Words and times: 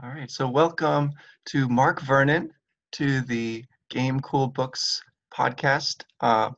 All 0.00 0.10
right, 0.10 0.30
so 0.30 0.48
welcome 0.48 1.10
to 1.46 1.68
Mark 1.68 2.00
Vernon 2.02 2.52
to 2.92 3.20
the 3.22 3.64
Game 3.90 4.20
Cool 4.20 4.46
Books 4.46 5.02
podcast. 5.36 6.04
Uh, 6.20 6.50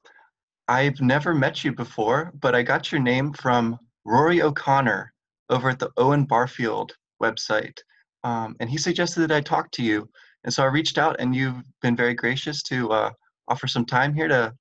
I've 0.69 1.01
never 1.01 1.35
met 1.35 1.64
you 1.64 1.72
before, 1.72 2.32
but 2.38 2.54
I 2.54 2.62
got 2.62 2.92
your 2.92 3.00
name 3.00 3.32
from 3.32 3.79
Rory 4.04 4.42
O'Connor 4.42 5.14
over 5.48 5.71
at 5.71 5.79
the 5.79 5.88
Owen 5.96 6.24
Barfield 6.24 6.92
website. 7.22 7.79
Um, 8.25 8.57
and 8.61 8.68
he 8.68 8.77
suggested 8.77 9.21
that 9.21 9.32
I 9.32 9.41
talk 9.41 9.70
to 9.72 9.82
you. 9.82 10.07
And 10.45 10.52
so 10.52 10.62
I 10.62 10.66
reached 10.66 10.98
out, 10.98 11.16
and 11.18 11.34
you've 11.34 11.62
been 11.80 11.96
very 11.96 12.12
gracious 12.12 12.62
to 12.64 12.91
uh, 12.91 13.11
offer 13.48 13.66
some 13.66 13.86
time 13.86 14.12
here 14.12 14.29
to, 14.29 14.52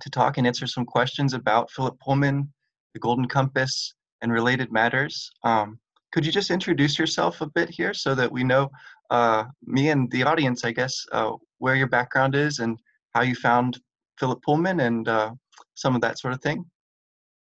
to 0.00 0.10
talk 0.10 0.38
and 0.38 0.46
answer 0.46 0.66
some 0.66 0.86
questions 0.86 1.34
about 1.34 1.70
Philip 1.72 2.00
Pullman, 2.00 2.50
the 2.94 3.00
Golden 3.00 3.28
Compass, 3.28 3.92
and 4.22 4.32
related 4.32 4.72
matters. 4.72 5.30
Um, 5.42 5.78
could 6.14 6.24
you 6.24 6.30
just 6.30 6.52
introduce 6.52 6.96
yourself 6.96 7.40
a 7.40 7.46
bit 7.46 7.68
here 7.68 7.92
so 7.92 8.14
that 8.14 8.30
we 8.30 8.44
know 8.44 8.70
uh, 9.10 9.42
me 9.66 9.90
and 9.90 10.08
the 10.12 10.22
audience, 10.22 10.64
I 10.64 10.70
guess, 10.70 11.04
uh, 11.10 11.32
where 11.58 11.74
your 11.74 11.88
background 11.88 12.36
is 12.36 12.60
and 12.60 12.78
how 13.14 13.22
you 13.22 13.34
found 13.34 13.80
Philip 14.20 14.40
Pullman 14.44 14.78
and 14.78 15.08
uh, 15.08 15.32
some 15.74 15.96
of 15.96 16.00
that 16.02 16.20
sort 16.20 16.32
of 16.32 16.40
thing? 16.40 16.64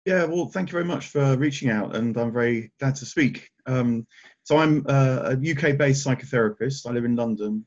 Yeah, 0.04 0.22
well, 0.26 0.46
thank 0.46 0.68
you 0.68 0.72
very 0.72 0.84
much 0.84 1.08
for 1.08 1.36
reaching 1.36 1.68
out, 1.68 1.96
and 1.96 2.16
I'm 2.16 2.32
very 2.32 2.70
glad 2.78 2.94
to 2.96 3.06
speak. 3.06 3.50
Um, 3.66 4.06
so, 4.44 4.58
I'm 4.58 4.84
uh, 4.88 5.34
a 5.34 5.50
UK 5.50 5.76
based 5.76 6.06
psychotherapist. 6.06 6.86
I 6.86 6.92
live 6.92 7.04
in 7.04 7.16
London, 7.16 7.66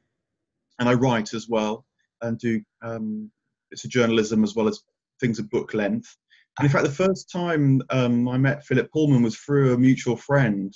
and 0.79 0.87
I 0.87 0.93
write 0.93 1.33
as 1.33 1.49
well, 1.49 1.85
and 2.21 2.39
do 2.39 2.61
um, 2.81 3.29
it's 3.71 3.83
a 3.83 3.89
journalism 3.89 4.41
as 4.41 4.55
well 4.55 4.69
as 4.69 4.79
things 5.19 5.37
of 5.37 5.49
book 5.49 5.73
length. 5.73 6.15
And 6.57 6.65
in 6.65 6.71
fact, 6.71 6.85
the 6.85 6.91
first 6.91 7.29
time 7.31 7.81
um, 7.89 8.27
I 8.27 8.37
met 8.37 8.65
Philip 8.65 8.91
Pullman 8.91 9.21
was 9.21 9.37
through 9.37 9.73
a 9.73 9.77
mutual 9.77 10.17
friend. 10.17 10.73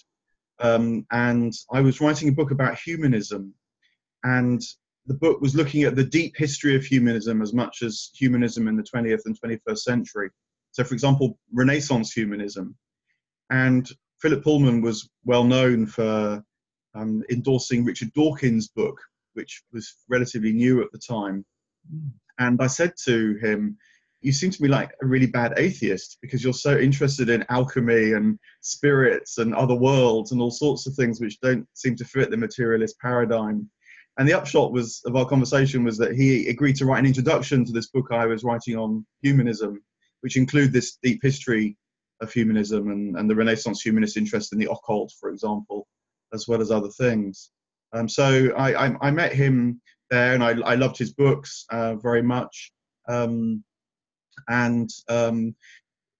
Um, 0.59 1.05
and 1.11 1.53
I 1.71 1.81
was 1.81 1.99
writing 1.99 2.29
a 2.29 2.33
book 2.33 2.51
about 2.51 2.77
humanism. 2.77 3.53
And 4.23 4.61
the 5.07 5.15
book 5.15 5.41
was 5.41 5.55
looking 5.55 5.83
at 5.83 5.95
the 5.95 6.03
deep 6.03 6.35
history 6.37 6.75
of 6.75 6.85
humanism 6.85 7.41
as 7.41 7.53
much 7.53 7.81
as 7.81 8.11
humanism 8.13 8.67
in 8.67 8.75
the 8.75 8.83
20th 8.83 9.21
and 9.25 9.39
21st 9.41 9.79
century. 9.79 10.29
So, 10.71 10.83
for 10.83 10.93
example, 10.93 11.39
Renaissance 11.51 12.13
humanism. 12.13 12.75
And 13.49 13.89
Philip 14.21 14.43
Pullman 14.43 14.81
was 14.81 15.09
well 15.25 15.43
known 15.43 15.87
for 15.87 16.43
um, 16.93 17.23
endorsing 17.31 17.83
Richard 17.83 18.13
Dawkins' 18.13 18.67
book, 18.67 19.01
which 19.33 19.63
was 19.73 19.95
relatively 20.07 20.53
new 20.53 20.81
at 20.81 20.91
the 20.91 20.99
time. 20.99 21.43
Hmm. 21.89 22.07
And 22.39 22.61
I 22.61 22.67
said 22.67 22.93
to 23.05 23.35
him, 23.41 23.77
you 24.21 24.31
seem 24.31 24.51
to 24.51 24.61
me 24.61 24.69
like 24.69 24.91
a 25.01 25.05
really 25.05 25.25
bad 25.25 25.53
atheist 25.57 26.17
because 26.21 26.43
you're 26.43 26.53
so 26.53 26.77
interested 26.77 27.29
in 27.29 27.45
alchemy 27.49 28.13
and 28.13 28.37
spirits 28.61 29.39
and 29.39 29.55
other 29.55 29.73
worlds 29.73 30.31
and 30.31 30.41
all 30.41 30.51
sorts 30.51 30.85
of 30.85 30.93
things 30.93 31.19
which 31.19 31.39
don't 31.41 31.67
seem 31.73 31.95
to 31.95 32.05
fit 32.05 32.29
the 32.29 32.37
materialist 32.37 32.99
paradigm. 32.99 33.69
And 34.17 34.27
the 34.27 34.33
upshot 34.33 34.71
was 34.71 35.01
of 35.05 35.15
our 35.15 35.25
conversation 35.25 35.83
was 35.83 35.97
that 35.97 36.15
he 36.15 36.47
agreed 36.49 36.75
to 36.77 36.85
write 36.85 36.99
an 36.99 37.05
introduction 37.05 37.65
to 37.65 37.71
this 37.71 37.87
book 37.87 38.07
I 38.11 38.27
was 38.27 38.43
writing 38.43 38.77
on 38.77 39.05
humanism, 39.23 39.81
which 40.21 40.37
include 40.37 40.71
this 40.71 40.97
deep 41.01 41.19
history 41.23 41.77
of 42.21 42.31
humanism 42.31 42.91
and, 42.91 43.17
and 43.17 43.27
the 43.29 43.35
Renaissance 43.35 43.81
humanist 43.81 44.17
interest 44.17 44.53
in 44.53 44.59
the 44.59 44.69
occult, 44.69 45.11
for 45.19 45.31
example, 45.31 45.87
as 46.33 46.47
well 46.47 46.61
as 46.61 46.69
other 46.69 46.89
things. 46.89 47.49
Um, 47.93 48.07
so 48.07 48.53
I, 48.55 48.87
I, 48.87 48.95
I, 49.01 49.11
met 49.11 49.33
him 49.33 49.81
there, 50.09 50.33
and 50.33 50.43
I, 50.43 50.51
I 50.61 50.75
loved 50.75 50.97
his 50.97 51.13
books 51.13 51.65
uh, 51.71 51.95
very 51.95 52.21
much. 52.21 52.71
Um, 53.09 53.63
and 54.47 54.89
um, 55.09 55.55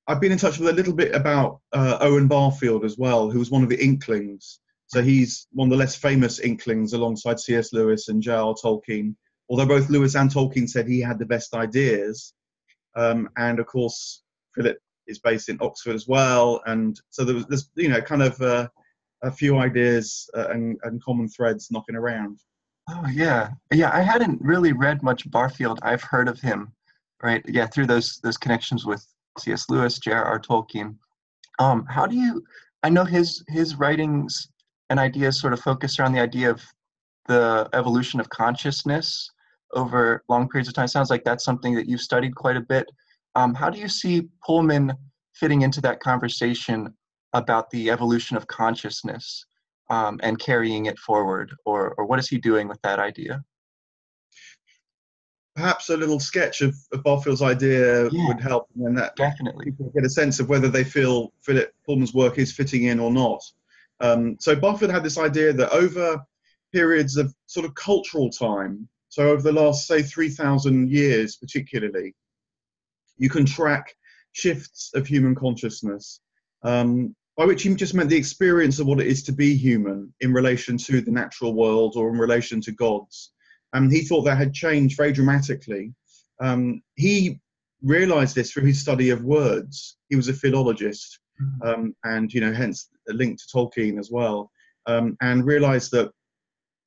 I've 0.07 0.21
been 0.21 0.31
in 0.31 0.37
touch 0.37 0.59
with 0.59 0.69
a 0.69 0.73
little 0.73 0.93
bit 0.93 1.15
about 1.15 1.61
uh, 1.73 1.97
Owen 2.01 2.27
Barfield 2.27 2.83
as 2.83 2.97
well, 2.97 3.29
who 3.29 3.39
was 3.39 3.51
one 3.51 3.63
of 3.63 3.69
the 3.69 3.81
Inklings. 3.83 4.59
So 4.87 5.01
he's 5.01 5.47
one 5.53 5.67
of 5.67 5.71
the 5.71 5.77
less 5.77 5.95
famous 5.95 6.39
Inklings 6.39 6.93
alongside 6.93 7.39
C.S. 7.39 7.71
Lewis 7.71 8.09
and 8.09 8.21
J.R. 8.21 8.53
Tolkien. 8.55 9.15
Although 9.49 9.67
both 9.67 9.89
Lewis 9.89 10.15
and 10.15 10.29
Tolkien 10.29 10.69
said 10.69 10.87
he 10.87 10.99
had 10.99 11.19
the 11.19 11.25
best 11.25 11.53
ideas, 11.53 12.33
um, 12.95 13.29
and 13.37 13.59
of 13.59 13.67
course 13.67 14.23
Philip 14.55 14.77
is 15.07 15.19
based 15.19 15.49
in 15.49 15.57
Oxford 15.61 15.95
as 15.95 16.07
well, 16.07 16.61
and 16.65 16.99
so 17.09 17.23
there 17.23 17.35
was 17.35 17.45
this, 17.47 17.69
you 17.75 17.89
know, 17.89 18.01
kind 18.01 18.21
of 18.21 18.41
uh, 18.41 18.67
a 19.23 19.31
few 19.31 19.57
ideas 19.59 20.29
uh, 20.35 20.47
and, 20.49 20.77
and 20.83 21.03
common 21.03 21.27
threads 21.29 21.69
knocking 21.71 21.95
around. 21.95 22.39
Oh 22.89 23.07
yeah, 23.13 23.51
yeah. 23.71 23.91
I 23.93 24.01
hadn't 24.01 24.41
really 24.41 24.73
read 24.73 25.03
much 25.03 25.29
Barfield. 25.29 25.79
I've 25.83 26.03
heard 26.03 26.27
of 26.27 26.39
him, 26.39 26.73
right? 27.23 27.43
Yeah, 27.47 27.67
through 27.67 27.87
those 27.87 28.19
those 28.23 28.37
connections 28.37 28.85
with 28.85 29.05
C.S. 29.39 29.69
Lewis, 29.69 29.99
J.R.R. 29.99 30.39
Tolkien. 30.39 30.95
Um, 31.59 31.85
how 31.89 32.05
do 32.05 32.15
you? 32.15 32.43
I 32.83 32.89
know 32.89 33.03
his 33.03 33.43
his 33.47 33.75
writings 33.75 34.47
and 34.89 34.99
ideas 34.99 35.39
sort 35.39 35.53
of 35.53 35.59
focus 35.59 35.99
around 35.99 36.13
the 36.13 36.19
idea 36.19 36.49
of 36.49 36.61
the 37.27 37.69
evolution 37.73 38.19
of 38.19 38.29
consciousness 38.29 39.31
over 39.73 40.23
long 40.27 40.49
periods 40.49 40.67
of 40.67 40.73
time. 40.73 40.87
Sounds 40.87 41.09
like 41.09 41.23
that's 41.23 41.45
something 41.45 41.73
that 41.75 41.87
you've 41.87 42.01
studied 42.01 42.35
quite 42.35 42.57
a 42.57 42.61
bit. 42.61 42.87
Um, 43.35 43.53
how 43.53 43.69
do 43.69 43.79
you 43.79 43.87
see 43.87 44.27
Pullman 44.45 44.93
fitting 45.33 45.61
into 45.61 45.79
that 45.81 46.01
conversation 46.01 46.93
about 47.33 47.69
the 47.69 47.89
evolution 47.89 48.35
of 48.35 48.47
consciousness 48.47 49.45
um, 49.89 50.19
and 50.23 50.39
carrying 50.39 50.87
it 50.87 50.99
forward, 50.99 51.53
or 51.65 51.93
or 51.97 52.05
what 52.05 52.19
is 52.19 52.27
he 52.27 52.37
doing 52.37 52.67
with 52.67 52.81
that 52.81 52.99
idea? 52.99 53.43
Perhaps 55.61 55.89
a 55.89 55.97
little 55.97 56.19
sketch 56.19 56.61
of, 56.61 56.75
of 56.91 57.03
Barfield's 57.03 57.43
idea 57.43 58.09
yeah, 58.09 58.27
would 58.27 58.41
help, 58.41 58.67
and 58.73 58.83
then 58.83 58.95
that 58.95 59.15
definitely 59.15 59.65
people 59.65 59.91
get 59.93 60.03
a 60.03 60.09
sense 60.09 60.39
of 60.39 60.49
whether 60.49 60.67
they 60.67 60.83
feel 60.83 61.31
Philip 61.43 61.71
Pullman's 61.85 62.15
work 62.15 62.39
is 62.39 62.51
fitting 62.51 62.85
in 62.85 62.99
or 62.99 63.11
not. 63.11 63.43
Um, 63.99 64.37
so 64.39 64.55
Barfield 64.55 64.91
had 64.91 65.03
this 65.03 65.19
idea 65.19 65.53
that 65.53 65.71
over 65.71 66.19
periods 66.73 67.15
of 67.15 67.31
sort 67.45 67.67
of 67.67 67.75
cultural 67.75 68.31
time, 68.31 68.89
so 69.09 69.29
over 69.29 69.43
the 69.43 69.51
last 69.51 69.85
say 69.85 70.01
3,000 70.01 70.89
years 70.89 71.35
particularly, 71.35 72.15
you 73.17 73.29
can 73.29 73.45
track 73.45 73.95
shifts 74.31 74.89
of 74.95 75.05
human 75.05 75.35
consciousness. 75.35 76.21
Um, 76.63 77.15
by 77.37 77.45
which 77.45 77.63
he 77.63 77.73
just 77.75 77.93
meant 77.93 78.09
the 78.09 78.17
experience 78.17 78.79
of 78.79 78.87
what 78.87 78.99
it 78.99 79.07
is 79.07 79.23
to 79.23 79.31
be 79.31 79.55
human 79.55 80.11
in 80.21 80.33
relation 80.33 80.77
to 80.77 81.01
the 81.01 81.11
natural 81.11 81.53
world 81.53 81.95
or 81.95 82.09
in 82.09 82.17
relation 82.17 82.61
to 82.61 82.71
gods. 82.71 83.31
And 83.73 83.91
he 83.91 84.01
thought 84.01 84.23
that 84.23 84.37
had 84.37 84.53
changed 84.53 84.97
very 84.97 85.11
dramatically. 85.11 85.93
Um, 86.41 86.81
he 86.95 87.39
realized 87.81 88.35
this 88.35 88.51
through 88.51 88.65
his 88.65 88.81
study 88.81 89.09
of 89.09 89.23
words. 89.23 89.97
He 90.09 90.15
was 90.15 90.27
a 90.27 90.33
philologist, 90.33 91.19
mm-hmm. 91.41 91.67
um, 91.67 91.95
and 92.03 92.33
you 92.33 92.41
know, 92.41 92.53
hence 92.53 92.89
a 93.09 93.13
link 93.13 93.39
to 93.39 93.45
Tolkien 93.47 93.99
as 93.99 94.11
well, 94.11 94.51
um, 94.87 95.15
and 95.21 95.45
realized 95.45 95.91
that 95.91 96.11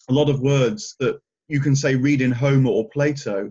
a 0.08 0.12
lot 0.12 0.28
of 0.28 0.40
words 0.40 0.94
that 1.00 1.18
you 1.48 1.60
can 1.60 1.74
say 1.74 1.94
read 1.94 2.20
in 2.20 2.32
Homer 2.32 2.70
or 2.70 2.88
Plato 2.90 3.50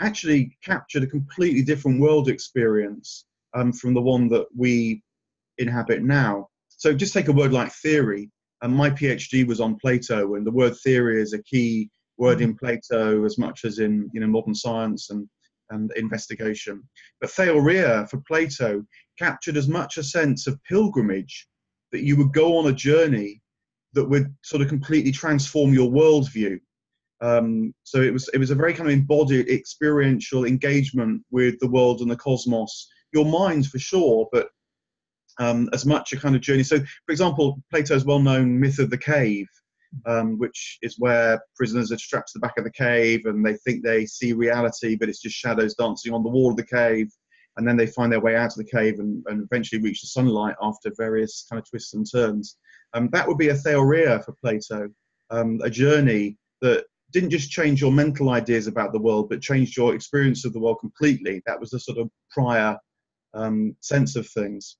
actually 0.00 0.56
captured 0.64 1.02
a 1.02 1.06
completely 1.06 1.62
different 1.62 2.00
world 2.00 2.28
experience 2.28 3.24
um, 3.54 3.72
from 3.72 3.94
the 3.94 4.00
one 4.00 4.28
that 4.28 4.46
we 4.56 5.02
inhabit 5.58 6.02
now. 6.02 6.48
So 6.68 6.94
just 6.94 7.12
take 7.12 7.28
a 7.28 7.32
word 7.32 7.52
like 7.52 7.72
theory. 7.72 8.30
And 8.62 8.74
my 8.74 8.90
PhD 8.90 9.46
was 9.46 9.60
on 9.60 9.76
Plato, 9.76 10.34
and 10.34 10.46
the 10.46 10.50
word 10.50 10.76
theory 10.76 11.22
is 11.22 11.32
a 11.32 11.42
key 11.42 11.88
word 12.20 12.40
in 12.40 12.54
Plato 12.54 13.24
as 13.24 13.38
much 13.38 13.64
as 13.64 13.78
in 13.78 14.08
you 14.12 14.20
know 14.20 14.28
modern 14.28 14.54
science 14.54 15.10
and 15.10 15.28
and 15.70 15.90
investigation. 15.96 16.82
But 17.20 17.30
theoria 17.30 18.08
for 18.10 18.22
Plato 18.28 18.84
captured 19.18 19.56
as 19.56 19.68
much 19.68 19.96
a 19.96 20.02
sense 20.02 20.46
of 20.46 20.62
pilgrimage 20.64 21.48
that 21.92 22.02
you 22.02 22.16
would 22.16 22.32
go 22.32 22.56
on 22.56 22.68
a 22.68 22.72
journey 22.72 23.40
that 23.94 24.04
would 24.04 24.32
sort 24.42 24.62
of 24.62 24.68
completely 24.68 25.12
transform 25.12 25.72
your 25.72 25.90
worldview. 25.90 26.58
Um, 27.22 27.74
so 27.84 28.00
it 28.00 28.12
was 28.12 28.28
it 28.34 28.38
was 28.38 28.50
a 28.50 28.54
very 28.54 28.74
kind 28.74 28.88
of 28.88 28.94
embodied 28.94 29.48
experiential 29.48 30.44
engagement 30.44 31.22
with 31.30 31.58
the 31.60 31.68
world 31.68 32.00
and 32.00 32.10
the 32.10 32.16
cosmos. 32.16 32.88
Your 33.12 33.24
mind 33.24 33.66
for 33.66 33.78
sure, 33.78 34.28
but 34.32 34.48
um, 35.38 35.68
as 35.72 35.86
much 35.86 36.12
a 36.12 36.16
kind 36.16 36.36
of 36.36 36.42
journey. 36.42 36.62
So, 36.62 36.78
for 36.78 37.12
example, 37.12 37.62
Plato's 37.70 38.04
well-known 38.04 38.60
myth 38.60 38.78
of 38.78 38.90
the 38.90 38.98
cave 38.98 39.46
um, 40.06 40.38
which 40.38 40.78
is 40.82 40.96
where 40.98 41.40
prisoners 41.56 41.92
are 41.92 41.98
strapped 41.98 42.28
to 42.28 42.38
the 42.38 42.40
back 42.40 42.58
of 42.58 42.64
the 42.64 42.70
cave 42.70 43.26
and 43.26 43.44
they 43.44 43.54
think 43.56 43.82
they 43.82 44.06
see 44.06 44.32
reality, 44.32 44.96
but 44.96 45.08
it's 45.08 45.20
just 45.20 45.36
shadows 45.36 45.74
dancing 45.74 46.12
on 46.12 46.22
the 46.22 46.28
wall 46.28 46.50
of 46.50 46.56
the 46.56 46.66
cave. 46.66 47.08
And 47.56 47.66
then 47.66 47.76
they 47.76 47.86
find 47.86 48.12
their 48.12 48.20
way 48.20 48.36
out 48.36 48.52
of 48.52 48.56
the 48.56 48.64
cave 48.64 49.00
and, 49.00 49.22
and 49.26 49.42
eventually 49.42 49.82
reach 49.82 50.00
the 50.00 50.06
sunlight 50.06 50.54
after 50.62 50.90
various 50.96 51.46
kind 51.50 51.60
of 51.60 51.68
twists 51.68 51.94
and 51.94 52.06
turns. 52.10 52.56
Um, 52.94 53.08
that 53.12 53.26
would 53.26 53.38
be 53.38 53.48
a 53.48 53.54
theoria 53.54 54.24
for 54.24 54.34
Plato, 54.40 54.88
um, 55.30 55.60
a 55.62 55.70
journey 55.70 56.38
that 56.60 56.84
didn't 57.12 57.30
just 57.30 57.50
change 57.50 57.80
your 57.80 57.92
mental 57.92 58.30
ideas 58.30 58.66
about 58.66 58.92
the 58.92 59.00
world, 59.00 59.28
but 59.28 59.42
changed 59.42 59.76
your 59.76 59.94
experience 59.94 60.44
of 60.44 60.52
the 60.52 60.60
world 60.60 60.78
completely. 60.80 61.42
That 61.46 61.58
was 61.58 61.70
the 61.70 61.80
sort 61.80 61.98
of 61.98 62.08
prior 62.30 62.78
um, 63.34 63.76
sense 63.80 64.16
of 64.16 64.28
things. 64.28 64.76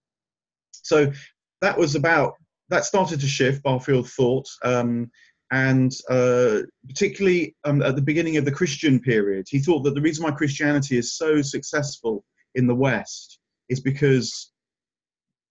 So 0.72 1.12
that 1.60 1.76
was 1.76 1.94
about 1.94 2.34
that 2.70 2.84
started 2.84 3.20
to 3.20 3.26
shift, 3.26 3.62
Barfield 3.62 4.08
thought, 4.08 4.48
um, 4.64 5.10
and 5.52 5.92
uh, 6.08 6.60
particularly 6.88 7.56
um, 7.64 7.82
at 7.82 7.96
the 7.96 8.02
beginning 8.02 8.36
of 8.36 8.44
the 8.44 8.52
Christian 8.52 9.00
period, 9.00 9.46
he 9.48 9.58
thought 9.58 9.82
that 9.82 9.94
the 9.94 10.00
reason 10.00 10.24
why 10.24 10.30
Christianity 10.30 10.96
is 10.96 11.16
so 11.16 11.42
successful 11.42 12.24
in 12.54 12.66
the 12.66 12.74
West 12.74 13.40
is 13.68 13.80
because 13.80 14.52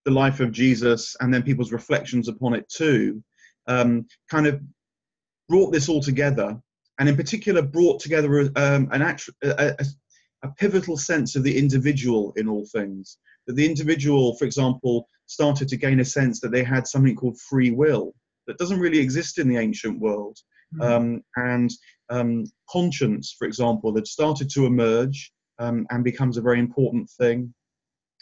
the 0.06 0.12
life 0.12 0.40
of 0.40 0.52
Jesus 0.52 1.16
and 1.20 1.34
then 1.34 1.44
people's 1.44 1.74
reflections 1.74 2.30
upon 2.30 2.54
it 2.54 2.68
too 2.70 3.22
um, 3.68 4.06
kind 4.32 4.48
of 4.48 4.62
brought 5.50 5.72
this 5.72 5.90
all 5.90 6.02
together, 6.02 6.58
and 7.00 7.10
in 7.10 7.16
particular 7.16 7.62
brought 7.62 8.00
together 8.00 8.50
um, 8.56 8.88
an 8.92 9.02
actual, 9.02 9.34
a, 9.44 9.76
a, 9.80 9.86
a 10.44 10.50
pivotal 10.58 10.98
sense 10.98 11.36
of 11.36 11.44
the 11.44 11.58
individual 11.58 12.34
in 12.38 12.48
all 12.48 12.66
things. 12.72 13.18
That 13.50 13.56
the 13.56 13.66
individual, 13.66 14.36
for 14.36 14.46
example, 14.46 15.10
started 15.26 15.68
to 15.70 15.76
gain 15.76 16.02
a 16.02 16.06
sense 16.06 16.40
that 16.40 16.52
they 16.52 16.64
had 16.64 16.86
something 16.86 17.16
called 17.16 17.42
free 17.42 17.72
will 17.72 18.14
that 18.46 18.60
doesn't 18.60 18.80
really 18.80 19.00
exist 19.00 19.40
in 19.40 19.48
the 19.48 19.58
ancient 19.58 20.00
world. 20.00 20.38
Mm. 20.76 20.86
Um, 20.86 21.24
and 21.36 21.72
um, 22.12 22.46
conscience, 22.70 23.36
for 23.40 23.48
example, 23.48 23.96
had 23.96 24.06
started 24.06 24.52
to 24.52 24.68
emerge 24.68 25.34
um, 25.58 25.88
and 25.90 26.04
becomes 26.04 26.38
a 26.38 26.42
very 26.42 26.60
important 26.60 27.10
thing. 27.10 27.52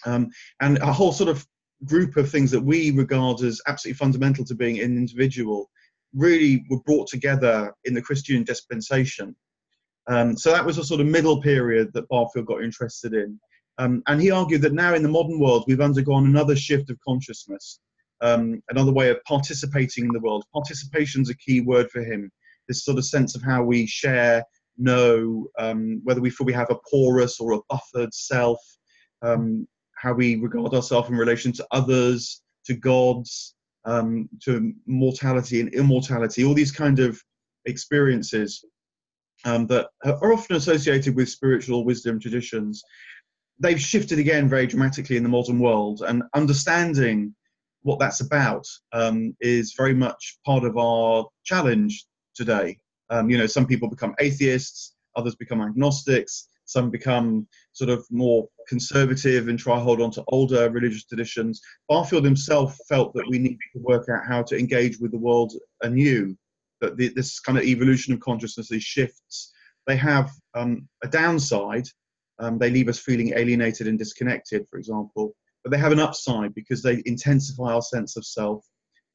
Um, 0.05 0.29
and 0.61 0.77
a 0.77 0.93
whole 0.93 1.11
sort 1.11 1.29
of 1.29 1.45
group 1.83 2.15
of 2.15 2.31
things 2.31 2.49
that 2.51 2.61
we 2.61 2.91
regard 2.91 3.41
as 3.41 3.59
absolutely 3.67 3.97
fundamental 3.97 4.45
to 4.45 4.55
being 4.55 4.79
an 4.79 4.95
individual 4.95 5.69
really 6.13 6.65
were 6.69 6.79
brought 6.83 7.09
together 7.09 7.73
in 7.83 7.93
the 7.93 8.01
Christian 8.01 8.45
dispensation. 8.45 9.35
Um, 10.07 10.37
so 10.37 10.53
that 10.53 10.65
was 10.65 10.77
a 10.77 10.85
sort 10.85 11.01
of 11.01 11.07
middle 11.07 11.41
period 11.41 11.91
that 11.93 12.07
Barfield 12.07 12.45
got 12.45 12.63
interested 12.63 13.13
in. 13.13 13.37
Um, 13.79 14.01
and 14.07 14.21
he 14.21 14.31
argued 14.31 14.61
that 14.63 14.73
now 14.73 14.95
in 14.95 15.03
the 15.03 15.09
modern 15.09 15.39
world, 15.39 15.65
we've 15.67 15.81
undergone 15.81 16.25
another 16.25 16.55
shift 16.55 16.89
of 16.89 16.97
consciousness, 17.07 17.79
um, 18.21 18.61
another 18.69 18.91
way 18.91 19.09
of 19.09 19.23
participating 19.25 20.05
in 20.05 20.11
the 20.11 20.19
world. 20.19 20.43
Participation 20.53 21.21
is 21.21 21.29
a 21.29 21.37
key 21.37 21.61
word 21.61 21.89
for 21.91 22.01
him. 22.01 22.31
This 22.67 22.83
sort 22.83 22.97
of 22.97 23.05
sense 23.05 23.35
of 23.35 23.43
how 23.43 23.63
we 23.63 23.85
share, 23.85 24.43
know, 24.77 25.47
um, 25.59 26.01
whether 26.03 26.21
we 26.21 26.29
feel 26.29 26.45
we 26.45 26.53
have 26.53 26.71
a 26.71 26.79
porous 26.89 27.39
or 27.39 27.53
a 27.53 27.59
buffered 27.69 28.13
self, 28.13 28.59
um, 29.21 29.67
how 29.95 30.13
we 30.13 30.35
regard 30.35 30.73
ourselves 30.73 31.09
in 31.09 31.15
relation 31.15 31.51
to 31.53 31.67
others, 31.71 32.41
to 32.65 32.73
gods, 32.73 33.55
um, 33.85 34.27
to 34.43 34.73
mortality 34.85 35.61
and 35.61 35.73
immortality, 35.73 36.43
all 36.43 36.53
these 36.53 36.71
kind 36.71 36.99
of 36.99 37.21
experiences 37.65 38.63
um, 39.45 39.67
that 39.67 39.87
are 40.03 40.33
often 40.33 40.55
associated 40.55 41.15
with 41.15 41.29
spiritual 41.29 41.85
wisdom 41.85 42.19
traditions. 42.19 42.83
They've 43.59 43.81
shifted 43.81 44.19
again 44.19 44.47
very 44.47 44.67
dramatically 44.67 45.17
in 45.17 45.23
the 45.23 45.29
modern 45.29 45.59
world, 45.59 46.03
and 46.07 46.23
understanding 46.35 47.33
what 47.81 47.99
that's 47.99 48.21
about 48.21 48.65
um, 48.93 49.35
is 49.39 49.73
very 49.75 49.93
much 49.93 50.39
part 50.45 50.63
of 50.63 50.77
our 50.77 51.25
challenge 51.43 52.05
today. 52.35 52.77
Um, 53.09 53.29
you 53.29 53.37
know, 53.37 53.47
some 53.47 53.65
people 53.65 53.89
become 53.89 54.13
atheists, 54.19 54.95
others 55.15 55.35
become 55.35 55.61
agnostics, 55.61 56.49
some 56.65 56.89
become 56.91 57.47
sort 57.71 57.89
of 57.89 58.05
more 58.11 58.47
conservative 58.67 59.47
and 59.47 59.57
try 59.57 59.77
to 59.77 59.81
hold 59.81 60.01
on 60.01 60.11
to 60.11 60.23
older 60.27 60.69
religious 60.69 61.05
traditions. 61.05 61.61
Barfield 61.87 62.25
himself 62.25 62.77
felt 62.89 63.13
that 63.13 63.27
we 63.29 63.39
needed 63.39 63.59
to 63.73 63.79
work 63.79 64.07
out 64.09 64.27
how 64.27 64.43
to 64.43 64.57
engage 64.57 64.99
with 64.99 65.11
the 65.11 65.17
world 65.17 65.53
anew, 65.81 66.37
that 66.81 66.97
the, 66.97 67.07
this 67.09 67.39
kind 67.39 67.57
of 67.57 67.63
evolution 67.63 68.13
of 68.13 68.19
consciousness, 68.19 68.67
these 68.67 68.83
shifts, 68.83 69.53
they 69.87 69.95
have 69.95 70.29
um, 70.53 70.87
a 71.03 71.07
downside. 71.07 71.87
Um, 72.39 72.57
they 72.57 72.69
leave 72.69 72.89
us 72.89 72.99
feeling 72.99 73.33
alienated 73.35 73.87
and 73.87 73.97
disconnected, 73.97 74.65
for 74.69 74.77
example, 74.77 75.35
but 75.63 75.71
they 75.71 75.77
have 75.77 75.91
an 75.91 75.99
upside 75.99 76.53
because 76.53 76.81
they 76.81 77.01
intensify 77.05 77.73
our 77.73 77.81
sense 77.81 78.15
of 78.15 78.25
self 78.25 78.63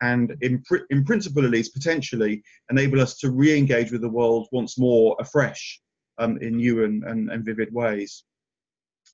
and 0.02 0.34
in, 0.40 0.62
pr- 0.62 0.84
in 0.90 1.04
principle 1.04 1.44
at 1.44 1.50
least 1.50 1.72
potentially 1.72 2.42
enable 2.70 3.00
us 3.00 3.16
to 3.18 3.30
re-engage 3.30 3.92
with 3.92 4.00
the 4.02 4.08
world 4.08 4.48
once 4.52 4.78
more 4.78 5.16
afresh 5.20 5.80
um, 6.18 6.36
in 6.38 6.56
new 6.56 6.84
and, 6.84 7.04
and, 7.04 7.30
and, 7.30 7.44
vivid 7.44 7.72
ways. 7.72 8.24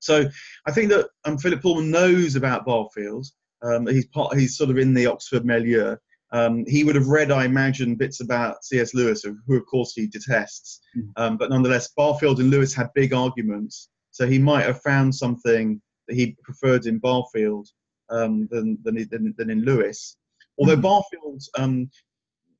So 0.01 0.27
I 0.65 0.71
think 0.71 0.89
that 0.89 1.07
um, 1.25 1.37
Philip 1.37 1.61
Pullman 1.61 1.91
knows 1.91 2.35
about 2.35 2.65
Barfield. 2.65 3.27
Um, 3.61 3.87
he's 3.87 4.07
part, 4.07 4.37
he's 4.37 4.57
sort 4.57 4.69
of 4.69 4.77
in 4.77 4.93
the 4.93 5.05
Oxford 5.05 5.45
milieu. 5.45 5.95
Um, 6.31 6.65
he 6.67 6.83
would 6.83 6.95
have 6.95 7.07
read, 7.07 7.31
I 7.31 7.45
imagine, 7.45 7.95
bits 7.95 8.21
about 8.21 8.63
C.S. 8.63 8.93
Lewis, 8.93 9.23
who 9.23 9.57
of 9.57 9.65
course 9.65 9.93
he 9.93 10.07
detests. 10.07 10.81
Mm. 11.17 11.37
but 11.37 11.49
nonetheless, 11.49 11.89
Barfield 11.95 12.39
and 12.39 12.49
Lewis 12.49 12.73
had 12.73 12.89
big 12.93 13.13
arguments, 13.13 13.89
so 14.19 14.27
he 14.27 14.37
might 14.37 14.65
have 14.65 14.81
found 14.81 15.15
something 15.15 15.81
that 16.09 16.15
he 16.15 16.35
preferred 16.43 16.87
in 16.87 16.99
Barfield 16.99 17.69
um, 18.09 18.49
than, 18.51 18.77
than, 18.83 18.95
than, 19.09 19.33
than 19.37 19.49
in 19.49 19.63
Lewis. 19.63 20.17
Although 20.59 20.75
mm. 20.75 20.81
Barfield 20.81 21.41
um, 21.57 21.89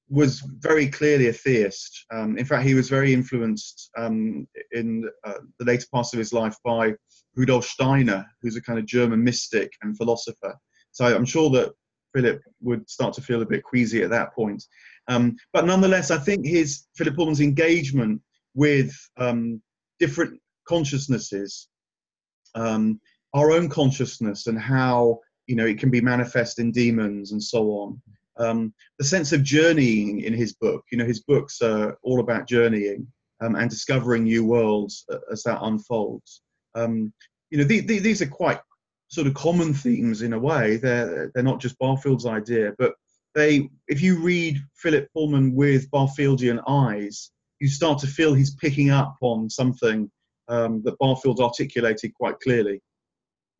was 0.07 0.39
very 0.39 0.87
clearly 0.87 1.27
a 1.27 1.33
theist. 1.33 2.05
Um, 2.13 2.37
in 2.37 2.45
fact, 2.45 2.65
he 2.65 2.75
was 2.75 2.87
very 2.87 3.13
influenced 3.13 3.89
um, 3.97 4.47
in 4.71 5.09
uh, 5.25 5.39
the 5.59 5.65
later 5.65 5.85
parts 5.91 6.13
of 6.13 6.19
his 6.19 6.31
life 6.31 6.55
by 6.63 6.93
Rudolf 7.35 7.65
Steiner, 7.65 8.25
who's 8.41 8.55
a 8.55 8.61
kind 8.61 8.79
of 8.79 8.85
German 8.85 9.21
mystic 9.21 9.73
and 9.81 9.97
philosopher. 9.97 10.55
So 10.91 11.13
I'm 11.13 11.25
sure 11.25 11.49
that 11.49 11.73
Philip 12.15 12.41
would 12.61 12.89
start 12.89 13.13
to 13.15 13.21
feel 13.21 13.41
a 13.41 13.45
bit 13.45 13.63
queasy 13.63 14.01
at 14.01 14.11
that 14.11 14.33
point. 14.33 14.63
Um, 15.09 15.35
but 15.51 15.65
nonetheless, 15.65 16.09
I 16.09 16.19
think 16.19 16.45
his 16.45 16.85
Philip 16.95 17.17
Pullman's 17.17 17.41
engagement 17.41 18.21
with 18.53 18.95
um, 19.17 19.61
different 19.99 20.39
consciousnesses, 20.73 21.67
um, 22.55 23.01
our 23.33 23.51
own 23.51 23.67
consciousness, 23.69 24.47
and 24.47 24.59
how 24.59 25.19
you 25.47 25.55
know 25.55 25.65
it 25.65 25.79
can 25.79 25.89
be 25.89 26.01
manifest 26.01 26.59
in 26.59 26.71
demons 26.71 27.31
and 27.31 27.43
so 27.43 27.61
on 27.81 28.01
um, 28.39 28.73
the 28.97 29.05
sense 29.05 29.31
of 29.33 29.43
journeying 29.43 30.21
in 30.21 30.33
his 30.33 30.53
book. 30.53 30.83
You 30.91 30.97
know, 30.97 31.05
his 31.05 31.21
books 31.21 31.61
are 31.61 31.97
all 32.01 32.19
about 32.19 32.47
journeying 32.47 33.05
um, 33.41 33.55
and 33.55 33.69
discovering 33.69 34.23
new 34.23 34.45
worlds 34.45 35.05
uh, 35.11 35.17
as 35.31 35.43
that 35.43 35.61
unfolds. 35.61 36.41
Um, 36.75 37.13
you 37.51 37.57
know, 37.57 37.63
the, 37.65 37.81
the, 37.81 37.99
these 37.99 38.21
are 38.21 38.27
quite 38.27 38.59
sort 39.09 39.27
of 39.27 39.33
common 39.33 39.73
themes 39.73 40.21
in 40.21 40.33
a 40.33 40.39
way. 40.39 40.77
They're 40.77 41.31
they're 41.33 41.43
not 41.43 41.59
just 41.59 41.79
Barfield's 41.79 42.25
idea, 42.25 42.73
but 42.77 42.93
they. 43.35 43.69
If 43.87 44.01
you 44.01 44.19
read 44.19 44.59
Philip 44.75 45.09
Pullman 45.13 45.53
with 45.53 45.89
Barfieldian 45.91 46.61
eyes, 46.67 47.31
you 47.59 47.67
start 47.67 47.99
to 47.99 48.07
feel 48.07 48.33
he's 48.33 48.55
picking 48.55 48.89
up 48.89 49.15
on 49.21 49.49
something 49.49 50.09
um, 50.49 50.81
that 50.83 50.97
Barfield 50.99 51.39
articulated 51.39 52.13
quite 52.13 52.39
clearly. 52.39 52.81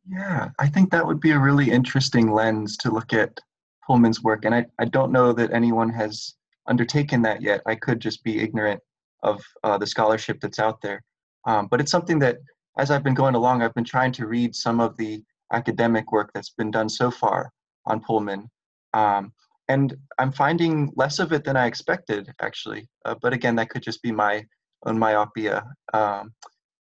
Yeah, 0.08 0.48
I 0.58 0.66
think 0.68 0.90
that 0.90 1.06
would 1.06 1.20
be 1.20 1.30
a 1.32 1.38
really 1.38 1.70
interesting 1.70 2.32
lens 2.32 2.76
to 2.78 2.90
look 2.90 3.12
at 3.12 3.38
Pullman's 3.86 4.22
work, 4.22 4.44
and 4.44 4.54
I, 4.54 4.66
I 4.78 4.84
don't 4.86 5.12
know 5.12 5.32
that 5.32 5.52
anyone 5.52 5.90
has 5.90 6.34
undertaken 6.66 7.22
that 7.22 7.42
yet. 7.42 7.60
I 7.66 7.74
could 7.74 8.00
just 8.00 8.22
be 8.24 8.40
ignorant 8.40 8.80
of 9.22 9.42
uh, 9.64 9.78
the 9.78 9.86
scholarship 9.86 10.38
that's 10.40 10.58
out 10.58 10.80
there. 10.80 11.02
Um, 11.46 11.68
but 11.70 11.80
it's 11.80 11.90
something 11.90 12.18
that, 12.20 12.38
as 12.78 12.90
I've 12.90 13.02
been 13.02 13.14
going 13.14 13.34
along, 13.34 13.62
I've 13.62 13.74
been 13.74 13.84
trying 13.84 14.12
to 14.12 14.26
read 14.26 14.54
some 14.54 14.80
of 14.80 14.96
the 14.96 15.22
academic 15.52 16.12
work 16.12 16.30
that's 16.32 16.50
been 16.50 16.70
done 16.70 16.88
so 16.88 17.10
far 17.10 17.50
on 17.86 18.00
Pullman. 18.00 18.48
Um, 18.94 19.32
and 19.68 19.96
I'm 20.18 20.32
finding 20.32 20.92
less 20.96 21.18
of 21.18 21.32
it 21.32 21.44
than 21.44 21.56
I 21.56 21.66
expected, 21.66 22.32
actually. 22.40 22.88
Uh, 23.04 23.14
but 23.20 23.32
again, 23.32 23.56
that 23.56 23.70
could 23.70 23.82
just 23.82 24.02
be 24.02 24.12
my 24.12 24.44
own 24.86 24.98
myopia. 24.98 25.64
Um, 25.92 26.32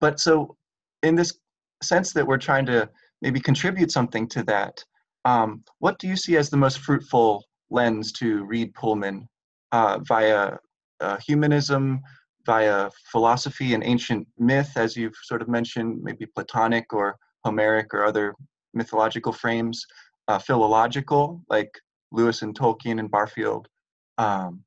but 0.04 0.20
so, 0.20 0.54
in 1.02 1.14
this 1.14 1.32
sense 1.82 2.12
that 2.12 2.26
we're 2.26 2.36
trying 2.36 2.66
to 2.66 2.86
maybe 3.22 3.40
contribute 3.40 3.90
something 3.90 4.28
to 4.28 4.42
that, 4.42 4.84
um, 5.24 5.64
what 5.78 5.98
do 5.98 6.06
you 6.06 6.14
see 6.14 6.36
as 6.36 6.50
the 6.50 6.58
most 6.58 6.80
fruitful 6.80 7.42
lens 7.70 8.12
to 8.20 8.44
read 8.44 8.74
Pullman 8.74 9.26
uh, 9.72 10.00
via 10.06 10.58
uh, 11.00 11.16
humanism, 11.26 12.02
via 12.44 12.90
philosophy 13.12 13.72
and 13.72 13.82
ancient 13.82 14.28
myth, 14.38 14.72
as 14.76 14.94
you've 14.94 15.16
sort 15.22 15.40
of 15.40 15.48
mentioned, 15.48 16.02
maybe 16.02 16.26
Platonic 16.26 16.92
or 16.92 17.16
Homeric 17.46 17.94
or 17.94 18.04
other 18.04 18.34
mythological 18.74 19.32
frames, 19.32 19.86
uh, 20.28 20.38
philological, 20.38 21.40
like 21.48 21.72
Lewis 22.12 22.42
and 22.42 22.54
Tolkien 22.54 23.00
and 23.00 23.10
Barfield, 23.10 23.68
um, 24.18 24.62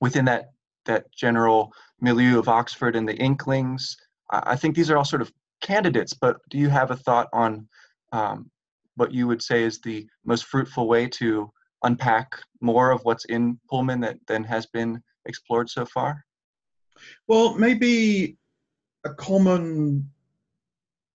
within 0.00 0.24
that 0.24 0.46
that 0.86 1.04
general 1.16 1.72
milieu 2.00 2.40
of 2.40 2.48
Oxford 2.48 2.96
and 2.96 3.08
the 3.08 3.14
Inklings. 3.14 3.96
I 4.32 4.56
think 4.56 4.74
these 4.74 4.90
are 4.90 4.96
all 4.96 5.04
sort 5.04 5.22
of 5.22 5.32
candidates, 5.60 6.14
but 6.14 6.38
do 6.50 6.58
you 6.58 6.68
have 6.70 6.90
a 6.90 6.96
thought 6.96 7.28
on 7.32 7.68
um, 8.12 8.50
what 8.96 9.12
you 9.12 9.26
would 9.26 9.42
say 9.42 9.62
is 9.62 9.80
the 9.80 10.06
most 10.24 10.46
fruitful 10.46 10.88
way 10.88 11.06
to 11.08 11.50
unpack 11.82 12.40
more 12.60 12.90
of 12.90 13.04
what's 13.04 13.24
in 13.26 13.58
Pullman 13.68 14.00
that 14.00 14.18
then 14.28 14.44
has 14.44 14.66
been 14.66 15.02
explored 15.26 15.68
so 15.68 15.84
far? 15.84 16.24
Well, 17.28 17.54
maybe 17.54 18.36
a 19.04 19.12
common 19.14 20.10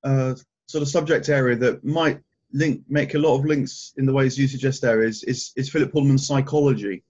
uh, 0.03 0.35
sort 0.67 0.81
of 0.81 0.87
subject 0.89 1.29
area 1.29 1.55
that 1.55 1.83
might 1.83 2.19
link 2.53 2.81
make 2.87 3.13
a 3.13 3.19
lot 3.19 3.37
of 3.37 3.45
links 3.45 3.93
in 3.97 4.05
the 4.05 4.13
ways 4.13 4.37
you 4.37 4.47
suggest 4.47 4.81
there 4.81 5.03
is 5.03 5.23
is, 5.23 5.51
is 5.55 5.69
Philip 5.69 5.91
Pullman's 5.91 6.27
psychology, 6.27 7.03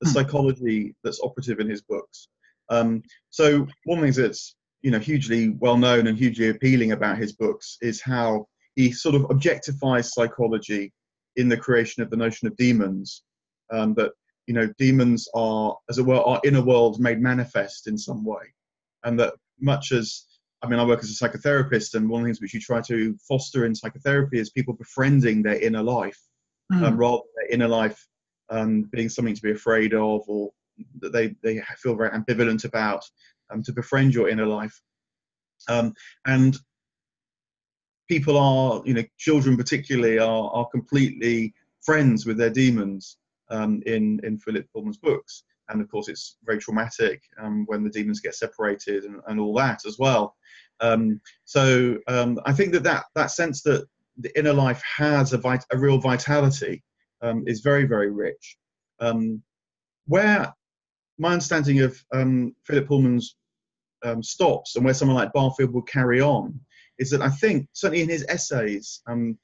the 0.00 0.08
hmm. 0.08 0.14
psychology 0.14 0.94
that's 1.04 1.20
operative 1.20 1.60
in 1.60 1.68
his 1.68 1.82
books. 1.82 2.28
Um, 2.70 3.02
so 3.30 3.66
one 3.84 4.00
thing 4.00 4.12
that's 4.12 4.54
you 4.82 4.90
know 4.90 4.98
hugely 4.98 5.50
well 5.58 5.76
known 5.76 6.06
and 6.06 6.18
hugely 6.18 6.48
appealing 6.48 6.92
about 6.92 7.18
his 7.18 7.32
books 7.32 7.78
is 7.80 8.00
how 8.00 8.46
he 8.76 8.92
sort 8.92 9.14
of 9.14 9.22
objectifies 9.22 10.10
psychology 10.10 10.92
in 11.36 11.48
the 11.48 11.56
creation 11.56 12.02
of 12.02 12.10
the 12.10 12.16
notion 12.16 12.46
of 12.48 12.56
demons. 12.56 13.22
Um, 13.70 13.94
that 13.94 14.12
you 14.46 14.54
know 14.54 14.72
demons 14.78 15.28
are, 15.34 15.76
as 15.90 15.98
it 15.98 16.06
were, 16.06 16.22
our 16.22 16.40
inner 16.44 16.62
world 16.62 17.00
made 17.00 17.20
manifest 17.20 17.86
in 17.86 17.98
some 17.98 18.24
way, 18.24 18.42
and 19.04 19.18
that 19.20 19.34
much 19.60 19.92
as 19.92 20.24
I 20.62 20.68
mean, 20.68 20.80
I 20.80 20.84
work 20.84 21.00
as 21.00 21.10
a 21.10 21.14
psychotherapist, 21.28 21.94
and 21.94 22.08
one 22.08 22.20
of 22.20 22.24
the 22.24 22.28
things 22.28 22.40
which 22.40 22.54
you 22.54 22.60
try 22.60 22.80
to 22.82 23.16
foster 23.28 23.64
in 23.64 23.74
psychotherapy 23.74 24.38
is 24.38 24.50
people 24.50 24.74
befriending 24.74 25.42
their 25.42 25.60
inner 25.60 25.82
life, 25.82 26.18
mm. 26.72 26.82
um, 26.82 26.96
rather 26.96 27.18
than 27.18 27.32
their 27.36 27.54
inner 27.54 27.68
life 27.68 28.06
um, 28.50 28.82
being 28.90 29.08
something 29.08 29.34
to 29.34 29.42
be 29.42 29.52
afraid 29.52 29.94
of 29.94 30.22
or 30.26 30.50
that 31.00 31.12
they, 31.12 31.34
they 31.42 31.60
feel 31.76 31.94
very 31.94 32.10
ambivalent 32.10 32.64
about, 32.64 33.04
um, 33.50 33.62
to 33.62 33.72
befriend 33.72 34.14
your 34.14 34.28
inner 34.28 34.46
life. 34.46 34.80
Um, 35.68 35.92
and 36.26 36.56
people 38.08 38.38
are, 38.38 38.82
you 38.84 38.94
know, 38.94 39.04
children 39.18 39.56
particularly 39.56 40.18
are, 40.18 40.50
are 40.50 40.66
completely 40.68 41.52
friends 41.82 42.26
with 42.26 42.38
their 42.38 42.50
demons 42.50 43.18
um, 43.50 43.82
in, 43.86 44.20
in 44.22 44.38
Philip 44.38 44.66
Pullman's 44.72 44.98
books. 44.98 45.44
And 45.68 45.80
of 45.82 45.90
course, 45.90 46.08
it's 46.08 46.38
very 46.44 46.58
traumatic 46.58 47.22
um, 47.38 47.64
when 47.66 47.84
the 47.84 47.90
demons 47.90 48.20
get 48.20 48.34
separated 48.34 49.04
and, 49.04 49.20
and 49.26 49.38
all 49.38 49.54
that 49.54 49.84
as 49.86 49.98
well. 49.98 50.34
Um, 50.80 51.20
so 51.44 51.98
um, 52.06 52.40
I 52.46 52.52
think 52.52 52.72
that, 52.72 52.84
that 52.84 53.04
that 53.14 53.30
sense 53.30 53.62
that 53.62 53.86
the 54.16 54.36
inner 54.38 54.52
life 54.52 54.82
has 54.96 55.32
a, 55.32 55.38
vit- 55.38 55.66
a 55.70 55.78
real 55.78 55.98
vitality 55.98 56.82
is 57.46 57.60
very, 57.60 57.84
very 57.84 58.10
rich. 58.10 58.56
Where 60.06 60.54
my 61.18 61.32
understanding 61.32 61.80
of 61.80 62.02
um, 62.12 62.54
Philip 62.64 62.86
Pullman's 62.86 63.36
um, 64.04 64.22
stops 64.22 64.76
and 64.76 64.84
where 64.84 64.94
someone 64.94 65.16
like 65.16 65.32
Barfield 65.32 65.72
will 65.72 65.82
carry 65.82 66.20
on 66.20 66.58
is 66.98 67.10
that 67.10 67.22
I 67.22 67.30
think, 67.30 67.68
certainly 67.72 68.02
in 68.02 68.08
his 68.08 68.24
essays, 68.28 69.02
um, 69.06 69.38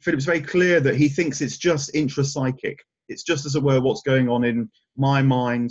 Philip's 0.00 0.24
very 0.24 0.40
clear 0.40 0.80
that 0.80 0.96
he 0.96 1.08
thinks 1.08 1.40
it's 1.40 1.58
just 1.58 1.92
intrapsychic. 1.94 2.76
It's 3.08 3.22
just, 3.22 3.46
as 3.46 3.56
it 3.56 3.62
were, 3.62 3.80
what's 3.80 4.02
going 4.02 4.28
on 4.28 4.44
in 4.44 4.70
my 4.96 5.22
mind 5.22 5.70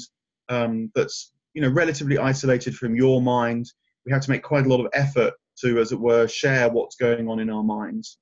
um, 0.50 0.92
that's 0.96 1.34
you 1.54 1.62
know 1.62 1.70
relatively 1.70 2.18
isolated 2.18 2.76
from 2.76 2.96
your 2.96 3.22
mind. 3.22 3.66
We 4.06 4.12
have 4.12 4.22
to 4.24 4.30
make 4.30 4.44
quite 4.44 4.66
a 4.66 4.70
lot 4.70 4.84
of 4.84 4.92
effort 4.94 5.34
to, 5.62 5.80
as 5.80 5.92
it 5.92 6.00
were, 6.00 6.28
share 6.28 6.70
what's 6.70 6.96
going 6.96 7.28
on 7.28 7.40
in 7.40 7.50
our 7.50 7.64
minds, 7.64 8.18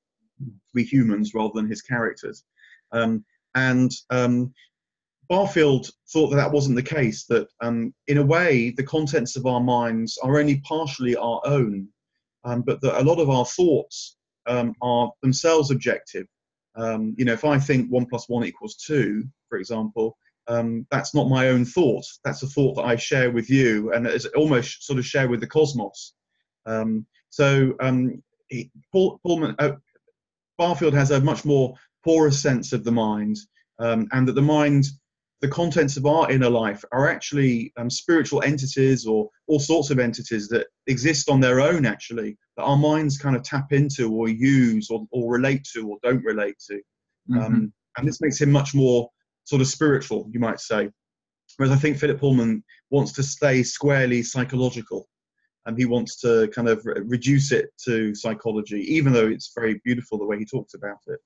we 0.72 0.84
humans 0.84 1.34
rather 1.34 1.52
than 1.54 1.68
his 1.68 1.82
characters. 1.82 2.44
Um, 2.92 3.24
and 3.54 3.90
um, 4.10 4.52
Barfield 5.28 5.90
thought 6.12 6.28
that 6.28 6.36
that 6.36 6.52
wasn't 6.52 6.76
the 6.76 6.82
case, 6.82 7.24
that 7.26 7.48
um, 7.60 7.94
in 8.08 8.18
a 8.18 8.24
way 8.24 8.70
the 8.76 8.82
contents 8.82 9.36
of 9.36 9.46
our 9.46 9.60
minds 9.60 10.18
are 10.22 10.38
only 10.38 10.60
partially 10.60 11.16
our 11.16 11.40
own, 11.44 11.88
um, 12.44 12.62
but 12.62 12.80
that 12.82 13.00
a 13.00 13.04
lot 13.04 13.18
of 13.18 13.30
our 13.30 13.46
thoughts 13.46 14.16
um, 14.46 14.74
are 14.82 15.10
themselves 15.22 15.70
objective. 15.70 16.26
Um, 16.76 17.14
you 17.16 17.24
know, 17.24 17.32
if 17.32 17.44
I 17.44 17.58
think 17.58 17.88
one 17.88 18.06
plus 18.06 18.28
one 18.28 18.44
equals 18.44 18.76
two, 18.76 19.24
for 19.48 19.58
example, 19.58 20.16
um, 20.48 20.86
that's 20.90 21.14
not 21.14 21.28
my 21.28 21.48
own 21.48 21.64
thought. 21.64 22.04
That's 22.24 22.42
a 22.42 22.48
thought 22.48 22.74
that 22.76 22.84
I 22.84 22.96
share 22.96 23.30
with 23.30 23.48
you 23.48 23.92
and 23.92 24.06
is 24.06 24.26
almost 24.36 24.84
sort 24.84 24.98
of 24.98 25.06
share 25.06 25.28
with 25.28 25.40
the 25.40 25.46
cosmos. 25.46 26.14
Um, 26.66 27.06
so 27.30 27.74
he, 28.48 28.70
Paul, 28.92 29.20
uh, 29.58 29.72
Barfield 30.58 30.94
has 30.94 31.10
a 31.10 31.20
much 31.20 31.44
more 31.44 31.74
porous 32.04 32.40
sense 32.40 32.72
of 32.72 32.84
the 32.84 32.92
mind, 32.92 33.38
and 33.78 34.28
that 34.28 34.34
the 34.34 34.42
mind 34.42 34.86
the 35.44 35.50
contents 35.50 35.98
of 35.98 36.06
our 36.06 36.30
inner 36.30 36.48
life 36.48 36.82
are 36.90 37.06
actually 37.06 37.70
um, 37.76 37.90
spiritual 37.90 38.42
entities 38.44 39.06
or 39.06 39.28
all 39.46 39.60
sorts 39.60 39.90
of 39.90 39.98
entities 39.98 40.48
that 40.48 40.68
exist 40.86 41.28
on 41.28 41.38
their 41.38 41.60
own, 41.60 41.84
actually, 41.84 42.38
that 42.56 42.62
our 42.62 42.78
minds 42.78 43.18
kind 43.18 43.36
of 43.36 43.42
tap 43.42 43.70
into 43.70 44.10
or 44.10 44.30
use 44.30 44.88
or, 44.88 45.06
or 45.10 45.30
relate 45.30 45.62
to 45.74 45.86
or 45.86 45.98
don't 46.02 46.24
relate 46.24 46.56
to. 46.66 46.76
Mm-hmm. 47.30 47.38
Um, 47.38 47.72
and 47.98 48.08
this 48.08 48.22
makes 48.22 48.40
him 48.40 48.50
much 48.50 48.74
more 48.74 49.10
sort 49.44 49.60
of 49.60 49.68
spiritual, 49.68 50.30
you 50.32 50.40
might 50.40 50.60
say. 50.60 50.88
Whereas 51.58 51.74
I 51.74 51.76
think 51.76 51.98
Philip 51.98 52.20
Pullman 52.20 52.64
wants 52.88 53.12
to 53.12 53.22
stay 53.22 53.62
squarely 53.62 54.22
psychological 54.22 55.06
and 55.66 55.76
he 55.76 55.84
wants 55.84 56.18
to 56.20 56.48
kind 56.54 56.70
of 56.70 56.86
re- 56.86 57.02
reduce 57.04 57.52
it 57.52 57.66
to 57.84 58.14
psychology, 58.14 58.80
even 58.94 59.12
though 59.12 59.26
it's 59.26 59.52
very 59.54 59.78
beautiful 59.84 60.16
the 60.16 60.24
way 60.24 60.38
he 60.38 60.46
talks 60.46 60.72
about 60.72 61.00
it. 61.08 61.20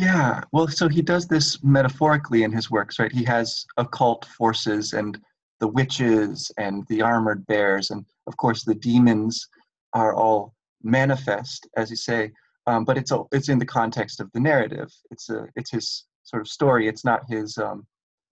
Yeah, 0.00 0.42
well, 0.52 0.68
so 0.68 0.88
he 0.88 1.02
does 1.02 1.26
this 1.26 1.60
metaphorically 1.64 2.44
in 2.44 2.52
his 2.52 2.70
works, 2.70 3.00
right? 3.00 3.10
He 3.10 3.24
has 3.24 3.66
occult 3.78 4.26
forces 4.26 4.92
and 4.92 5.18
the 5.58 5.66
witches 5.66 6.52
and 6.56 6.86
the 6.86 7.02
armored 7.02 7.44
bears, 7.48 7.90
and 7.90 8.06
of 8.28 8.36
course 8.36 8.62
the 8.62 8.76
demons 8.76 9.48
are 9.94 10.14
all 10.14 10.54
manifest, 10.84 11.66
as 11.76 11.90
you 11.90 11.96
say. 11.96 12.30
Um, 12.68 12.84
but 12.84 12.96
it's 12.96 13.10
it's 13.32 13.48
in 13.48 13.58
the 13.58 13.66
context 13.66 14.20
of 14.20 14.30
the 14.34 14.38
narrative. 14.38 14.88
It's 15.10 15.30
a 15.30 15.48
it's 15.56 15.72
his 15.72 16.04
sort 16.22 16.42
of 16.42 16.48
story. 16.48 16.86
It's 16.86 17.04
not 17.04 17.28
his 17.28 17.58
um, 17.58 17.84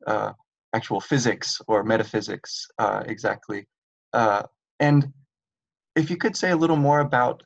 uh, 0.06 0.34
actual 0.72 1.00
physics 1.00 1.60
or 1.66 1.82
metaphysics 1.82 2.68
uh, 2.78 3.02
exactly. 3.06 3.66
Uh, 4.12 4.44
and 4.78 5.12
if 5.96 6.10
you 6.10 6.16
could 6.16 6.36
say 6.36 6.50
a 6.52 6.56
little 6.56 6.76
more 6.76 7.00
about 7.00 7.42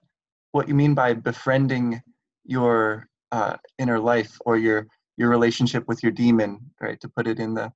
what 0.52 0.68
you 0.68 0.74
mean 0.74 0.92
by 0.92 1.14
befriending 1.14 2.02
your 2.44 3.08
uh, 3.32 3.56
inner 3.78 3.98
life 3.98 4.36
or 4.44 4.56
your 4.56 4.86
your 5.16 5.28
relationship 5.28 5.86
with 5.86 6.02
your 6.02 6.12
demon, 6.12 6.58
right? 6.80 7.00
To 7.00 7.08
put 7.08 7.26
it 7.26 7.38
in 7.38 7.54
the 7.54 7.72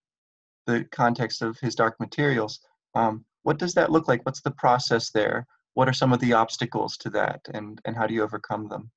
the 0.66 0.84
context 0.92 1.42
of 1.42 1.58
his 1.60 1.74
dark 1.74 2.00
materials, 2.00 2.60
um, 2.94 3.24
what 3.42 3.58
does 3.58 3.74
that 3.74 3.92
look 3.92 4.08
like? 4.08 4.24
What's 4.24 4.40
the 4.40 4.52
process 4.52 5.10
there? 5.10 5.46
What 5.74 5.88
are 5.88 5.92
some 5.92 6.12
of 6.12 6.20
the 6.20 6.32
obstacles 6.32 6.96
to 6.98 7.10
that, 7.10 7.40
and 7.52 7.80
and 7.84 7.96
how 7.96 8.06
do 8.06 8.14
you 8.14 8.22
overcome 8.22 8.68
them? 8.68 8.90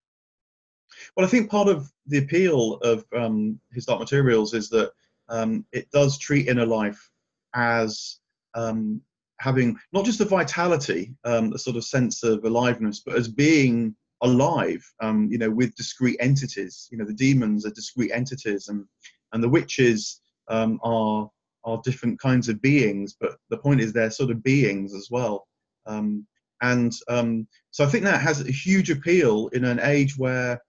Well, 1.15 1.25
I 1.25 1.29
think 1.29 1.49
part 1.49 1.67
of 1.67 1.91
the 2.05 2.19
appeal 2.19 2.75
of 2.75 3.05
um, 3.15 3.59
his 3.73 3.85
dark 3.85 3.99
materials 3.99 4.53
is 4.53 4.69
that 4.69 4.91
um, 5.29 5.65
it 5.71 5.89
does 5.91 6.17
treat 6.17 6.47
inner 6.47 6.65
life 6.65 7.09
as 7.53 8.19
um, 8.55 9.01
having 9.39 9.77
not 9.93 10.05
just 10.05 10.21
a 10.21 10.25
vitality, 10.25 11.13
um, 11.23 11.53
a 11.53 11.57
sort 11.57 11.75
of 11.75 11.83
sense 11.83 12.23
of 12.23 12.43
aliveness, 12.45 13.01
but 13.05 13.15
as 13.15 13.27
being 13.27 13.95
alive, 14.21 14.83
um, 15.01 15.27
you 15.31 15.37
know, 15.37 15.49
with 15.49 15.75
discrete 15.75 16.17
entities. 16.19 16.87
You 16.91 16.97
know, 16.97 17.05
the 17.05 17.13
demons 17.13 17.65
are 17.65 17.71
discrete 17.71 18.11
entities, 18.13 18.67
and 18.67 18.85
and 19.33 19.43
the 19.43 19.49
witches 19.49 20.21
um, 20.47 20.79
are 20.83 21.29
are 21.63 21.81
different 21.83 22.19
kinds 22.19 22.49
of 22.49 22.61
beings. 22.61 23.15
But 23.19 23.37
the 23.49 23.57
point 23.57 23.81
is, 23.81 23.93
they're 23.93 24.11
sort 24.11 24.31
of 24.31 24.43
beings 24.43 24.93
as 24.93 25.09
well. 25.11 25.47
Um, 25.85 26.25
and 26.61 26.91
um, 27.07 27.47
so 27.71 27.83
I 27.83 27.87
think 27.87 28.03
that 28.03 28.21
has 28.21 28.41
a 28.41 28.51
huge 28.51 28.89
appeal 28.89 29.47
in 29.49 29.63
an 29.63 29.79
age 29.79 30.17
where 30.17 30.59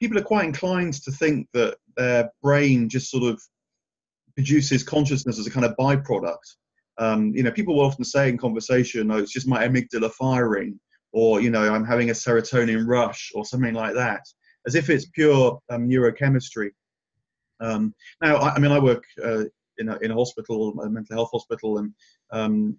people 0.00 0.18
are 0.18 0.22
quite 0.22 0.44
inclined 0.44 0.94
to 0.94 1.10
think 1.10 1.48
that 1.54 1.76
their 1.96 2.30
brain 2.42 2.88
just 2.88 3.10
sort 3.10 3.24
of 3.24 3.40
produces 4.34 4.82
consciousness 4.82 5.38
as 5.38 5.46
a 5.46 5.50
kind 5.50 5.66
of 5.66 5.74
byproduct. 5.76 6.36
Um, 6.98 7.32
you 7.34 7.42
know, 7.42 7.50
people 7.50 7.76
will 7.76 7.86
often 7.86 8.04
say 8.04 8.28
in 8.28 8.38
conversation, 8.38 9.10
"Oh, 9.10 9.18
it's 9.18 9.32
just 9.32 9.48
my 9.48 9.66
amygdala 9.66 10.12
firing," 10.12 10.78
or 11.12 11.40
you 11.40 11.50
know 11.50 11.74
i'm 11.74 11.84
having 11.84 12.10
a 12.10 12.12
serotonin 12.12 12.86
rush 12.86 13.32
or 13.34 13.44
something 13.44 13.74
like 13.74 13.94
that 13.94 14.22
as 14.66 14.74
if 14.74 14.90
it's 14.90 15.06
pure 15.06 15.58
um, 15.70 15.88
neurochemistry. 15.88 16.70
Um, 17.60 17.94
now 18.22 18.36
I, 18.36 18.54
I, 18.54 18.58
mean 18.58 18.70
i 18.70 18.78
work 18.78 19.02
uh, 19.24 19.44
in, 19.78 19.88
a, 19.88 19.96
in 19.98 20.10
a 20.10 20.14
hospital 20.14 20.78
a 20.80 20.90
mental 20.90 21.16
health 21.16 21.30
hospital 21.32 21.78
and 21.78 21.92
um, 22.30 22.76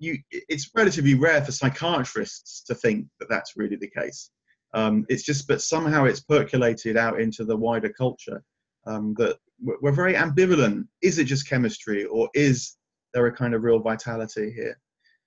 you, 0.00 0.18
it's 0.30 0.70
relatively 0.74 1.14
rare 1.14 1.42
for 1.42 1.52
psychiatrists 1.52 2.62
to 2.64 2.74
think 2.74 3.06
that 3.18 3.28
that's 3.28 3.56
really 3.56 3.76
the 3.76 3.88
case. 3.88 4.30
Um, 4.74 5.06
it's 5.08 5.22
just 5.22 5.48
but 5.48 5.62
somehow 5.62 6.04
it's 6.04 6.20
percolated 6.20 6.96
out 6.96 7.20
into 7.20 7.44
the 7.44 7.56
wider 7.56 7.88
culture 7.88 8.42
um, 8.86 9.14
that 9.18 9.38
we're 9.60 9.92
very 9.92 10.14
ambivalent. 10.14 10.86
Is 11.02 11.18
it 11.18 11.24
just 11.24 11.48
chemistry 11.48 12.04
or 12.04 12.28
is 12.34 12.76
there 13.14 13.26
a 13.26 13.32
kind 13.32 13.54
of 13.54 13.62
real 13.62 13.78
vitality 13.78 14.52
here? 14.52 14.78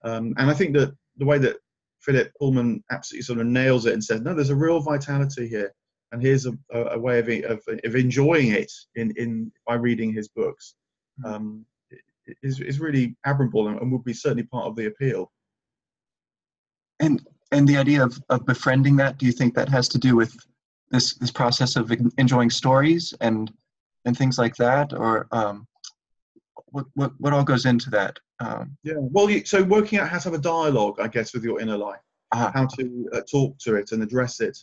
Um, 0.04 0.34
and 0.38 0.50
i 0.50 0.54
think 0.54 0.74
that 0.76 0.96
the 1.18 1.26
way 1.26 1.38
that 1.38 1.58
Philip 2.02 2.32
Pullman 2.40 2.84
absolutely 2.92 3.24
sort 3.24 3.40
of 3.40 3.48
nails 3.48 3.86
it 3.86 3.94
and 3.94 4.04
says, 4.04 4.22
no, 4.22 4.34
there's 4.34 4.50
a 4.50 4.56
real 4.56 4.80
vitality 4.80 5.48
here, 5.48 5.74
and 6.12 6.22
here's 6.22 6.46
a, 6.46 6.54
a 6.74 7.00
way 7.00 7.20
of, 7.20 7.30
of, 7.52 7.62
of 7.84 7.96
enjoying 7.96 8.52
it 8.52 8.72
in, 8.96 9.12
in 9.18 9.52
by 9.68 9.76
reading 9.76 10.12
his 10.14 10.28
books. 10.28 10.76
Mm-hmm. 11.24 11.34
Um, 11.34 11.66
is 12.44 12.60
is 12.60 12.80
really 12.80 13.16
admirable 13.26 13.68
and, 13.68 13.80
and 13.80 13.92
would 13.92 14.04
be 14.04 14.14
certainly 14.14 14.44
part 14.44 14.66
of 14.66 14.76
the 14.76 14.86
appeal. 14.86 15.32
And 17.00 17.26
and 17.52 17.68
the 17.68 17.78
idea 17.78 18.04
of, 18.04 18.18
of 18.30 18.46
befriending 18.46 18.96
that, 18.98 19.18
do 19.18 19.26
you 19.26 19.32
think 19.32 19.56
that 19.56 19.70
has 19.70 19.90
to 19.90 19.98
do 19.98 20.16
with 20.16 20.34
this 20.92 21.16
this 21.16 21.32
process 21.32 21.76
of 21.76 21.92
enjoying 22.18 22.50
stories 22.50 23.14
and 23.22 23.52
and 24.06 24.18
things 24.18 24.38
like 24.38 24.56
that, 24.56 24.94
or 24.94 25.28
um, 25.32 25.68
what, 26.72 26.86
what 26.96 27.12
what 27.20 27.34
all 27.34 27.44
goes 27.44 27.66
into 27.66 27.90
that? 27.92 28.18
Um, 28.40 28.78
yeah, 28.84 28.96
well, 28.98 29.30
you, 29.30 29.46
so 29.46 29.64
working 29.64 30.00
out 30.00 30.10
how 30.10 30.18
to 30.18 30.24
have 30.30 30.34
a 30.34 30.42
dialogue, 30.42 31.00
I 31.00 31.08
guess, 31.08 31.34
with 31.34 31.44
your 31.44 31.60
inner 31.60 31.78
life, 31.78 32.00
uh, 32.32 32.52
how 32.54 32.66
to 32.66 33.10
uh, 33.14 33.22
talk 33.30 33.58
to 33.60 33.76
it 33.76 33.92
and 33.92 34.02
address 34.02 34.40
it, 34.40 34.58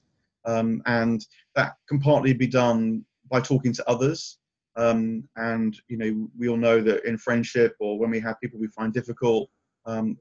um, 0.45 0.83
and 0.87 1.25
that 1.55 1.77
can 1.88 2.00
partly 2.00 2.33
be 2.33 2.47
done 2.47 3.05
by 3.31 3.41
talking 3.41 3.73
to 3.75 3.88
others. 3.88 4.38
Um, 4.77 5.29
and 5.37 5.79
you 5.88 5.99
know, 5.99 6.29
we 6.38 6.49
all 6.49 6.57
know 6.57 6.81
that 6.81 7.05
in 7.05 7.19
friendship 7.19 7.75
or 7.81 7.99
when 7.99 8.11
we 8.11 8.21
have 8.21 8.41
people 8.41 8.59
we 8.59 8.69
find 8.69 8.93
difficult, 8.93 9.50
um, 9.87 10.17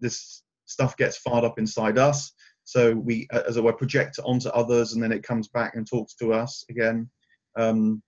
this 0.00 0.42
stuff 0.66 0.96
gets 0.96 1.18
fired 1.18 1.44
up 1.44 1.58
inside 1.58 1.98
us. 1.98 2.32
So 2.64 2.94
we, 2.94 3.26
as 3.32 3.56
it 3.56 3.64
were, 3.64 3.72
project 3.72 4.18
it 4.18 4.24
onto 4.26 4.50
others, 4.50 4.92
and 4.92 5.02
then 5.02 5.12
it 5.12 5.22
comes 5.22 5.48
back 5.48 5.74
and 5.74 5.86
talks 5.86 6.14
to 6.16 6.34
us 6.34 6.64
again. 6.68 7.08
Um, 7.56 8.02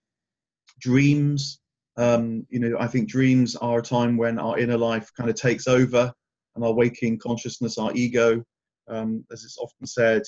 dreams 0.80 1.60
um, 2.00 2.46
you 2.48 2.58
know, 2.58 2.76
I 2.80 2.86
think 2.86 3.10
dreams 3.10 3.56
are 3.56 3.80
a 3.80 3.82
time 3.82 4.16
when 4.16 4.38
our 4.38 4.58
inner 4.58 4.78
life 4.78 5.10
kind 5.14 5.28
of 5.28 5.36
takes 5.36 5.68
over 5.68 6.10
and 6.54 6.64
our 6.64 6.72
waking 6.72 7.18
consciousness, 7.18 7.76
our 7.76 7.92
ego, 7.94 8.42
um, 8.88 9.22
as 9.30 9.44
it's 9.44 9.58
often 9.58 9.86
said, 9.86 10.22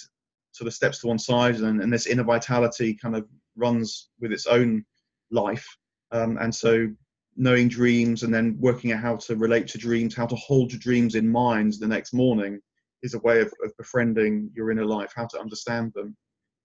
sort 0.51 0.69
of 0.69 0.75
steps 0.75 1.01
to 1.01 1.07
one 1.07 1.19
side 1.19 1.57
and, 1.57 1.81
and 1.81 1.91
this 1.91 2.07
inner 2.07 2.25
vitality 2.25 2.95
kind 3.03 3.17
of 3.17 3.27
runs 3.57 4.11
with 4.21 4.33
its 4.33 4.47
own 4.47 4.85
life. 5.31 5.67
Um, 6.11 6.37
and 6.43 6.55
so 6.55 6.89
knowing 7.37 7.69
dreams 7.69 8.23
and 8.23 8.35
then 8.35 8.55
working 8.61 8.93
out 8.93 9.01
how 9.01 9.17
to 9.17 9.37
relate 9.37 9.67
to 9.69 9.79
dreams, 9.79 10.15
how 10.15 10.27
to 10.27 10.37
hold 10.37 10.73
your 10.73 10.81
dreams 10.81 11.15
in 11.15 11.27
mind 11.27 11.73
the 11.81 11.89
next 11.89 12.13
morning 12.13 12.61
is 13.03 13.15
a 13.15 13.19
way 13.21 13.41
of, 13.41 13.51
of 13.65 13.75
befriending 13.79 14.51
your 14.55 14.71
inner 14.71 14.85
life, 14.85 15.11
how 15.17 15.25
to 15.25 15.41
understand 15.41 15.91
them, 15.95 16.15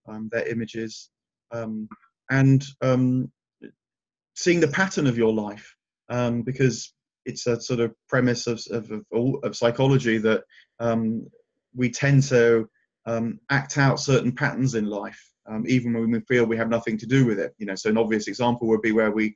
um, 0.10 0.28
their 0.34 0.46
images, 0.50 1.12
um, 1.54 1.88
and 2.30 2.66
um, 2.82 3.32
seeing 4.38 4.62
the 4.62 4.68
pattern 4.68 5.08
of 5.08 5.18
your 5.18 5.34
life. 5.34 5.76
Um, 6.10 6.44
because 6.44 6.94
it's 7.26 7.48
a 7.48 7.60
sort 7.60 7.82
of 7.82 7.94
premise 8.08 8.48
of, 8.48 8.62
of, 8.72 8.90
of, 8.92 9.04
of 9.44 9.58
psychology 9.58 10.18
that 10.20 10.44
um, 10.80 11.28
we 11.76 11.90
tend 11.90 12.24
to 12.24 12.70
um, 13.06 13.42
act 13.50 13.78
out 13.78 14.00
certain 14.00 14.32
patterns 14.32 14.76
in 14.76 14.86
life, 14.86 15.22
even 15.66 15.92
when 15.92 16.10
we 16.10 16.22
feel 16.22 16.46
we 16.46 16.56
have 16.56 16.70
nothing 16.70 16.98
to 17.00 17.06
do 17.06 17.26
with 17.26 17.40
it. 17.40 17.54
You 17.58 17.66
know, 17.66 17.76
so 17.76 17.90
an 17.90 17.98
obvious 17.98 18.30
example 18.30 18.70
would 18.70 18.82
be 18.82 18.94
where 18.94 19.12
we 19.12 19.36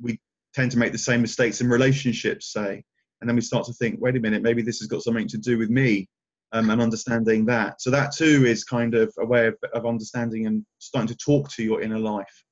we 0.00 0.18
tend 0.52 0.72
to 0.72 0.78
make 0.78 0.90
the 0.90 0.98
same 0.98 1.20
mistakes 1.20 1.60
in 1.60 1.68
relationships, 1.68 2.52
say, 2.52 2.82
and 3.20 3.28
then 3.28 3.36
we 3.36 3.42
start 3.42 3.66
to 3.66 3.72
think, 3.74 4.00
wait 4.00 4.16
a 4.16 4.20
minute, 4.20 4.42
maybe 4.42 4.62
this 4.62 4.80
has 4.80 4.88
got 4.88 5.02
something 5.02 5.28
to 5.28 5.38
do 5.38 5.58
with 5.58 5.70
me, 5.70 6.08
um, 6.52 6.70
and 6.70 6.82
understanding 6.82 7.46
that. 7.46 7.80
So 7.80 7.90
that 7.90 8.12
too 8.12 8.44
is 8.46 8.64
kind 8.64 8.94
of 8.94 9.14
a 9.18 9.26
way 9.26 9.46
of, 9.46 9.56
of 9.74 9.86
understanding 9.86 10.46
and 10.46 10.64
starting 10.78 11.08
to 11.08 11.16
talk 11.16 11.50
to 11.52 11.62
your 11.62 11.82
inner 11.82 12.00
life. 12.00 12.42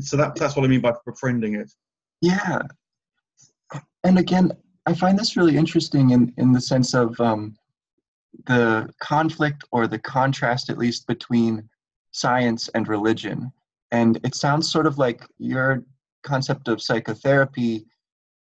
So 0.00 0.16
that, 0.16 0.34
that's 0.34 0.56
what 0.56 0.64
I 0.64 0.68
mean 0.68 0.80
by 0.80 0.92
befriending 1.06 1.54
it. 1.54 1.70
Yeah, 2.20 2.62
and 4.04 4.18
again, 4.18 4.52
I 4.86 4.94
find 4.94 5.18
this 5.18 5.36
really 5.36 5.56
interesting 5.56 6.10
in 6.10 6.32
in 6.36 6.52
the 6.52 6.60
sense 6.60 6.94
of 6.94 7.18
um, 7.20 7.56
the 8.46 8.88
conflict 9.00 9.64
or 9.72 9.86
the 9.86 9.98
contrast, 9.98 10.70
at 10.70 10.78
least 10.78 11.06
between 11.06 11.68
science 12.10 12.68
and 12.74 12.88
religion. 12.88 13.52
And 13.90 14.18
it 14.24 14.34
sounds 14.34 14.70
sort 14.70 14.86
of 14.86 14.98
like 14.98 15.22
your 15.38 15.84
concept 16.22 16.68
of 16.68 16.82
psychotherapy 16.82 17.86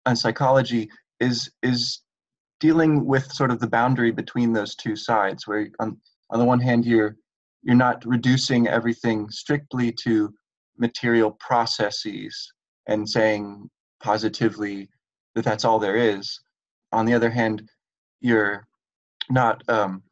and 0.06 0.18
psychology 0.18 0.90
is 1.20 1.50
is 1.64 2.02
dealing 2.60 3.06
with 3.06 3.32
sort 3.32 3.52
of 3.52 3.60
the 3.60 3.68
boundary 3.68 4.12
between 4.12 4.54
those 4.54 4.76
two 4.76 4.96
sides 4.96 5.46
where 5.46 5.68
on, 5.80 5.98
on 6.30 6.40
the 6.40 6.46
one 6.46 6.60
hand 6.60 6.86
you're 6.86 7.16
you're 7.64 7.76
not 7.76 8.04
reducing 8.06 8.68
everything 8.68 9.30
strictly 9.30 9.92
to 9.92 10.34
material 10.78 11.32
processes 11.32 12.52
and 12.88 13.08
saying 13.10 13.70
positively 14.02 14.90
that 15.34 15.46
that's 15.46 15.66
all 15.66 15.80
there 15.80 15.96
is 15.96 16.40
on 16.92 17.06
the 17.06 17.14
other 17.14 17.30
hand 17.30 17.70
you're 18.22 18.68
not 19.30 19.62
um, 19.70 20.04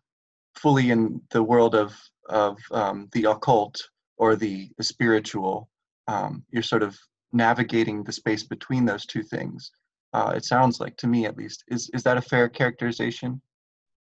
fully 0.55 0.91
in 0.91 1.21
the 1.31 1.43
world 1.43 1.75
of 1.75 1.93
of 2.29 2.57
um, 2.71 3.09
the 3.11 3.25
occult 3.25 3.81
or 4.17 4.35
the, 4.35 4.69
the 4.77 4.83
spiritual 4.83 5.69
um, 6.07 6.43
you're 6.51 6.63
sort 6.63 6.83
of 6.83 6.97
navigating 7.33 8.03
the 8.03 8.11
space 8.11 8.43
between 8.43 8.85
those 8.85 9.05
two 9.05 9.23
things 9.23 9.71
uh, 10.13 10.33
it 10.35 10.45
sounds 10.45 10.79
like 10.79 10.95
to 10.97 11.07
me, 11.07 11.25
at 11.25 11.37
least. 11.37 11.63
Is 11.67 11.89
is 11.93 12.03
that 12.03 12.17
a 12.17 12.21
fair 12.21 12.47
characterization? 12.47 13.41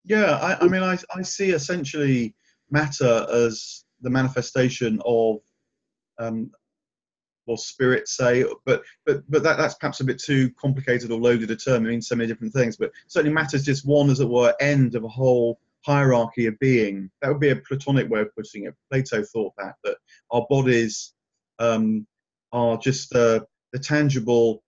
Yeah, 0.05 0.37
I, 0.37 0.65
I 0.65 0.69
mean, 0.69 0.83
I 0.83 0.99
I 1.15 1.23
see 1.23 1.51
essentially 1.51 2.35
matter 2.71 3.27
as 3.33 3.85
the 4.03 4.11
manifestation 4.11 5.01
of 5.07 5.39
um, 6.19 6.51
or 7.47 7.57
spirit 7.57 8.09
say 8.09 8.45
but 8.65 8.83
but 9.05 9.23
but 9.31 9.43
that, 9.43 9.57
that's 9.57 9.75
perhaps 9.75 10.01
a 10.01 10.05
bit 10.05 10.19
too 10.19 10.51
complicated 10.61 11.13
or 11.13 11.21
loaded 11.21 11.51
a 11.51 11.57
term 11.57 11.87
it 11.87 11.91
means 11.91 12.09
so 12.09 12.17
many 12.17 12.27
different 12.27 12.53
things 12.53 12.77
but 12.77 12.91
certainly 13.07 13.33
matter 13.33 13.57
is 13.57 13.65
just 13.65 13.87
one 13.87 14.11
as 14.11 14.19
it 14.19 14.29
were 14.29 14.53
end 14.61 14.97
of 14.97 15.05
a 15.05 15.09
whole 15.09 15.61
hierarchy 15.87 16.47
of 16.47 16.59
being. 16.59 17.09
That 17.23 17.29
would 17.29 17.41
be 17.41 17.51
a 17.51 17.57
platonic 17.57 18.11
way 18.11 18.21
of 18.21 18.35
putting 18.35 18.65
it. 18.65 18.75
Plato 18.91 19.23
thought 19.23 19.55
that 19.57 19.77
that 19.85 19.97
our 20.33 20.45
bodies 20.51 21.15
um, 21.61 22.07
are 22.53 22.77
just 22.77 23.15
uh, 23.15 23.41
the 23.73 23.79
tangible 23.79 24.63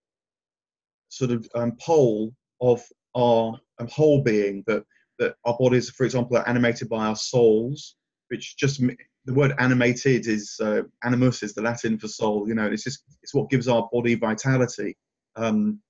sort 1.09 1.33
of 1.33 1.49
um, 1.55 1.77
pole 1.81 2.33
of 2.61 2.83
our 3.17 3.59
um, 3.81 3.89
whole 3.89 4.23
being 4.23 4.63
that 4.67 4.85
that 5.19 5.35
our 5.45 5.57
bodies, 5.59 5.91
for 5.91 6.05
example, 6.05 6.37
are 6.37 6.49
animated 6.49 6.89
by 6.89 7.07
our 7.07 7.17
souls, 7.17 7.97
which 8.29 8.57
just 8.57 8.81
the 9.29 9.35
word 9.35 9.53
animated 9.59 10.27
is 10.27 10.59
uh, 10.59 10.81
animus 11.05 11.43
is 11.43 11.53
the 11.53 11.61
Latin 11.61 11.99
for 11.99 12.09
soul. 12.09 12.49
You 12.49 12.55
know, 12.55 12.65
it's 12.65 12.83
just 12.83 13.03
it's 13.23 13.35
what 13.35 13.51
gives 13.51 13.69
our 13.69 13.87
body 13.93 14.15
vitality. 14.15 14.97
Um, 15.37 15.81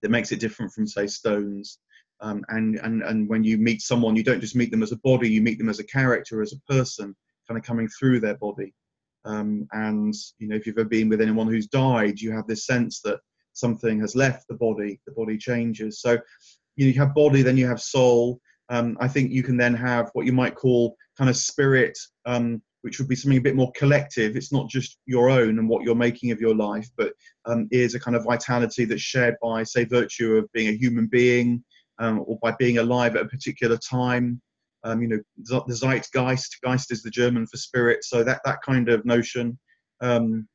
that 0.00 0.10
makes 0.10 0.32
it 0.32 0.40
different 0.40 0.72
from 0.72 0.86
say 0.86 1.06
stones. 1.06 1.80
Um, 2.22 2.42
and 2.48 2.76
and 2.76 3.02
and 3.02 3.28
when 3.28 3.44
you 3.44 3.58
meet 3.58 3.82
someone, 3.82 4.16
you 4.16 4.24
don't 4.24 4.40
just 4.40 4.56
meet 4.56 4.70
them 4.70 4.82
as 4.82 4.92
a 4.92 4.98
body, 5.04 5.28
you 5.28 5.42
meet 5.42 5.58
them 5.58 5.68
as 5.68 5.80
a 5.80 5.84
character, 5.84 6.40
as 6.40 6.54
a 6.54 6.72
person, 6.72 7.14
kind 7.46 7.58
of 7.58 7.64
coming 7.64 7.88
through 7.88 8.20
their 8.20 8.38
body. 8.38 8.72
Um, 9.26 9.68
and 9.72 10.14
you 10.38 10.48
know, 10.48 10.56
if 10.56 10.66
you've 10.66 10.78
ever 10.78 10.88
been 10.88 11.10
with 11.10 11.20
anyone 11.20 11.46
who's 11.46 11.66
died, 11.66 12.18
you 12.18 12.32
have 12.32 12.46
this 12.46 12.64
sense 12.64 13.02
that 13.02 13.20
something 13.52 14.00
has 14.00 14.16
left 14.16 14.48
the 14.48 14.54
body, 14.54 14.98
the 15.06 15.12
body 15.12 15.36
changes. 15.36 16.00
So 16.00 16.12
you 16.76 16.86
know, 16.86 16.92
you 16.92 17.00
have 17.00 17.14
body, 17.14 17.42
then 17.42 17.58
you 17.58 17.66
have 17.66 17.82
soul. 17.82 18.40
Um, 18.70 18.96
I 18.98 19.08
think 19.08 19.30
you 19.30 19.42
can 19.42 19.58
then 19.58 19.74
have 19.74 20.08
what 20.14 20.24
you 20.24 20.32
might 20.32 20.54
call 20.54 20.96
kind 21.18 21.28
of 21.28 21.36
spirit, 21.36 21.98
um, 22.24 22.62
which 22.88 22.98
would 22.98 23.06
be 23.06 23.14
something 23.14 23.36
a 23.36 23.42
bit 23.42 23.54
more 23.54 23.70
collective. 23.72 24.34
It's 24.34 24.50
not 24.50 24.70
just 24.70 24.96
your 25.04 25.28
own 25.28 25.58
and 25.58 25.68
what 25.68 25.82
you're 25.82 25.94
making 25.94 26.30
of 26.30 26.40
your 26.40 26.54
life, 26.54 26.88
but 26.96 27.12
um, 27.44 27.68
is 27.70 27.94
a 27.94 28.00
kind 28.00 28.16
of 28.16 28.24
vitality 28.24 28.86
that's 28.86 29.02
shared 29.02 29.36
by, 29.42 29.62
say, 29.62 29.84
virtue 29.84 30.36
of 30.36 30.50
being 30.54 30.68
a 30.68 30.78
human 30.78 31.06
being 31.06 31.62
um, 31.98 32.24
or 32.26 32.38
by 32.40 32.52
being 32.52 32.78
alive 32.78 33.14
at 33.14 33.26
a 33.26 33.28
particular 33.28 33.76
time. 33.76 34.40
Um, 34.84 35.02
you 35.02 35.08
know, 35.08 35.18
the 35.36 35.74
Zeitgeist, 35.74 36.62
Geist 36.64 36.90
is 36.90 37.02
the 37.02 37.10
German 37.10 37.46
for 37.46 37.58
spirit, 37.58 38.04
so 38.04 38.24
that 38.24 38.40
that 38.46 38.62
kind 38.62 38.88
of 38.88 39.04
notion. 39.04 39.58
Um, 40.00 40.48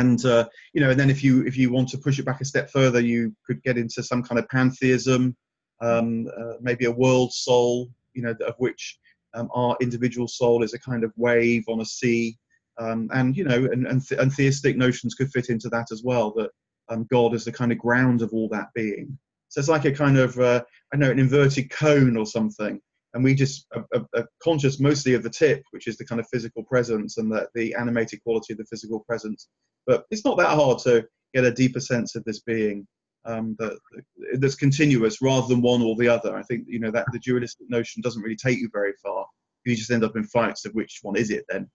and 0.00 0.24
uh, 0.24 0.48
you 0.72 0.80
know 0.80 0.90
and 0.90 0.98
then 0.98 1.10
if 1.10 1.22
you 1.22 1.46
if 1.46 1.56
you 1.56 1.70
want 1.70 1.88
to 1.90 1.98
push 1.98 2.18
it 2.18 2.24
back 2.24 2.40
a 2.40 2.44
step 2.44 2.68
further 2.70 2.98
you 2.98 3.32
could 3.46 3.62
get 3.62 3.78
into 3.78 4.02
some 4.02 4.20
kind 4.20 4.40
of 4.40 4.48
pantheism 4.48 5.36
um, 5.80 6.26
uh, 6.36 6.54
maybe 6.60 6.86
a 6.86 6.90
world 6.90 7.32
soul 7.32 7.88
you 8.12 8.22
know 8.22 8.34
of 8.44 8.54
which 8.58 8.98
um, 9.36 9.48
our 9.54 9.76
individual 9.80 10.26
soul 10.26 10.62
is 10.62 10.74
a 10.74 10.78
kind 10.78 11.04
of 11.04 11.12
wave 11.16 11.64
on 11.68 11.80
a 11.80 11.84
sea. 11.84 12.36
Um, 12.78 13.08
and 13.14 13.34
you 13.34 13.44
know 13.44 13.64
and, 13.72 13.86
and, 13.86 14.06
th- 14.06 14.20
and, 14.20 14.30
theistic 14.30 14.76
notions 14.76 15.14
could 15.14 15.30
fit 15.30 15.48
into 15.48 15.70
that 15.70 15.86
as 15.90 16.02
well 16.04 16.30
that 16.32 16.50
um, 16.90 17.06
god 17.10 17.32
is 17.32 17.42
the 17.42 17.50
kind 17.50 17.72
of 17.72 17.78
ground 17.78 18.20
of 18.20 18.32
all 18.34 18.48
that 18.50 18.68
being. 18.74 19.18
So 19.48 19.60
it's 19.60 19.68
like 19.68 19.86
a 19.86 19.92
kind 19.92 20.18
of 20.18 20.38
uh, 20.38 20.62
i 20.92 20.96
know 20.96 21.10
an 21.10 21.18
inverted 21.18 21.70
cone 21.70 22.16
or 22.16 22.26
something. 22.26 22.80
And 23.14 23.24
we 23.24 23.34
just 23.34 23.66
are, 23.74 23.86
are, 23.94 24.06
are, 24.14 24.28
conscious 24.42 24.78
mostly 24.78 25.14
of 25.14 25.22
the 25.22 25.30
tip, 25.30 25.62
which 25.70 25.86
is 25.86 25.96
the 25.96 26.04
kind 26.04 26.20
of 26.20 26.28
physical 26.30 26.62
presence 26.64 27.16
and 27.16 27.32
the, 27.32 27.48
the 27.54 27.74
animated 27.74 28.22
quality 28.22 28.52
of 28.52 28.58
the 28.58 28.66
physical 28.66 29.00
presence. 29.08 29.48
But 29.86 30.04
it's 30.10 30.24
not 30.26 30.36
that 30.36 30.50
hard 30.54 30.80
to 30.80 31.06
get 31.32 31.44
a 31.44 31.50
deeper 31.50 31.80
sense 31.80 32.14
of 32.14 32.24
this 32.24 32.40
being 32.40 32.86
um, 33.26 33.56
that, 33.58 33.78
that's 34.38 34.54
continuous 34.54 35.20
rather 35.20 35.46
than 35.46 35.62
one 35.62 35.82
or 35.82 35.96
the 35.96 36.08
other. 36.08 36.36
I 36.36 36.42
think 36.42 36.64
you 36.68 36.78
know 36.78 36.90
that 36.90 37.06
the 37.12 37.18
dualistic 37.18 37.68
notion 37.68 38.02
doesn't 38.02 38.22
really 38.22 38.36
take 38.36 38.58
you 38.58 38.70
very 38.72 38.92
far. 39.02 39.26
You 39.64 39.74
just 39.74 39.90
end 39.90 40.04
up 40.04 40.16
in 40.16 40.24
fights 40.24 40.64
of 40.64 40.72
which 40.74 41.00
one 41.02 41.16
is 41.16 41.30
it 41.30 41.44
then. 41.48 41.68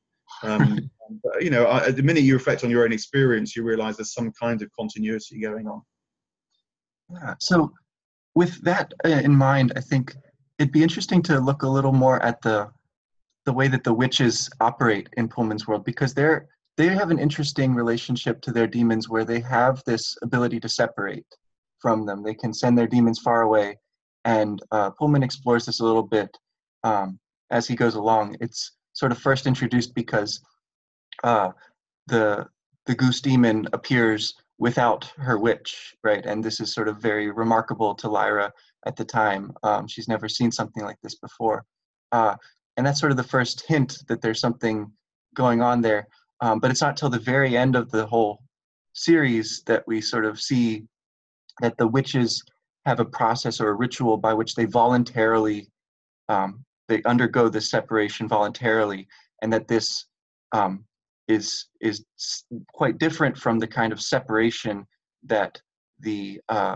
Um, 0.44 0.90
but, 1.24 1.44
you 1.44 1.50
know, 1.50 1.68
I, 1.68 1.92
the 1.92 2.04
minute 2.04 2.24
you 2.24 2.34
reflect 2.34 2.64
on 2.64 2.70
your 2.70 2.86
own 2.86 2.94
experience, 2.94 3.56
you 3.56 3.64
realize 3.64 3.98
there's 3.98 4.14
some 4.14 4.32
kind 4.32 4.62
of 4.62 4.70
continuity 4.78 5.42
going 5.42 5.68
on. 5.68 5.82
Yeah. 7.12 7.36
So, 7.40 7.74
with 8.36 8.62
that 8.64 8.94
uh, 9.04 9.10
in 9.10 9.36
mind, 9.36 9.74
I 9.76 9.82
think 9.82 10.16
it'd 10.58 10.72
be 10.72 10.84
interesting 10.84 11.22
to 11.24 11.40
look 11.40 11.64
a 11.64 11.68
little 11.68 11.92
more 11.92 12.22
at 12.24 12.42
the 12.42 12.70
the 13.46 13.54
way 13.54 13.68
that 13.68 13.84
the 13.84 13.94
witches 13.94 14.50
operate 14.60 15.10
in 15.18 15.28
Pullman's 15.28 15.68
world 15.68 15.84
because 15.84 16.14
they're 16.14 16.48
they 16.78 16.88
have 16.88 17.12
an 17.12 17.20
interesting 17.20 17.76
relationship 17.76 18.42
to 18.42 18.52
their 18.52 18.68
demons 18.68 19.10
where 19.10 19.26
they 19.26 19.40
have 19.42 19.84
this 19.86 20.18
ability 20.22 20.60
to 20.62 20.70
separate 20.70 21.26
from 21.82 22.06
them. 22.06 22.24
They 22.24 22.34
can 22.34 22.54
send 22.54 22.78
their 22.78 22.88
demons 22.88 23.20
far 23.20 23.42
away, 23.42 23.78
and 24.26 24.62
uh, 24.72 24.92
Pullman 24.92 25.24
explores 25.24 25.66
this 25.66 25.80
a 25.80 25.86
little 25.86 26.04
bit 26.04 26.38
um, 26.84 27.20
as 27.50 27.68
he 27.68 27.76
goes 27.76 27.96
along. 27.96 28.38
It's 28.40 28.74
sort 28.94 29.12
of 29.12 29.18
first 29.18 29.48
introduced 29.48 29.96
because 29.96 30.42
uh, 31.24 31.52
the 32.08 32.48
the 32.86 32.96
goose 32.96 33.22
demon 33.22 33.68
appears 33.74 34.34
without 34.58 35.06
her 35.18 35.38
witch, 35.38 35.96
right? 36.04 36.26
And 36.26 36.44
this 36.44 36.60
is 36.60 36.74
sort 36.74 36.88
of 36.88 36.98
very 36.98 37.32
remarkable 37.32 37.96
to 37.96 38.08
Lyra 38.08 38.52
at 38.86 38.96
the 38.96 39.06
time. 39.06 39.52
Um, 39.64 39.88
she's 39.88 40.08
never 40.08 40.30
seen 40.30 40.52
something 40.52 40.84
like 40.84 40.98
this 41.02 41.16
before. 41.16 41.66
Uh, 42.12 42.36
and 42.78 42.86
that's 42.86 43.00
sort 43.00 43.12
of 43.12 43.18
the 43.18 43.24
first 43.24 43.66
hint 43.68 43.98
that 44.08 44.22
there's 44.22 44.40
something 44.40 44.92
going 45.36 45.62
on 45.62 45.82
there. 45.82 46.08
Um, 46.42 46.60
but 46.60 46.72
it's 46.72 46.82
not 46.82 46.98
till 46.98 47.10
the 47.10 47.20
very 47.20 47.58
end 47.58 47.76
of 47.76 47.90
the 47.92 48.06
whole 48.06 48.44
series 48.94 49.64
that 49.66 49.84
we 49.88 50.02
sort 50.02 50.26
of 50.26 50.40
see 50.40 50.84
that 51.62 51.78
the 51.78 51.88
witches 51.88 52.44
have 52.86 53.00
a 53.00 53.06
process 53.06 53.60
or 53.62 53.70
a 53.70 53.74
ritual 53.76 54.18
by 54.18 54.34
which 54.34 54.56
they 54.56 54.66
voluntarily 54.66 55.68
um, 56.30 56.64
they 56.88 57.02
undergo 57.04 57.48
this 57.48 57.70
separation 57.70 58.28
voluntarily, 58.28 59.08
and 59.42 59.52
that 59.54 59.68
this 59.68 60.06
um, 60.52 60.84
is 61.28 61.68
is 61.80 62.06
quite 62.74 62.98
different 62.98 63.38
from 63.38 63.60
the 63.60 63.68
kind 63.68 63.94
of 63.94 64.02
separation 64.02 64.86
that 65.24 65.60
the 66.00 66.40
uh, 66.50 66.76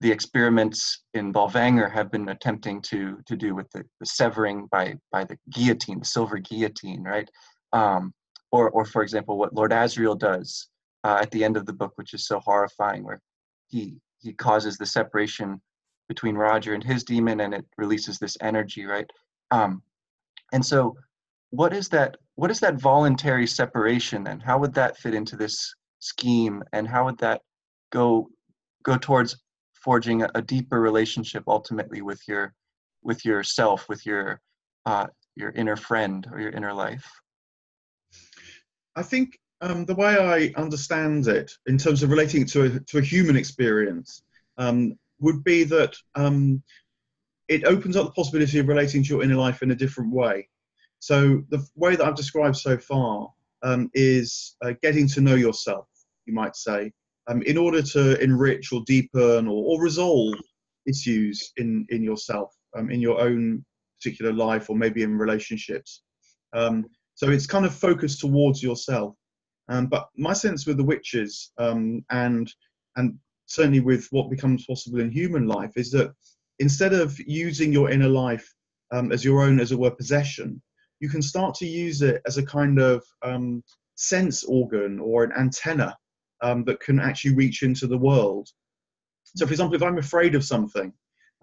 the 0.00 0.10
experiments 0.10 1.04
in 1.14 1.32
Bolvangar 1.32 1.90
have 1.90 2.10
been 2.10 2.28
attempting 2.28 2.82
to 2.82 3.18
to 3.26 3.36
do 3.36 3.54
with 3.54 3.70
the, 3.70 3.84
the 4.00 4.06
severing 4.06 4.66
by 4.72 4.94
by 5.12 5.24
the 5.24 5.38
guillotine, 5.50 6.00
the 6.00 6.04
silver 6.04 6.38
guillotine, 6.38 7.02
right? 7.02 7.30
Um, 7.72 8.12
or 8.50 8.70
or 8.70 8.84
for 8.84 9.02
example, 9.02 9.38
what 9.38 9.54
Lord 9.54 9.70
Asriel 9.70 10.18
does 10.18 10.68
uh, 11.04 11.18
at 11.20 11.30
the 11.30 11.44
end 11.44 11.56
of 11.56 11.66
the 11.66 11.72
book, 11.72 11.92
which 11.96 12.14
is 12.14 12.26
so 12.26 12.40
horrifying, 12.40 13.04
where 13.04 13.20
he 13.68 14.00
he 14.18 14.32
causes 14.32 14.76
the 14.76 14.86
separation 14.86 15.60
between 16.08 16.36
Roger 16.36 16.74
and 16.74 16.82
his 16.82 17.04
demon, 17.04 17.40
and 17.40 17.54
it 17.54 17.64
releases 17.76 18.18
this 18.18 18.36
energy, 18.40 18.84
right? 18.84 19.10
Um, 19.50 19.82
and 20.52 20.64
so, 20.64 20.96
what 21.50 21.72
is 21.72 21.88
that? 21.90 22.16
What 22.36 22.50
is 22.50 22.60
that 22.60 22.80
voluntary 22.80 23.46
separation 23.46 24.24
then? 24.24 24.40
How 24.40 24.58
would 24.58 24.74
that 24.74 24.96
fit 24.98 25.14
into 25.14 25.36
this 25.36 25.74
scheme, 25.98 26.62
and 26.72 26.86
how 26.86 27.04
would 27.06 27.18
that 27.18 27.42
go 27.90 28.28
go 28.82 28.96
towards 28.96 29.36
forging 29.74 30.22
a, 30.22 30.30
a 30.34 30.42
deeper 30.42 30.80
relationship 30.80 31.44
ultimately 31.46 32.02
with 32.02 32.20
your 32.28 32.54
with 33.02 33.24
yourself, 33.24 33.88
with 33.88 34.04
your 34.06 34.40
uh, 34.84 35.06
your 35.34 35.50
inner 35.50 35.76
friend 35.76 36.26
or 36.32 36.40
your 36.40 36.50
inner 36.50 36.72
life? 36.72 37.08
I 38.94 39.02
think 39.02 39.38
um, 39.66 39.84
the 39.84 39.94
way 39.94 40.16
I 40.16 40.52
understand 40.60 41.26
it, 41.26 41.50
in 41.66 41.76
terms 41.76 42.02
of 42.02 42.10
relating 42.10 42.42
it 42.42 42.48
to 42.48 42.62
a, 42.64 42.80
to 42.80 42.98
a 42.98 43.02
human 43.02 43.36
experience, 43.36 44.22
um, 44.58 44.96
would 45.18 45.42
be 45.42 45.64
that 45.64 45.96
um, 46.14 46.62
it 47.48 47.64
opens 47.64 47.96
up 47.96 48.06
the 48.06 48.12
possibility 48.12 48.58
of 48.58 48.68
relating 48.68 49.02
to 49.02 49.08
your 49.08 49.22
inner 49.22 49.34
life 49.34 49.62
in 49.62 49.72
a 49.72 49.74
different 49.74 50.12
way. 50.12 50.48
So 51.00 51.42
the 51.50 51.66
way 51.74 51.96
that 51.96 52.04
I've 52.06 52.14
described 52.16 52.56
so 52.56 52.78
far 52.78 53.32
um, 53.62 53.90
is 53.94 54.56
uh, 54.64 54.72
getting 54.82 55.08
to 55.08 55.20
know 55.20 55.34
yourself, 55.34 55.88
you 56.26 56.34
might 56.34 56.56
say, 56.56 56.92
um, 57.26 57.42
in 57.42 57.58
order 57.58 57.82
to 57.82 58.22
enrich 58.22 58.72
or 58.72 58.82
deepen 58.86 59.48
or, 59.48 59.64
or 59.64 59.82
resolve 59.82 60.34
issues 60.86 61.52
in, 61.56 61.86
in 61.90 62.02
yourself, 62.02 62.54
um, 62.76 62.90
in 62.90 63.00
your 63.00 63.20
own 63.20 63.64
particular 63.98 64.32
life 64.32 64.70
or 64.70 64.76
maybe 64.76 65.02
in 65.02 65.18
relationships. 65.18 66.02
So 67.16 67.30
it's 67.30 67.46
kind 67.46 67.64
of 67.64 67.74
focused 67.74 68.20
towards 68.20 68.62
yourself. 68.62 69.16
Um, 69.68 69.86
but 69.86 70.08
my 70.16 70.32
sense 70.32 70.66
with 70.66 70.76
the 70.76 70.84
witches 70.84 71.52
um, 71.58 72.04
and 72.10 72.52
and 72.96 73.18
certainly 73.46 73.80
with 73.80 74.06
what 74.10 74.30
becomes 74.30 74.64
possible 74.66 75.00
in 75.00 75.10
human 75.10 75.46
life 75.46 75.72
is 75.76 75.90
that 75.92 76.12
instead 76.58 76.92
of 76.92 77.18
using 77.26 77.72
your 77.72 77.90
inner 77.90 78.08
life 78.08 78.52
um, 78.92 79.12
as 79.12 79.24
your 79.24 79.42
own, 79.42 79.60
as 79.60 79.72
it 79.72 79.78
were, 79.78 79.90
possession, 79.90 80.60
you 81.00 81.08
can 81.08 81.22
start 81.22 81.54
to 81.56 81.66
use 81.66 82.02
it 82.02 82.22
as 82.26 82.38
a 82.38 82.46
kind 82.46 82.78
of 82.80 83.04
um, 83.22 83.62
sense 83.96 84.44
organ 84.44 84.98
or 84.98 85.24
an 85.24 85.32
antenna 85.38 85.96
um, 86.42 86.64
that 86.64 86.80
can 86.80 86.98
actually 86.98 87.34
reach 87.34 87.62
into 87.62 87.86
the 87.86 87.98
world. 87.98 88.48
So, 89.24 89.46
for 89.46 89.52
example, 89.52 89.76
if 89.76 89.82
I'm 89.82 89.98
afraid 89.98 90.34
of 90.34 90.44
something, 90.44 90.92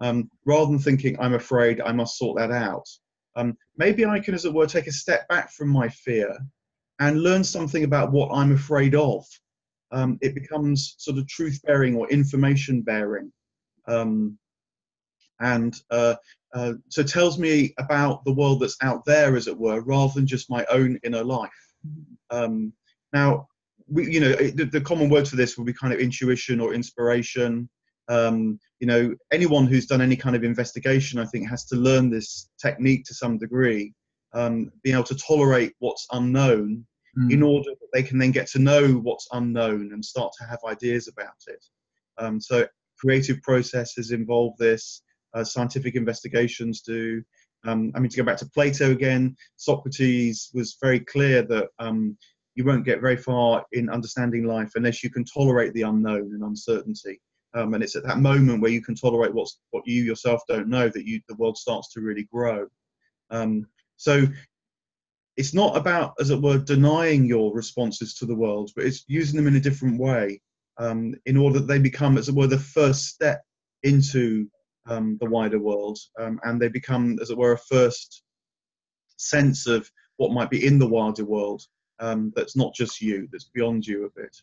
um, 0.00 0.28
rather 0.44 0.66
than 0.66 0.80
thinking 0.80 1.16
I'm 1.20 1.34
afraid, 1.34 1.80
I 1.80 1.92
must 1.92 2.18
sort 2.18 2.38
that 2.38 2.50
out, 2.50 2.86
maybe 3.76 4.04
I 4.04 4.20
can, 4.20 4.34
as 4.34 4.44
it 4.44 4.52
were, 4.52 4.66
take 4.66 4.86
a 4.86 4.92
step 4.92 5.28
back 5.28 5.52
from 5.52 5.68
my 5.68 5.88
fear 5.88 6.36
and 7.00 7.22
learn 7.22 7.44
something 7.44 7.84
about 7.84 8.12
what 8.12 8.30
I'm 8.32 8.52
afraid 8.52 8.94
of. 8.94 9.24
Um, 9.92 10.18
it 10.22 10.34
becomes 10.34 10.94
sort 10.98 11.18
of 11.18 11.26
truth 11.28 11.60
bearing 11.64 11.96
or 11.96 12.08
information 12.10 12.82
bearing. 12.82 13.32
Um, 13.86 14.38
and 15.40 15.74
uh, 15.90 16.14
uh, 16.54 16.74
so 16.88 17.02
tells 17.02 17.38
me 17.38 17.74
about 17.78 18.24
the 18.24 18.32
world 18.32 18.60
that's 18.60 18.76
out 18.80 19.04
there, 19.04 19.36
as 19.36 19.48
it 19.48 19.58
were, 19.58 19.80
rather 19.80 20.12
than 20.14 20.26
just 20.26 20.50
my 20.50 20.64
own 20.70 20.98
inner 21.04 21.24
life. 21.24 21.50
Um, 22.30 22.72
now, 23.12 23.48
we, 23.88 24.10
you 24.10 24.20
know, 24.20 24.32
the, 24.32 24.64
the, 24.64 24.80
common 24.80 25.10
word 25.10 25.28
for 25.28 25.36
this 25.36 25.58
would 25.58 25.66
be 25.66 25.72
kind 25.72 25.92
of 25.92 26.00
intuition 26.00 26.60
or 26.60 26.72
inspiration. 26.72 27.68
Um, 28.08 28.58
you 28.80 28.86
know, 28.86 29.14
anyone 29.32 29.66
who's 29.66 29.86
done 29.86 30.00
any 30.00 30.16
kind 30.16 30.36
of 30.36 30.44
investigation, 30.44 31.18
I 31.18 31.26
think, 31.26 31.48
has 31.48 31.64
to 31.66 31.76
learn 31.76 32.10
this 32.10 32.48
technique 32.60 33.04
to 33.06 33.14
some 33.14 33.38
degree. 33.38 33.92
Um, 34.34 34.72
being 34.82 34.96
able 34.96 35.04
to 35.04 35.16
tolerate 35.16 35.74
what's 35.78 36.08
unknown 36.12 36.84
mm. 37.16 37.32
in 37.32 37.42
order 37.42 37.70
that 37.70 37.88
they 37.92 38.02
can 38.02 38.18
then 38.18 38.32
get 38.32 38.48
to 38.48 38.58
know 38.58 38.94
what's 38.94 39.28
unknown 39.32 39.92
and 39.92 40.04
start 40.04 40.32
to 40.38 40.44
have 40.44 40.58
ideas 40.66 41.08
about 41.08 41.38
it. 41.46 41.64
Um, 42.18 42.40
so 42.40 42.66
creative 42.98 43.40
processes 43.42 44.10
involve 44.10 44.56
this 44.58 45.02
uh, 45.34 45.44
scientific 45.44 45.94
investigations 45.94 46.80
do. 46.80 47.22
Um, 47.64 47.92
I 47.94 48.00
mean, 48.00 48.10
to 48.10 48.16
go 48.16 48.24
back 48.24 48.36
to 48.38 48.50
Plato 48.50 48.90
again, 48.90 49.36
Socrates 49.56 50.50
was 50.52 50.76
very 50.80 51.00
clear 51.00 51.42
that 51.42 51.68
um, 51.78 52.16
you 52.54 52.64
won't 52.64 52.84
get 52.84 53.00
very 53.00 53.16
far 53.16 53.64
in 53.72 53.90
understanding 53.90 54.44
life 54.44 54.72
unless 54.74 55.02
you 55.02 55.10
can 55.10 55.24
tolerate 55.24 55.72
the 55.74 55.82
unknown 55.82 56.32
and 56.34 56.42
uncertainty. 56.42 57.20
Um, 57.54 57.74
and 57.74 57.82
it's 57.82 57.96
at 57.96 58.04
that 58.04 58.18
moment 58.18 58.60
where 58.60 58.70
you 58.70 58.82
can 58.82 58.94
tolerate 58.96 59.32
what's 59.32 59.60
what 59.70 59.86
you 59.86 60.02
yourself 60.02 60.42
don't 60.48 60.68
know 60.68 60.88
that 60.88 61.06
you 61.06 61.20
the 61.28 61.36
world 61.36 61.56
starts 61.56 61.92
to 61.92 62.00
really 62.00 62.24
grow. 62.32 62.66
Um, 63.30 63.66
so 63.96 64.26
it's 65.36 65.54
not 65.54 65.76
about, 65.76 66.14
as 66.20 66.30
it 66.30 66.40
were, 66.40 66.58
denying 66.58 67.26
your 67.26 67.54
responses 67.54 68.14
to 68.14 68.26
the 68.26 68.34
world, 68.34 68.70
but 68.76 68.84
it's 68.84 69.04
using 69.08 69.36
them 69.36 69.48
in 69.48 69.56
a 69.56 69.60
different 69.60 69.98
way 69.98 70.40
um, 70.78 71.14
in 71.26 71.36
order 71.36 71.58
that 71.58 71.66
they 71.66 71.78
become, 71.78 72.16
as 72.16 72.28
it 72.28 72.34
were, 72.34 72.46
the 72.46 72.58
first 72.58 73.06
step 73.06 73.42
into 73.82 74.48
um, 74.86 75.18
the 75.20 75.28
wider 75.28 75.58
world, 75.58 75.98
um, 76.18 76.38
and 76.44 76.60
they 76.60 76.68
become, 76.68 77.18
as 77.20 77.30
it 77.30 77.38
were, 77.38 77.52
a 77.52 77.58
first 77.58 78.22
sense 79.16 79.66
of 79.66 79.90
what 80.16 80.32
might 80.32 80.50
be 80.50 80.66
in 80.66 80.78
the 80.78 80.86
wider 80.86 81.24
world 81.24 81.62
um, 82.00 82.32
that's 82.36 82.56
not 82.56 82.74
just 82.74 83.00
you, 83.00 83.28
that's 83.32 83.50
beyond 83.54 83.86
you 83.86 84.06
a 84.06 84.20
bit. 84.20 84.36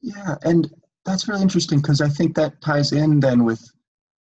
Yeah, 0.00 0.36
and 0.42 0.70
that's 1.04 1.28
really 1.28 1.42
interesting 1.42 1.80
because 1.80 2.00
I 2.00 2.08
think 2.08 2.34
that 2.36 2.60
ties 2.60 2.92
in 2.92 3.20
then 3.20 3.44
with 3.44 3.70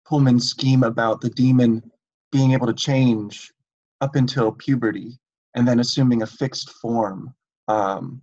Pullman's 0.07 0.49
scheme 0.49 0.83
about 0.83 1.21
the 1.21 1.31
demon 1.31 1.91
being 2.33 2.53
able 2.53 2.67
to 2.67 2.75
change 2.75 3.53
up 4.01 4.17
until 4.17 4.53
puberty 4.53 5.19
and 5.55 5.67
then 5.67 5.81
assuming 5.81 6.23
a 6.23 6.27
fixed 6.27 6.71
form. 6.71 7.35
Um, 7.69 8.23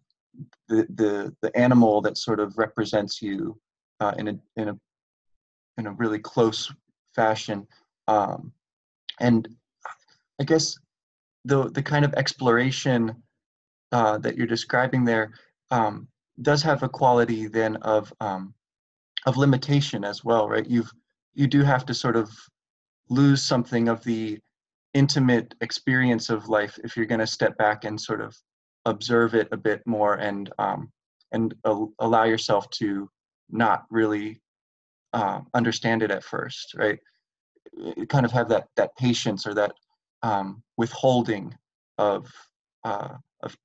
the, 0.68 0.88
the, 0.96 1.36
the 1.42 1.56
animal 1.56 2.02
that 2.02 2.18
sort 2.18 2.40
of 2.40 2.58
represents 2.58 3.22
you 3.22 3.60
uh, 4.00 4.14
in, 4.18 4.28
a, 4.30 4.40
in, 4.56 4.70
a, 4.70 4.80
in 5.78 5.88
a 5.88 5.92
really 5.92 6.20
close 6.20 6.72
fashion. 7.16 7.68
Um, 8.08 8.52
and 9.20 9.48
I 10.40 10.44
guess 10.44 10.78
the 11.46 11.70
the 11.70 11.84
kind 11.84 12.06
of 12.06 12.14
exploration 12.16 13.16
uh, 13.92 14.18
that 14.20 14.36
you're 14.36 14.48
describing 14.48 15.06
there 15.06 15.32
um, 15.72 16.08
does 16.42 16.64
have 16.64 16.84
a 16.84 16.90
quality 16.90 17.48
then 17.48 17.76
of 17.78 18.12
um, 18.20 18.54
of 19.26 19.38
limitation 19.38 20.04
as 20.04 20.24
well, 20.24 20.50
right? 20.50 20.68
You've 20.68 20.92
you 21.34 21.48
do 21.48 21.64
have 21.64 21.86
to 21.86 21.94
sort 21.94 22.16
of 22.16 22.32
lose 23.10 23.42
something 23.42 23.88
of 23.88 24.04
the 24.04 24.40
intimate 24.94 25.56
experience 25.62 26.30
of 26.30 26.50
life 26.50 26.78
if 26.84 26.96
you're 26.96 27.06
going 27.06 27.20
to 27.20 27.28
step 27.28 27.58
back 27.58 27.86
and 27.86 28.00
sort 28.00 28.22
of 28.22 28.36
observe 28.86 29.34
it 29.34 29.48
a 29.52 29.58
bit 29.58 29.82
more 29.86 30.16
and 30.16 30.52
um, 30.60 30.92
and 31.32 31.56
allow 32.00 32.26
yourself 32.26 32.70
to 32.70 33.10
not 33.50 33.86
really 33.90 34.40
uh, 35.14 35.42
understand 35.54 36.04
it 36.04 36.12
at 36.12 36.24
first, 36.24 36.74
right? 36.76 37.00
kind 38.10 38.26
of 38.26 38.32
have 38.32 38.50
that 38.50 38.68
that 38.76 38.96
patience 38.98 39.48
or 39.48 39.54
that 39.54 39.74
um, 40.22 40.62
withholding 40.78 41.54
of 41.98 42.28
uh, 42.84 43.10
of 43.42 43.58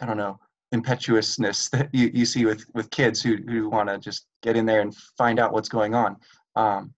I 0.00 0.06
don't 0.06 0.16
know 0.16 0.38
impetuousness 0.72 1.68
that 1.72 1.88
you, 1.92 2.10
you 2.12 2.26
see 2.26 2.44
with 2.44 2.64
with 2.74 2.90
kids 2.90 3.22
who 3.22 3.36
who 3.48 3.68
want 3.68 3.88
to 3.88 3.98
just 3.98 4.26
get 4.42 4.56
in 4.56 4.66
there 4.66 4.80
and 4.80 4.94
find 5.16 5.38
out 5.38 5.52
what's 5.52 5.68
going 5.68 5.94
on. 5.94 6.16
Um, 6.56 6.94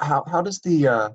how 0.00 0.24
how 0.26 0.42
does 0.42 0.60
the 0.60 0.88
uh, 0.88 1.08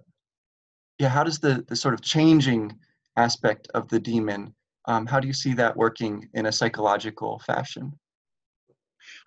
yeah 1.02 1.10
how 1.10 1.24
does 1.24 1.40
the 1.40 1.66
the 1.68 1.76
sort 1.76 1.94
of 1.94 2.02
changing 2.02 2.72
aspect 3.18 3.68
of 3.74 3.88
the 3.90 4.00
demon 4.00 4.54
um, 4.86 5.06
how 5.06 5.20
do 5.20 5.28
you 5.28 5.34
see 5.34 5.54
that 5.54 5.78
working 5.78 6.28
in 6.34 6.48
a 6.48 6.52
psychological 6.52 7.40
fashion? 7.40 7.94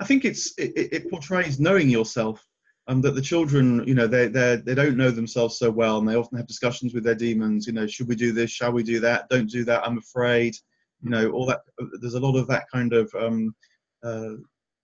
I 0.00 0.04
think 0.04 0.24
it's 0.24 0.52
it, 0.58 0.72
it 0.76 1.10
portrays 1.10 1.60
knowing 1.60 1.88
yourself 1.88 2.44
um, 2.88 3.00
that 3.02 3.14
the 3.14 3.22
children, 3.22 3.86
you 3.86 3.94
know, 3.94 4.06
they 4.06 4.26
they 4.26 4.56
they 4.56 4.74
don't 4.74 4.96
know 4.96 5.10
themselves 5.10 5.58
so 5.58 5.70
well, 5.70 5.98
and 5.98 6.08
they 6.08 6.16
often 6.16 6.38
have 6.38 6.46
discussions 6.46 6.94
with 6.94 7.04
their 7.04 7.14
demons. 7.14 7.66
You 7.66 7.72
know, 7.72 7.86
should 7.86 8.08
we 8.08 8.16
do 8.16 8.32
this? 8.32 8.50
Shall 8.50 8.72
we 8.72 8.82
do 8.82 9.00
that? 9.00 9.28
Don't 9.28 9.50
do 9.50 9.64
that. 9.64 9.86
I'm 9.86 9.98
afraid. 9.98 10.56
You 11.02 11.10
know, 11.10 11.30
all 11.30 11.46
that. 11.46 11.60
There's 12.00 12.14
a 12.14 12.20
lot 12.20 12.36
of 12.36 12.48
that 12.48 12.64
kind 12.72 12.92
of 12.92 13.12
um, 13.14 13.54
uh, 14.02 14.34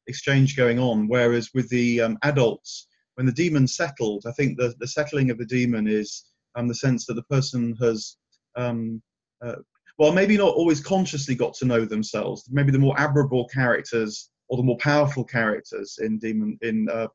exchange 0.07 0.57
going 0.57 0.79
on. 0.79 1.09
Whereas 1.09 1.51
with 1.53 1.69
the 1.69 2.01
um, 2.01 2.19
adults, 2.23 2.87
when 3.15 3.27
the 3.27 3.33
demon 3.33 3.67
settled, 3.67 4.25
I 4.27 4.33
think 4.33 4.57
the 4.57 4.75
the 4.79 4.89
settling 4.89 5.31
of 5.31 5.39
the 5.39 5.47
demon 5.47 5.89
is 5.89 6.30
um, 6.57 6.69
the 6.69 6.75
sense 6.75 7.07
that 7.07 7.15
the 7.15 7.23
person 7.25 7.77
has. 7.81 8.17
Um, 8.57 9.03
uh, 9.45 9.57
well, 9.99 10.13
maybe 10.13 10.37
not 10.39 10.55
always 10.55 10.81
consciously 10.81 11.35
got 11.35 11.53
to 11.55 11.67
know 11.67 11.85
themselves. 11.85 12.49
Maybe 12.51 12.73
the 12.73 12.79
more 12.79 12.99
admirable 12.99 13.47
characters 13.49 14.31
or 14.49 14.57
the 14.57 14.63
more 14.63 14.79
powerful 14.79 15.25
characters 15.25 15.99
in 16.01 16.19
Demon 16.19 16.59
in 16.63 16.89
uh, 16.91 17.07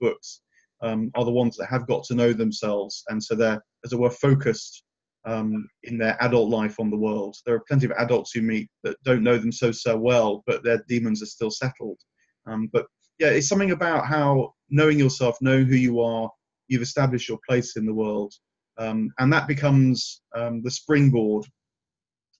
books 0.00 0.40
um, 0.82 1.10
are 1.14 1.24
the 1.24 1.30
ones 1.30 1.56
that 1.56 1.66
have 1.66 1.86
got 1.86 2.04
to 2.04 2.14
know 2.14 2.32
themselves, 2.32 3.02
and 3.08 3.22
so 3.22 3.34
they're, 3.34 3.62
as 3.84 3.92
it 3.92 3.98
were, 3.98 4.10
focused 4.10 4.84
um, 5.24 5.68
in 5.84 5.98
their 5.98 6.16
adult 6.22 6.50
life 6.50 6.78
on 6.78 6.90
the 6.90 6.96
world. 6.96 7.36
There 7.44 7.54
are 7.54 7.64
plenty 7.66 7.86
of 7.86 7.92
adults 7.92 8.32
who 8.32 8.42
meet 8.42 8.68
that 8.82 9.02
don't 9.04 9.22
know 9.22 9.38
them 9.38 9.52
so 9.52 9.72
so 9.72 9.96
well, 9.96 10.42
but 10.46 10.62
their 10.62 10.84
demons 10.88 11.22
are 11.22 11.26
still 11.26 11.50
settled. 11.50 11.98
Um, 12.46 12.68
but 12.72 12.86
yeah, 13.18 13.28
it's 13.28 13.48
something 13.48 13.70
about 13.70 14.06
how 14.06 14.54
knowing 14.70 14.98
yourself, 14.98 15.36
knowing 15.40 15.66
who 15.66 15.76
you 15.76 16.00
are, 16.00 16.30
you've 16.68 16.82
established 16.82 17.28
your 17.28 17.38
place 17.48 17.76
in 17.76 17.86
the 17.86 17.94
world, 17.94 18.34
um, 18.78 19.10
and 19.18 19.32
that 19.32 19.46
becomes 19.46 20.22
um, 20.34 20.62
the 20.62 20.70
springboard, 20.70 21.46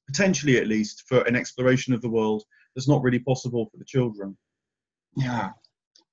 potentially 0.07 0.59
at 0.59 0.67
least, 0.67 1.05
for 1.09 1.23
an 1.23 1.37
exploration 1.37 1.95
of 1.95 2.03
the 2.03 2.09
world 2.09 2.45
that's 2.75 2.89
not 2.89 3.03
really 3.03 3.19
possible 3.19 3.67
for 3.71 3.77
the 3.77 3.85
children. 3.85 4.37
Yeah, 5.17 5.51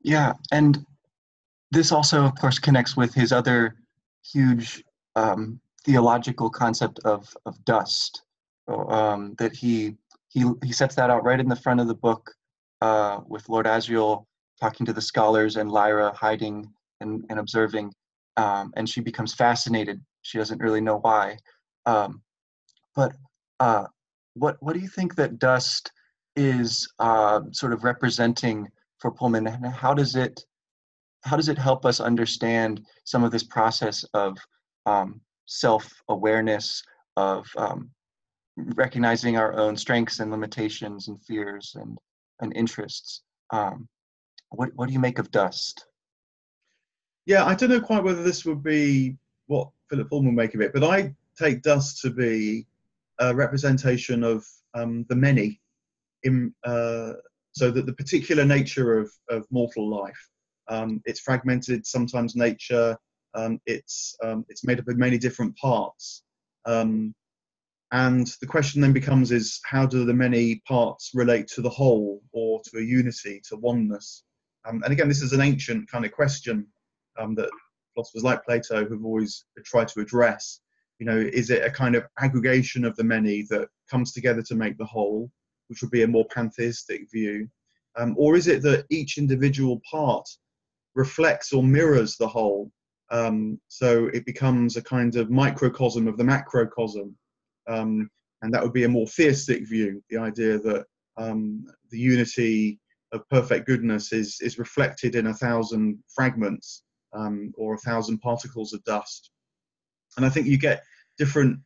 yeah, 0.03 0.33
and 0.51 0.85
this 1.71 1.91
also, 1.91 2.23
of 2.23 2.35
course, 2.35 2.59
connects 2.59 2.95
with 2.95 3.13
his 3.13 3.31
other 3.31 3.77
huge 4.23 4.83
um, 5.15 5.59
theological 5.85 6.49
concept 6.49 6.99
of 7.05 7.35
of 7.45 7.63
dust 7.65 8.23
um, 8.67 9.35
that 9.37 9.53
he 9.53 9.95
he 10.29 10.45
he 10.63 10.71
sets 10.71 10.95
that 10.95 11.09
out 11.09 11.23
right 11.23 11.39
in 11.39 11.49
the 11.49 11.55
front 11.55 11.79
of 11.79 11.87
the 11.87 11.95
book 11.95 12.31
uh, 12.81 13.21
with 13.27 13.49
Lord 13.49 13.65
Asriel 13.65 14.25
talking 14.59 14.85
to 14.85 14.93
the 14.93 15.01
scholars 15.01 15.55
and 15.55 15.71
Lyra 15.71 16.13
hiding 16.13 16.71
and, 16.99 17.25
and 17.29 17.39
observing, 17.39 17.91
um, 18.37 18.71
and 18.75 18.87
she 18.87 19.01
becomes 19.01 19.33
fascinated. 19.33 19.99
She 20.21 20.37
doesn't 20.37 20.61
really 20.61 20.81
know 20.81 20.97
why, 20.97 21.37
um, 21.85 22.21
but 22.95 23.13
uh, 23.59 23.85
what 24.35 24.57
what 24.59 24.73
do 24.73 24.79
you 24.79 24.87
think 24.87 25.15
that 25.15 25.39
dust 25.39 25.91
is 26.35 26.87
uh, 26.99 27.41
sort 27.51 27.73
of 27.73 27.83
representing 27.83 28.67
for 28.99 29.11
Pullman, 29.11 29.47
and 29.47 29.65
how 29.65 29.93
does 29.93 30.15
it 30.15 30.45
how 31.23 31.35
does 31.35 31.49
it 31.49 31.57
help 31.57 31.85
us 31.85 31.99
understand 31.99 32.85
some 33.03 33.23
of 33.23 33.31
this 33.31 33.43
process 33.43 34.03
of 34.13 34.37
um, 34.85 35.21
self 35.45 35.91
awareness 36.09 36.83
of 37.17 37.45
um, 37.57 37.91
recognizing 38.57 39.37
our 39.37 39.53
own 39.53 39.75
strengths 39.75 40.19
and 40.19 40.31
limitations 40.31 41.07
and 41.07 41.23
fears 41.23 41.75
and, 41.79 41.97
and 42.41 42.55
interests. 42.55 43.23
Um, 43.51 43.87
what, 44.49 44.69
what 44.75 44.87
do 44.87 44.93
you 44.93 44.99
make 44.99 45.19
of 45.19 45.31
dust? 45.31 45.85
Yeah, 47.25 47.45
I 47.45 47.55
don't 47.55 47.69
know 47.69 47.81
quite 47.81 48.03
whether 48.03 48.23
this 48.23 48.45
would 48.45 48.63
be 48.63 49.17
what 49.47 49.69
Philip 49.91 50.09
Pullman 50.09 50.33
make 50.33 50.55
of 50.55 50.61
it, 50.61 50.71
but 50.73 50.85
I 50.85 51.13
take 51.37 51.61
dust 51.61 52.01
to 52.01 52.09
be 52.09 52.65
a 53.19 53.35
representation 53.35 54.23
of 54.23 54.45
um, 54.73 55.05
the 55.09 55.15
many, 55.15 55.59
in, 56.23 56.53
uh, 56.63 57.13
so 57.51 57.69
that 57.71 57.85
the 57.85 57.93
particular 57.93 58.45
nature 58.45 58.97
of, 58.97 59.11
of 59.29 59.45
mortal 59.51 59.89
life. 59.89 60.29
Um, 60.69 61.01
it's 61.03 61.19
fragmented, 61.19 61.85
sometimes 61.85 62.37
nature, 62.37 62.97
um, 63.33 63.59
it's, 63.65 64.15
um, 64.23 64.45
it's 64.47 64.63
made 64.63 64.79
up 64.79 64.87
of 64.87 64.97
many 64.97 65.17
different 65.17 65.57
parts. 65.57 66.23
Um, 66.65 67.13
and 67.91 68.27
the 68.39 68.47
question 68.47 68.79
then 68.79 68.93
becomes 68.93 69.33
is 69.33 69.59
how 69.65 69.85
do 69.85 70.05
the 70.05 70.13
many 70.13 70.61
parts 70.65 71.11
relate 71.13 71.47
to 71.49 71.61
the 71.61 71.69
whole 71.69 72.21
or 72.31 72.61
to 72.63 72.77
a 72.77 72.81
unity, 72.81 73.41
to 73.49 73.57
oneness? 73.57 74.23
Um, 74.65 74.81
and 74.83 74.93
again, 74.93 75.09
this 75.09 75.21
is 75.21 75.33
an 75.33 75.41
ancient 75.41 75.91
kind 75.91 76.05
of 76.05 76.13
question 76.13 76.67
that 77.35 77.49
philosophers 77.93 78.23
like 78.23 78.43
Plato 78.43 78.89
have 78.89 79.05
always 79.05 79.45
tried 79.63 79.87
to 79.89 80.01
address. 80.01 80.59
You 80.99 81.05
know, 81.05 81.17
is 81.17 81.49
it 81.49 81.65
a 81.65 81.71
kind 81.71 81.95
of 81.95 82.05
aggregation 82.19 82.85
of 82.85 82.95
the 82.95 83.03
many 83.03 83.43
that 83.49 83.69
comes 83.89 84.11
together 84.11 84.43
to 84.43 84.55
make 84.55 84.77
the 84.77 84.85
whole, 84.85 85.31
which 85.67 85.81
would 85.81 85.91
be 85.91 86.03
a 86.03 86.07
more 86.07 86.25
pantheistic 86.33 87.09
view? 87.11 87.47
Um, 87.97 88.15
or 88.17 88.35
is 88.35 88.47
it 88.47 88.61
that 88.63 88.85
each 88.89 89.17
individual 89.17 89.81
part 89.89 90.27
reflects 90.95 91.51
or 91.51 91.63
mirrors 91.63 92.17
the 92.17 92.27
whole? 92.27 92.71
Um, 93.09 93.59
so 93.67 94.07
it 94.13 94.25
becomes 94.25 94.77
a 94.77 94.83
kind 94.83 95.15
of 95.15 95.29
microcosm 95.29 96.07
of 96.07 96.17
the 96.17 96.23
macrocosm 96.23 97.15
um, 97.67 98.09
and 98.41 98.53
that 98.53 98.63
would 98.63 98.73
be 98.73 98.83
a 98.83 98.89
more 98.89 99.07
theistic 99.07 99.67
view, 99.67 100.03
the 100.09 100.17
idea 100.17 100.57
that 100.59 100.85
um, 101.17 101.65
the 101.89 101.99
unity 101.99 102.79
of 103.11 103.27
perfect 103.29 103.67
goodness 103.67 104.13
is, 104.13 104.39
is 104.41 104.57
reflected 104.57 105.15
in 105.15 105.27
a 105.27 105.33
thousand 105.33 105.99
fragments 106.13 106.83
um, 107.13 107.53
or 107.57 107.73
a 107.73 107.79
thousand 107.79 108.19
particles 108.19 108.73
of 108.73 108.83
dust. 108.83 109.31
And 110.17 110.25
I 110.25 110.29
think 110.29 110.47
you 110.47 110.57
get 110.57 110.83
different 111.17 111.59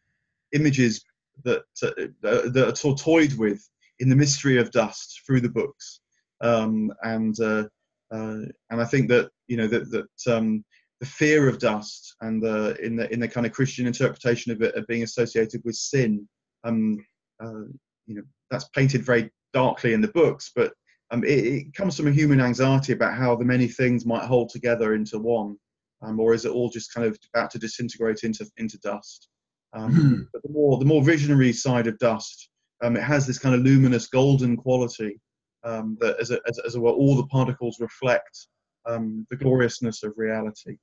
images 0.53 1.03
that, 1.43 1.63
uh, 1.83 1.89
that 2.23 2.83
are 2.83 2.95
toyed 2.95 3.33
with 3.33 3.67
in 3.99 4.09
the 4.09 4.15
mystery 4.15 4.57
of 4.57 4.71
dust 4.71 5.21
through 5.25 5.41
the 5.41 5.49
books. 5.49 6.01
Um, 6.41 6.93
and, 7.03 7.39
uh, 7.39 7.65
uh, 8.11 8.45
and 8.69 8.81
I 8.81 8.85
think 8.85 9.09
that, 9.09 9.29
you 9.47 9.57
know, 9.57 9.67
that, 9.67 9.89
that 9.91 10.35
um, 10.35 10.63
the 10.99 11.05
fear 11.05 11.47
of 11.47 11.59
dust 11.59 12.15
and 12.21 12.41
the 12.41 12.75
in 12.81 12.95
the 12.95 13.11
in 13.11 13.19
the 13.19 13.27
kind 13.27 13.45
of 13.45 13.51
Christian 13.51 13.85
interpretation 13.85 14.51
of 14.51 14.61
it 14.61 14.75
of 14.75 14.87
being 14.87 15.03
associated 15.03 15.61
with 15.65 15.75
sin. 15.75 16.27
Um, 16.63 17.05
uh, 17.43 17.65
you 18.05 18.15
know, 18.15 18.23
that's 18.49 18.69
painted 18.69 19.03
very 19.03 19.29
darkly 19.53 19.93
in 19.93 20.01
the 20.01 20.07
books, 20.09 20.51
but 20.55 20.73
um, 21.11 21.23
it, 21.23 21.45
it, 21.45 21.73
comes 21.73 21.95
from 21.95 22.07
a 22.07 22.11
human 22.11 22.41
anxiety 22.41 22.93
about 22.93 23.15
how 23.15 23.35
the 23.35 23.45
many 23.45 23.67
things 23.67 24.05
might 24.05 24.23
hold 24.23 24.49
together 24.49 24.95
into 24.95 25.19
one, 25.19 25.57
um, 26.01 26.19
or 26.19 26.33
is 26.33 26.45
it 26.45 26.51
all 26.51 26.69
just 26.69 26.93
kind 26.93 27.05
of 27.05 27.17
about 27.33 27.51
to 27.51 27.59
disintegrate 27.59 28.23
into 28.23 28.45
into 28.57 28.77
dust? 28.79 29.29
Um, 29.73 29.93
hmm. 29.93 30.21
But 30.33 30.41
the 30.43 30.51
more 30.51 30.79
the 30.79 30.85
more 30.85 31.03
visionary 31.03 31.53
side 31.53 31.87
of 31.87 31.99
dust, 31.99 32.49
um, 32.83 32.97
it 32.97 33.03
has 33.03 33.27
this 33.27 33.39
kind 33.39 33.53
of 33.53 33.61
luminous 33.61 34.07
golden 34.07 34.57
quality 34.57 35.19
um, 35.63 35.97
that, 35.99 36.19
as 36.19 36.31
a, 36.31 36.39
as, 36.47 36.59
as 36.59 36.77
well, 36.77 36.93
all 36.93 37.15
the 37.15 37.27
particles 37.27 37.79
reflect 37.79 38.47
um, 38.85 39.25
the 39.29 39.37
gloriousness 39.37 40.03
of 40.03 40.13
reality. 40.15 40.77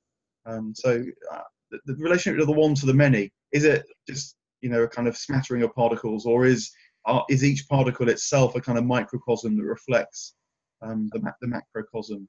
Um, 0.45 0.73
so 0.75 1.03
uh, 1.31 1.41
the, 1.71 1.79
the, 1.85 1.95
relationship 1.95 2.41
of 2.41 2.47
the 2.47 2.53
one 2.53 2.75
to 2.75 2.85
the 2.85 2.93
many 2.93 3.31
is 3.53 3.63
it 3.63 3.85
just 4.07 4.35
you 4.61 4.69
know 4.69 4.83
a 4.83 4.87
kind 4.87 5.07
of 5.07 5.17
smattering 5.17 5.63
of 5.63 5.73
particles, 5.73 6.25
or 6.25 6.45
is 6.45 6.71
uh, 7.05 7.21
is 7.29 7.43
each 7.43 7.67
particle 7.67 8.09
itself 8.09 8.55
a 8.55 8.61
kind 8.61 8.77
of 8.77 8.85
microcosm 8.85 9.57
that 9.57 9.63
reflects 9.63 10.35
um, 10.81 11.09
the, 11.13 11.19
the 11.41 11.47
macrocosm? 11.47 12.27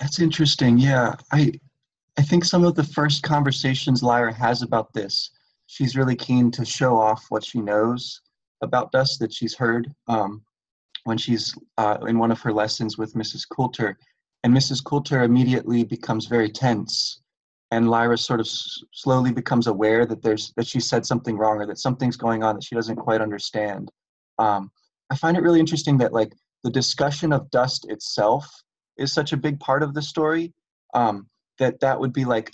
That's 0.00 0.18
interesting. 0.18 0.78
Yeah, 0.78 1.14
I 1.32 1.52
I 2.18 2.22
think 2.22 2.44
some 2.44 2.64
of 2.64 2.74
the 2.74 2.84
first 2.84 3.22
conversations 3.22 4.02
Lyra 4.02 4.32
has 4.32 4.62
about 4.62 4.92
this, 4.92 5.30
she's 5.66 5.96
really 5.96 6.16
keen 6.16 6.50
to 6.52 6.64
show 6.64 6.96
off 6.96 7.24
what 7.28 7.44
she 7.44 7.60
knows 7.60 8.20
about 8.62 8.92
dust 8.92 9.18
that 9.20 9.32
she's 9.32 9.54
heard 9.54 9.92
um, 10.06 10.42
when 11.04 11.18
she's 11.18 11.54
uh, 11.76 11.98
in 12.06 12.18
one 12.18 12.30
of 12.30 12.40
her 12.40 12.52
lessons 12.52 12.96
with 12.96 13.14
Mrs. 13.14 13.48
Coulter 13.48 13.98
and 14.44 14.54
Mrs. 14.54 14.84
Coulter 14.84 15.22
immediately 15.22 15.84
becomes 15.84 16.26
very 16.26 16.50
tense. 16.50 17.22
And 17.74 17.90
Lyra 17.90 18.16
sort 18.16 18.38
of 18.38 18.46
s- 18.46 18.84
slowly 18.92 19.32
becomes 19.32 19.66
aware 19.66 20.06
that 20.06 20.22
there's 20.22 20.52
that 20.56 20.66
she 20.66 20.78
said 20.78 21.04
something 21.04 21.36
wrong 21.36 21.58
or 21.58 21.66
that 21.66 21.78
something's 21.78 22.16
going 22.16 22.44
on 22.44 22.54
that 22.54 22.62
she 22.62 22.76
doesn't 22.76 22.94
quite 22.94 23.20
understand. 23.20 23.90
Um, 24.38 24.70
I 25.10 25.16
find 25.16 25.36
it 25.36 25.42
really 25.42 25.58
interesting 25.58 25.98
that 25.98 26.12
like 26.12 26.32
the 26.62 26.70
discussion 26.70 27.32
of 27.32 27.50
dust 27.50 27.86
itself 27.88 28.48
is 28.96 29.12
such 29.12 29.32
a 29.32 29.36
big 29.36 29.58
part 29.58 29.82
of 29.82 29.92
the 29.92 30.02
story 30.02 30.52
um, 30.94 31.26
that 31.58 31.80
that 31.80 31.98
would 31.98 32.12
be 32.12 32.24
like 32.24 32.52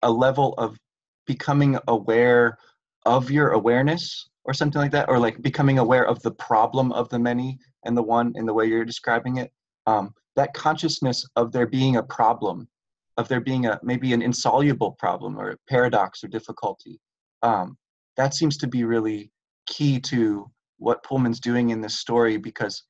a 0.00 0.10
level 0.10 0.54
of 0.56 0.78
becoming 1.26 1.78
aware 1.88 2.56
of 3.04 3.30
your 3.30 3.50
awareness 3.50 4.30
or 4.44 4.54
something 4.54 4.80
like 4.80 4.92
that 4.92 5.10
or 5.10 5.18
like 5.18 5.42
becoming 5.42 5.80
aware 5.80 6.06
of 6.06 6.22
the 6.22 6.32
problem 6.32 6.92
of 6.92 7.10
the 7.10 7.18
many 7.18 7.58
and 7.84 7.94
the 7.94 8.02
one 8.02 8.32
in 8.36 8.46
the 8.46 8.54
way 8.54 8.64
you're 8.64 8.86
describing 8.86 9.36
it 9.36 9.52
um, 9.86 10.14
that 10.34 10.54
consciousness 10.54 11.26
of 11.36 11.52
there 11.52 11.66
being 11.66 11.96
a 11.96 12.02
problem, 12.02 12.68
of 13.16 13.28
there 13.28 13.40
being 13.40 13.66
a 13.66 13.78
maybe 13.82 14.12
an 14.12 14.22
insoluble 14.22 14.92
problem 14.92 15.38
or 15.38 15.50
a 15.50 15.56
paradox 15.68 16.24
or 16.24 16.28
difficulty, 16.28 17.00
um, 17.42 17.76
that 18.16 18.34
seems 18.34 18.56
to 18.58 18.66
be 18.66 18.84
really 18.84 19.30
key 19.66 20.00
to 20.00 20.50
what 20.78 21.02
Pullman's 21.04 21.40
doing 21.40 21.70
in 21.70 21.80
this 21.80 21.98
story 21.98 22.36
because 22.36 22.82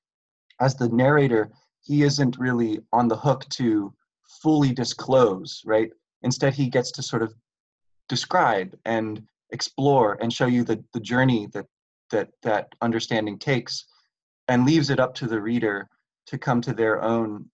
as 0.61 0.75
the 0.75 0.89
narrator, 0.89 1.51
he 1.83 2.03
isn't 2.03 2.39
really 2.39 2.81
on 2.93 3.09
the 3.09 3.17
hook 3.17 3.45
to 3.51 3.93
fully 4.43 4.73
disclose, 4.73 5.61
right? 5.65 5.91
Instead, 6.23 6.55
he 6.55 6.69
gets 6.69 6.93
to 6.93 7.03
sort 7.03 7.23
of 7.23 7.35
describe 8.09 8.75
and 8.85 9.23
explore 9.51 10.17
and 10.21 10.33
show 10.33 10.47
you 10.47 10.65
the, 10.65 10.83
the 10.95 11.01
journey 11.01 11.49
that 11.53 11.67
that 12.11 12.29
that 12.43 12.69
understanding 12.81 13.39
takes 13.39 13.87
and 14.49 14.67
leaves 14.67 14.91
it 14.91 15.01
up 15.01 15.15
to 15.15 15.27
the 15.27 15.41
reader 15.41 15.89
to 16.27 16.39
come 16.39 16.61
to 16.61 16.73
their 16.73 17.03
own 17.03 17.47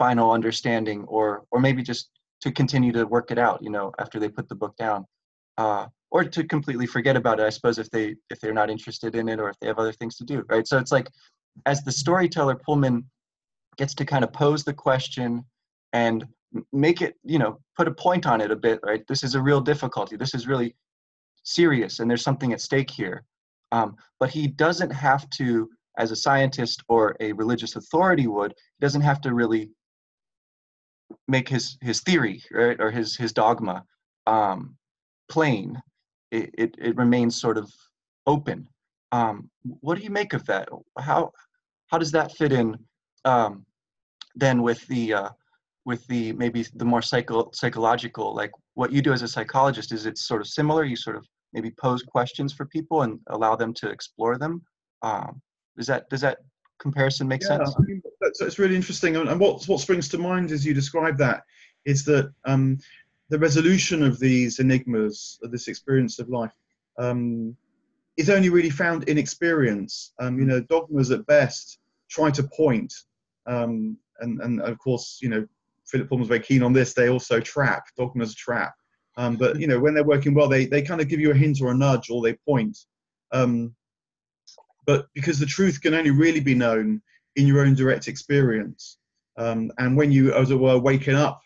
final 0.00 0.32
understanding 0.32 1.04
or 1.16 1.44
or 1.50 1.60
maybe 1.60 1.82
just 1.82 2.04
to 2.40 2.50
continue 2.50 2.92
to 2.98 3.04
work 3.16 3.30
it 3.30 3.38
out 3.46 3.58
you 3.62 3.72
know 3.76 3.92
after 3.98 4.18
they 4.18 4.30
put 4.38 4.48
the 4.48 4.60
book 4.62 4.74
down. 4.76 5.04
Uh, 5.58 5.86
or 6.12 6.24
to 6.24 6.42
completely 6.42 6.86
forget 6.86 7.16
about 7.16 7.38
it 7.38 7.44
i 7.44 7.50
suppose 7.56 7.78
if 7.78 7.88
they 7.90 8.06
if 8.32 8.40
they're 8.40 8.60
not 8.62 8.70
interested 8.70 9.14
in 9.14 9.28
it 9.32 9.38
or 9.38 9.48
if 9.50 9.56
they 9.60 9.68
have 9.70 9.78
other 9.78 9.96
things 9.98 10.16
to 10.16 10.24
do 10.24 10.38
right? 10.48 10.66
So 10.66 10.78
it's 10.78 10.94
like 10.98 11.08
as 11.66 11.82
the 11.82 11.92
storyteller 11.92 12.56
pullman 12.66 12.96
gets 13.76 13.94
to 13.96 14.04
kind 14.12 14.24
of 14.24 14.32
pose 14.32 14.62
the 14.64 14.72
question 14.72 15.44
and 15.92 16.18
make 16.72 16.98
it 17.06 17.14
you 17.32 17.38
know 17.42 17.52
put 17.76 17.88
a 17.92 17.94
point 18.06 18.24
on 18.32 18.40
it 18.40 18.50
a 18.50 18.60
bit 18.66 18.80
right? 18.88 19.02
This 19.06 19.22
is 19.22 19.34
a 19.34 19.42
real 19.48 19.60
difficulty. 19.72 20.16
This 20.16 20.34
is 20.34 20.48
really 20.52 20.70
serious 21.58 21.92
and 21.98 22.06
there's 22.08 22.28
something 22.28 22.52
at 22.52 22.60
stake 22.68 22.90
here. 23.02 23.24
Um, 23.72 23.96
but 24.20 24.30
he 24.30 24.46
doesn't 24.64 24.92
have 25.08 25.28
to 25.40 25.68
as 25.98 26.10
a 26.10 26.16
scientist 26.16 26.82
or 26.88 27.16
a 27.20 27.32
religious 27.32 27.76
authority 27.76 28.26
would, 28.26 28.52
he 28.52 28.80
doesn't 28.84 29.02
have 29.02 29.20
to 29.20 29.34
really 29.34 29.70
make 31.28 31.48
his 31.48 31.76
his 31.80 32.00
theory 32.00 32.42
right 32.52 32.80
or 32.80 32.90
his 32.90 33.16
his 33.16 33.32
dogma 33.32 33.84
um, 34.26 34.76
plain. 35.28 35.80
It, 36.30 36.50
it, 36.56 36.74
it 36.78 36.96
remains 36.96 37.40
sort 37.40 37.58
of 37.58 37.68
open. 38.26 38.68
Um, 39.10 39.50
what 39.80 39.98
do 39.98 40.04
you 40.04 40.10
make 40.10 40.32
of 40.32 40.46
that? 40.46 40.68
How 40.98 41.32
how 41.88 41.98
does 41.98 42.12
that 42.12 42.32
fit 42.36 42.52
in 42.52 42.76
um, 43.24 43.66
then 44.36 44.62
with 44.62 44.86
the 44.86 45.14
uh, 45.14 45.28
with 45.84 46.06
the 46.06 46.32
maybe 46.34 46.64
the 46.74 46.84
more 46.84 47.02
psycho 47.02 47.50
psychological 47.52 48.34
like 48.34 48.52
what 48.74 48.92
you 48.92 49.02
do 49.02 49.12
as 49.12 49.22
a 49.22 49.28
psychologist 49.28 49.92
is 49.92 50.06
it 50.06 50.18
sort 50.18 50.40
of 50.40 50.46
similar 50.46 50.84
you 50.84 50.96
sort 50.96 51.16
of 51.16 51.26
maybe 51.52 51.70
pose 51.70 52.02
questions 52.02 52.52
for 52.52 52.66
people 52.66 53.02
and 53.02 53.18
allow 53.28 53.56
them 53.56 53.74
to 53.74 53.88
explore 53.88 54.38
them 54.38 54.62
um, 55.02 55.40
Does 55.76 55.86
that 55.86 56.08
does 56.10 56.20
that 56.20 56.38
comparison 56.78 57.26
make 57.26 57.42
yeah, 57.42 57.48
sense? 57.48 57.74
I 57.78 57.82
mean, 57.82 58.02
that's, 58.30 58.40
it's 58.40 58.58
really 58.58 58.76
interesting. 58.76 59.16
And, 59.16 59.28
and 59.28 59.40
what 59.40 59.64
what 59.66 59.80
springs 59.80 60.08
to 60.10 60.18
mind 60.18 60.50
as 60.50 60.64
you 60.64 60.74
describe 60.74 61.18
that 61.18 61.42
is 61.84 62.04
that 62.04 62.32
um, 62.44 62.78
the 63.28 63.38
resolution 63.38 64.02
of 64.02 64.18
these 64.18 64.58
enigmas, 64.58 65.38
of 65.42 65.50
this 65.50 65.68
experience 65.68 66.18
of 66.18 66.28
life, 66.28 66.52
um, 66.98 67.56
is 68.16 68.30
only 68.30 68.48
really 68.48 68.70
found 68.70 69.08
in 69.08 69.18
experience. 69.18 70.12
Um, 70.18 70.38
you 70.38 70.44
know, 70.44 70.60
dogmas 70.60 71.10
at 71.10 71.26
best 71.26 71.78
try 72.08 72.30
to 72.30 72.42
point, 72.42 72.92
um, 73.46 73.96
and 74.20 74.40
and 74.40 74.60
of 74.62 74.78
course, 74.78 75.18
you 75.20 75.28
know, 75.28 75.46
Philip 75.86 76.08
Pullman's 76.08 76.28
very 76.28 76.40
keen 76.40 76.62
on 76.62 76.72
this. 76.72 76.94
They 76.94 77.08
also 77.08 77.40
trap. 77.40 77.84
Dogmas 77.96 78.34
trap. 78.34 78.74
Um, 79.16 79.36
but 79.36 79.58
you 79.58 79.66
know, 79.66 79.80
when 79.80 79.94
they're 79.94 80.04
working 80.04 80.34
well, 80.34 80.48
they 80.48 80.66
they 80.66 80.82
kind 80.82 81.00
of 81.00 81.08
give 81.08 81.20
you 81.20 81.32
a 81.32 81.34
hint 81.34 81.60
or 81.60 81.72
a 81.72 81.76
nudge, 81.76 82.10
or 82.10 82.22
they 82.22 82.34
point. 82.34 82.78
Um, 83.32 83.74
but 84.86 85.06
because 85.14 85.38
the 85.38 85.46
truth 85.46 85.80
can 85.80 85.94
only 85.94 86.10
really 86.10 86.40
be 86.40 86.54
known 86.54 87.00
in 87.36 87.46
your 87.46 87.60
own 87.60 87.74
direct 87.74 88.08
experience, 88.08 88.98
um, 89.36 89.72
and 89.78 89.96
when 89.96 90.12
you, 90.12 90.32
as 90.34 90.50
it 90.50 90.58
were, 90.58 90.78
waken 90.78 91.14
up 91.14 91.40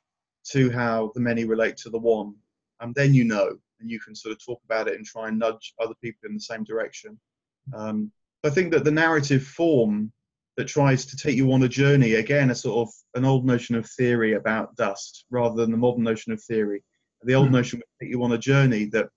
to 0.51 0.71
how 0.71 1.13
the 1.15 1.21
many 1.21 1.45
relate 1.45 1.77
to 1.79 1.91
the 1.91 1.99
one, 1.99 2.35
um, 2.81 2.93
then 2.95 3.15
you 3.15 3.25
know, 3.25 3.57
and 3.81 3.91
you 3.91 4.01
can 4.01 4.15
sort 4.15 4.33
of 4.33 4.45
talk 4.45 4.61
about 4.65 4.89
it 4.89 4.97
and 4.97 5.07
try 5.07 5.29
and 5.29 5.39
nudge 5.39 5.75
other 5.81 5.95
people 6.03 6.29
in 6.29 6.35
the 6.35 6.41
same 6.41 6.65
direction. 6.65 7.19
Um, 7.75 8.11
I 8.45 8.51
think 8.51 8.73
that 8.73 8.85
the 8.85 8.91
narrative 8.91 9.45
form 9.45 10.13
that 10.57 10.67
tries 10.67 11.05
to 11.07 11.17
take 11.17 11.37
you 11.37 11.53
on 11.53 11.63
a 11.63 11.69
journey, 11.69 12.15
again, 12.15 12.51
a 12.51 12.55
sort 12.55 12.89
of 12.89 12.95
an 13.15 13.25
old 13.25 13.45
notion 13.45 13.75
of 13.75 13.89
theory 13.91 14.35
about 14.35 14.77
dust 14.77 15.25
rather 15.31 15.57
than 15.57 15.71
the 15.71 15.77
modern 15.77 16.05
notion 16.05 16.33
of 16.33 16.43
theory. 16.43 16.83
The 17.23 17.35
old 17.35 17.49
mm. 17.49 17.53
notion 17.53 17.79
would 17.79 18.05
take 18.05 18.11
you 18.11 18.23
on 18.23 18.33
a 18.33 18.39
journey 18.39 18.85
that 18.87 19.09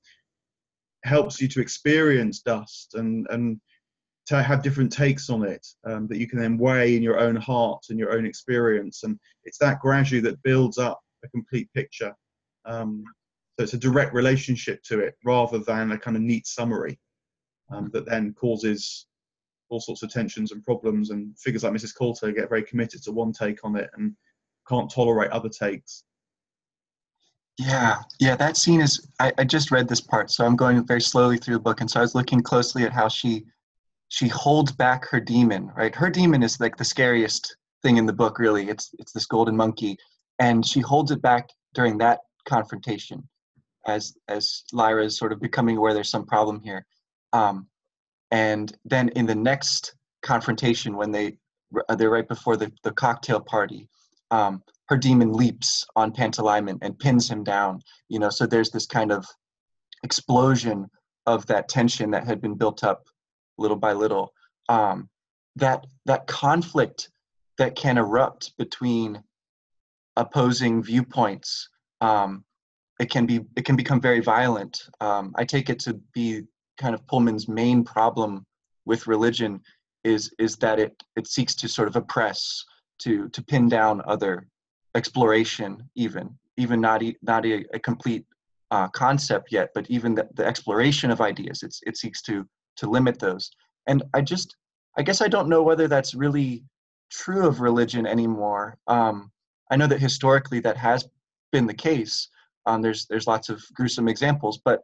helps 1.03 1.41
you 1.41 1.47
to 1.49 1.61
experience 1.61 2.39
dust 2.39 2.95
and, 2.95 3.27
and 3.29 3.59
to 4.27 4.43
have 4.43 4.61
different 4.61 4.91
takes 4.91 5.29
on 5.29 5.43
it 5.43 5.65
um, 5.85 6.05
that 6.07 6.17
you 6.17 6.27
can 6.27 6.37
then 6.37 6.57
weigh 6.57 6.95
in 6.95 7.01
your 7.01 7.19
own 7.19 7.35
heart 7.35 7.85
and 7.89 7.97
your 7.97 8.11
own 8.11 8.25
experience. 8.25 9.03
And 9.03 9.17
it's 9.45 9.57
that 9.59 9.79
gradually 9.79 10.21
that 10.21 10.41
builds 10.43 10.77
up 10.77 10.99
a 11.23 11.29
complete 11.29 11.71
picture. 11.73 12.13
Um, 12.65 13.03
so 13.57 13.63
it's 13.63 13.73
a 13.73 13.77
direct 13.77 14.13
relationship 14.13 14.83
to 14.83 14.99
it 14.99 15.15
rather 15.23 15.59
than 15.59 15.93
a 15.93 15.97
kind 15.97 16.17
of 16.17 16.23
neat 16.23 16.45
summary 16.45 16.99
um, 17.71 17.89
that 17.93 18.05
then 18.05 18.33
causes 18.33 19.07
all 19.69 19.79
sorts 19.79 20.03
of 20.03 20.11
tensions 20.11 20.51
and 20.51 20.63
problems. 20.63 21.09
And 21.09 21.37
figures 21.39 21.63
like 21.63 21.73
Mrs. 21.73 21.95
Coulter 21.95 22.31
get 22.33 22.49
very 22.49 22.63
committed 22.63 23.03
to 23.03 23.13
one 23.13 23.31
take 23.31 23.63
on 23.63 23.77
it 23.77 23.89
and 23.95 24.13
can't 24.67 24.91
tolerate 24.91 25.31
other 25.31 25.49
takes. 25.49 26.03
Yeah, 27.57 27.95
yeah, 28.19 28.35
that 28.35 28.55
scene 28.55 28.81
is. 28.81 29.07
I, 29.19 29.31
I 29.39 29.43
just 29.43 29.71
read 29.71 29.87
this 29.87 30.01
part, 30.01 30.29
so 30.29 30.45
I'm 30.45 30.55
going 30.55 30.85
very 30.85 31.01
slowly 31.01 31.39
through 31.39 31.55
the 31.55 31.59
book, 31.59 31.81
and 31.81 31.89
so 31.89 31.99
I 31.99 32.03
was 32.03 32.13
looking 32.13 32.41
closely 32.41 32.83
at 32.83 32.93
how 32.93 33.07
she 33.07 33.45
she 34.09 34.27
holds 34.27 34.71
back 34.71 35.07
her 35.09 35.19
demon. 35.19 35.71
Right, 35.75 35.95
her 35.95 36.09
demon 36.09 36.43
is 36.43 36.59
like 36.59 36.77
the 36.77 36.85
scariest 36.85 37.55
thing 37.83 37.97
in 37.97 38.05
the 38.05 38.13
book. 38.13 38.39
Really, 38.39 38.69
it's 38.69 38.91
it's 38.99 39.11
this 39.11 39.25
golden 39.25 39.55
monkey, 39.55 39.97
and 40.39 40.65
she 40.65 40.79
holds 40.79 41.11
it 41.11 41.21
back 41.21 41.49
during 41.73 41.97
that 41.99 42.19
confrontation, 42.45 43.27
as 43.87 44.15
as 44.27 44.63
Lyra 44.73 45.05
is 45.05 45.17
sort 45.17 45.31
of 45.31 45.39
becoming 45.39 45.77
aware 45.77 45.93
there's 45.93 46.09
some 46.09 46.25
problem 46.25 46.61
here, 46.61 46.85
um, 47.33 47.67
and 48.31 48.75
then 48.85 49.09
in 49.09 49.25
the 49.25 49.35
next 49.35 49.95
confrontation 50.21 50.95
when 50.95 51.11
they 51.11 51.37
they're 51.97 52.09
right 52.09 52.27
before 52.27 52.57
the 52.57 52.71
the 52.83 52.91
cocktail 52.91 53.39
party. 53.39 53.89
Um, 54.29 54.61
her 54.89 54.97
demon 54.97 55.33
leaps 55.33 55.85
on 55.95 56.13
Pantalaimon 56.13 56.79
and 56.81 56.97
pins 56.97 57.29
him 57.29 57.43
down. 57.43 57.81
You 58.07 58.19
know, 58.19 58.29
so 58.29 58.45
there's 58.45 58.71
this 58.71 58.85
kind 58.85 59.11
of 59.11 59.25
explosion 60.03 60.89
of 61.25 61.45
that 61.47 61.67
tension 61.67 62.11
that 62.11 62.25
had 62.25 62.41
been 62.41 62.55
built 62.55 62.83
up 62.83 63.05
little 63.57 63.77
by 63.77 63.93
little. 63.93 64.33
Um, 64.69 65.09
that 65.55 65.85
that 66.05 66.27
conflict 66.27 67.09
that 67.57 67.75
can 67.75 67.97
erupt 67.97 68.55
between 68.57 69.21
opposing 70.15 70.83
viewpoints. 70.83 71.69
Um, 72.01 72.43
it 72.99 73.09
can 73.09 73.25
be 73.25 73.41
it 73.55 73.65
can 73.65 73.75
become 73.75 74.01
very 74.01 74.19
violent. 74.19 74.83
Um, 75.01 75.33
I 75.35 75.45
take 75.45 75.69
it 75.69 75.79
to 75.79 75.99
be 76.13 76.43
kind 76.77 76.93
of 76.93 77.05
Pullman's 77.07 77.47
main 77.47 77.83
problem 77.83 78.45
with 78.85 79.07
religion 79.07 79.61
is 80.03 80.33
is 80.39 80.55
that 80.57 80.79
it 80.79 81.01
it 81.15 81.27
seeks 81.27 81.55
to 81.55 81.67
sort 81.67 81.87
of 81.87 81.95
oppress, 81.95 82.63
to 82.99 83.29
to 83.29 83.43
pin 83.43 83.69
down 83.69 84.01
other 84.05 84.47
exploration 84.95 85.87
even 85.95 86.29
even 86.57 86.81
not 86.81 87.03
e- 87.03 87.17
not 87.21 87.45
a, 87.45 87.63
a 87.73 87.79
complete 87.79 88.25
uh, 88.71 88.87
concept 88.89 89.51
yet 89.51 89.69
but 89.75 89.89
even 89.89 90.15
the, 90.15 90.27
the 90.33 90.45
exploration 90.45 91.11
of 91.11 91.21
ideas 91.21 91.61
it's, 91.63 91.81
it 91.85 91.95
seeks 91.95 92.21
to 92.21 92.47
to 92.77 92.89
limit 92.89 93.19
those. 93.19 93.51
And 93.87 94.03
i 94.13 94.21
just 94.21 94.55
i 94.97 95.01
guess 95.01 95.21
i 95.21 95.27
don't 95.27 95.49
know 95.49 95.63
whether 95.63 95.87
that's 95.87 96.13
really 96.13 96.63
true 97.11 97.47
of 97.47 97.61
religion 97.61 98.05
anymore. 98.05 98.77
Um, 98.87 99.31
i 99.71 99.75
know 99.75 99.87
that 99.87 99.99
historically 99.99 100.59
that 100.61 100.77
has 100.77 101.07
been 101.51 101.67
the 101.67 101.73
case. 101.73 102.29
Um, 102.65 102.81
there's 102.81 103.05
there's 103.07 103.27
lots 103.27 103.49
of 103.49 103.63
gruesome 103.73 104.07
examples 104.07 104.59
but 104.63 104.81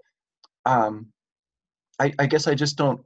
um, 0.66 1.08
I, 2.00 2.14
I 2.18 2.26
guess 2.26 2.48
i 2.48 2.56
just 2.56 2.78
don't 2.78 3.02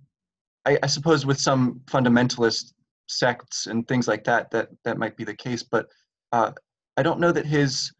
I, 0.65 0.77
I 0.83 0.87
suppose 0.87 1.25
with 1.25 1.39
some 1.39 1.81
fundamentalist 1.85 2.73
sects 3.07 3.67
and 3.67 3.87
things 3.87 4.07
like 4.07 4.23
that 4.25 4.51
that 4.51 4.69
that 4.83 4.97
might 4.97 5.15
be 5.17 5.23
the 5.23 5.35
case 5.35 5.63
but 5.63 5.87
uh, 6.31 6.51
I 6.97 7.03
don't 7.03 7.19
know 7.19 7.31
that 7.31 7.45
his 7.45 7.91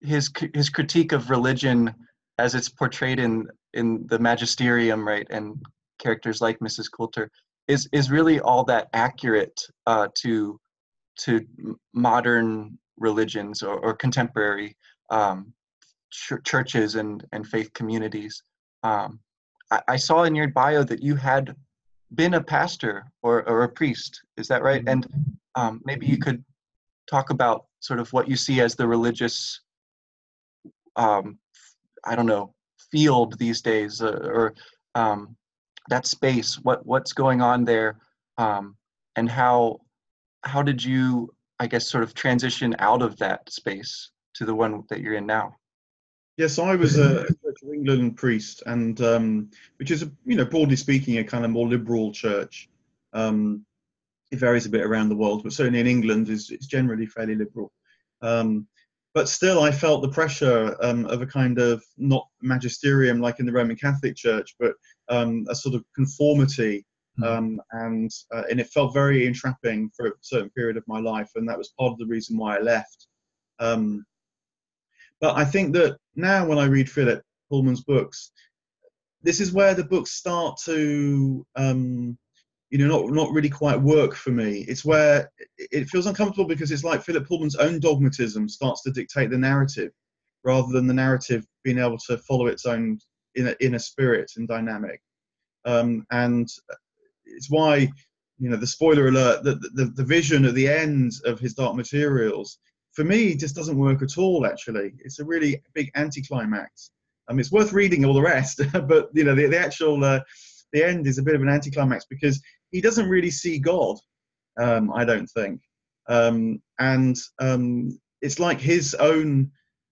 his 0.00 0.30
his 0.54 0.68
critique 0.68 1.12
of 1.12 1.30
religion 1.30 1.94
as 2.38 2.54
it's 2.54 2.68
portrayed 2.68 3.20
in 3.20 3.46
in 3.74 4.04
the 4.08 4.18
magisterium 4.18 5.06
right 5.06 5.26
and 5.30 5.62
characters 6.02 6.40
like 6.40 6.58
mrs 6.58 6.88
coulter 6.90 7.30
is 7.68 7.88
is 7.92 8.10
really 8.10 8.40
all 8.40 8.64
that 8.64 8.88
accurate 8.92 9.60
uh, 9.86 10.08
to 10.14 10.58
to 11.16 11.46
modern 11.94 12.78
religions 12.98 13.62
or, 13.62 13.78
or 13.78 13.94
contemporary 13.94 14.76
um, 15.10 15.52
ch- 16.10 16.42
churches 16.44 16.96
and 16.96 17.24
and 17.32 17.46
faith 17.46 17.72
communities. 17.74 18.42
Um, 18.82 19.20
I, 19.70 19.80
I, 19.88 19.96
saw 19.96 20.24
in 20.24 20.34
your 20.34 20.48
bio 20.48 20.82
that 20.84 21.02
you 21.02 21.14
had 21.14 21.54
been 22.14 22.34
a 22.34 22.42
pastor 22.42 23.04
or, 23.22 23.48
or 23.48 23.62
a 23.62 23.68
priest. 23.68 24.20
Is 24.36 24.48
that 24.48 24.62
right? 24.62 24.82
And 24.86 25.06
um, 25.54 25.80
maybe 25.84 26.06
you 26.06 26.18
could 26.18 26.44
talk 27.08 27.30
about 27.30 27.66
sort 27.80 28.00
of 28.00 28.12
what 28.12 28.28
you 28.28 28.36
see 28.36 28.60
as 28.60 28.74
the 28.74 28.86
religious 28.86 29.60
um, 30.96 31.38
i 32.04 32.14
don't 32.14 32.26
know 32.26 32.54
field 32.90 33.38
these 33.38 33.60
days 33.62 34.02
uh, 34.02 34.18
or 34.24 34.54
um, 34.94 35.36
that 35.92 36.06
space? 36.06 36.58
What 36.62 36.84
what's 36.86 37.12
going 37.12 37.40
on 37.40 37.64
there? 37.64 37.98
Um, 38.38 38.76
and 39.16 39.28
how 39.28 39.80
how 40.42 40.62
did 40.62 40.82
you 40.82 41.32
i 41.60 41.66
guess 41.66 41.88
sort 41.88 42.02
of 42.02 42.14
transition 42.14 42.74
out 42.78 43.02
of 43.02 43.16
that 43.18 43.48
space 43.50 44.10
to 44.34 44.44
the 44.44 44.54
one 44.54 44.82
that 44.88 45.00
you're 45.00 45.14
in 45.14 45.26
now? 45.26 45.54
Yes 46.38 46.58
i 46.58 46.74
was 46.74 46.98
a 46.98 47.26
church 47.26 47.60
of 47.62 47.72
england 47.72 48.16
priest 48.16 48.62
and 48.66 49.00
um, 49.02 49.50
which 49.78 49.90
is 49.90 50.02
a, 50.02 50.10
you 50.24 50.36
know 50.36 50.46
broadly 50.46 50.76
speaking 50.76 51.18
a 51.18 51.24
kind 51.24 51.44
of 51.44 51.50
more 51.50 51.68
liberal 51.68 52.12
church. 52.12 52.68
Um, 53.12 53.66
it 54.30 54.38
varies 54.38 54.64
a 54.64 54.70
bit 54.70 54.86
around 54.86 55.10
the 55.10 55.20
world, 55.22 55.42
but 55.42 55.52
certainly 55.52 55.80
in 55.80 55.86
England 55.86 56.30
is 56.30 56.50
it's 56.50 56.66
generally 56.66 57.04
fairly 57.04 57.34
liberal. 57.34 57.70
Um, 58.22 58.66
but 59.14 59.28
still, 59.28 59.62
I 59.62 59.70
felt 59.70 60.02
the 60.02 60.08
pressure 60.08 60.76
um, 60.80 61.04
of 61.06 61.20
a 61.20 61.26
kind 61.26 61.58
of 61.58 61.84
not 61.98 62.26
magisterium 62.40 63.20
like 63.20 63.40
in 63.40 63.46
the 63.46 63.52
Roman 63.52 63.76
Catholic 63.76 64.16
Church, 64.16 64.54
but 64.58 64.74
um, 65.08 65.44
a 65.50 65.54
sort 65.54 65.74
of 65.74 65.84
conformity, 65.94 66.86
mm. 67.20 67.58
and 67.72 68.10
uh, 68.34 68.44
and 68.50 68.58
it 68.58 68.68
felt 68.68 68.94
very 68.94 69.26
entrapping 69.26 69.90
for 69.94 70.06
a 70.06 70.12
certain 70.22 70.50
period 70.50 70.76
of 70.76 70.84
my 70.86 70.98
life, 70.98 71.30
and 71.34 71.48
that 71.48 71.58
was 71.58 71.74
part 71.78 71.92
of 71.92 71.98
the 71.98 72.06
reason 72.06 72.38
why 72.38 72.56
I 72.56 72.60
left. 72.60 73.06
Um, 73.58 74.04
but 75.20 75.36
I 75.36 75.44
think 75.44 75.74
that 75.74 75.98
now, 76.16 76.46
when 76.46 76.58
I 76.58 76.64
read 76.64 76.90
Philip 76.90 77.22
Pullman's 77.50 77.84
books, 77.84 78.32
this 79.22 79.40
is 79.40 79.52
where 79.52 79.74
the 79.74 79.84
books 79.84 80.12
start 80.12 80.58
to 80.64 81.46
um, 81.54 82.18
you 82.72 82.78
know, 82.78 82.86
not 82.86 83.12
not 83.12 83.30
really 83.32 83.50
quite 83.50 83.78
work 83.78 84.14
for 84.14 84.30
me. 84.30 84.64
It's 84.66 84.82
where 84.82 85.30
it 85.58 85.88
feels 85.90 86.06
uncomfortable 86.06 86.48
because 86.48 86.70
it's 86.70 86.84
like 86.84 87.02
Philip 87.02 87.28
Pullman's 87.28 87.56
own 87.56 87.78
dogmatism 87.80 88.48
starts 88.48 88.82
to 88.82 88.90
dictate 88.90 89.28
the 89.28 89.36
narrative, 89.36 89.92
rather 90.42 90.72
than 90.72 90.86
the 90.86 90.94
narrative 90.94 91.46
being 91.64 91.78
able 91.78 91.98
to 92.06 92.16
follow 92.16 92.46
its 92.46 92.64
own 92.64 92.98
inner 93.34 93.54
inner 93.60 93.78
spirit 93.78 94.32
and 94.38 94.48
dynamic. 94.48 95.02
Um, 95.66 96.06
and 96.12 96.48
it's 97.26 97.50
why, 97.50 97.90
you 98.38 98.48
know, 98.48 98.56
the 98.56 98.66
spoiler 98.66 99.08
alert, 99.08 99.44
the, 99.44 99.56
the 99.74 99.92
the 99.94 100.04
vision 100.04 100.46
at 100.46 100.54
the 100.54 100.66
end 100.66 101.12
of 101.26 101.38
his 101.38 101.52
Dark 101.52 101.76
Materials, 101.76 102.58
for 102.94 103.04
me, 103.04 103.34
just 103.34 103.54
doesn't 103.54 103.76
work 103.76 104.00
at 104.00 104.16
all. 104.16 104.46
Actually, 104.46 104.94
it's 105.00 105.18
a 105.18 105.24
really 105.26 105.62
big 105.74 105.90
anticlimax. 105.94 106.90
I 107.28 107.34
mean, 107.34 107.40
it's 107.40 107.52
worth 107.52 107.74
reading 107.74 108.06
all 108.06 108.14
the 108.14 108.22
rest, 108.22 108.62
but 108.72 109.10
you 109.12 109.24
know, 109.24 109.34
the, 109.34 109.46
the 109.46 109.58
actual 109.58 110.02
uh, 110.02 110.20
the 110.72 110.82
end 110.82 111.06
is 111.06 111.18
a 111.18 111.22
bit 111.22 111.34
of 111.34 111.42
an 111.42 111.50
anticlimax 111.50 112.06
because 112.08 112.40
he 112.72 112.80
doesn't 112.80 113.08
really 113.08 113.30
see 113.30 113.58
God. 113.58 113.96
Um, 114.60 114.92
I 114.92 115.04
don't 115.04 115.28
think, 115.28 115.60
um, 116.08 116.60
and 116.78 117.16
um, 117.38 117.98
it's 118.20 118.38
like 118.38 118.60
his 118.60 118.94
own 118.94 119.50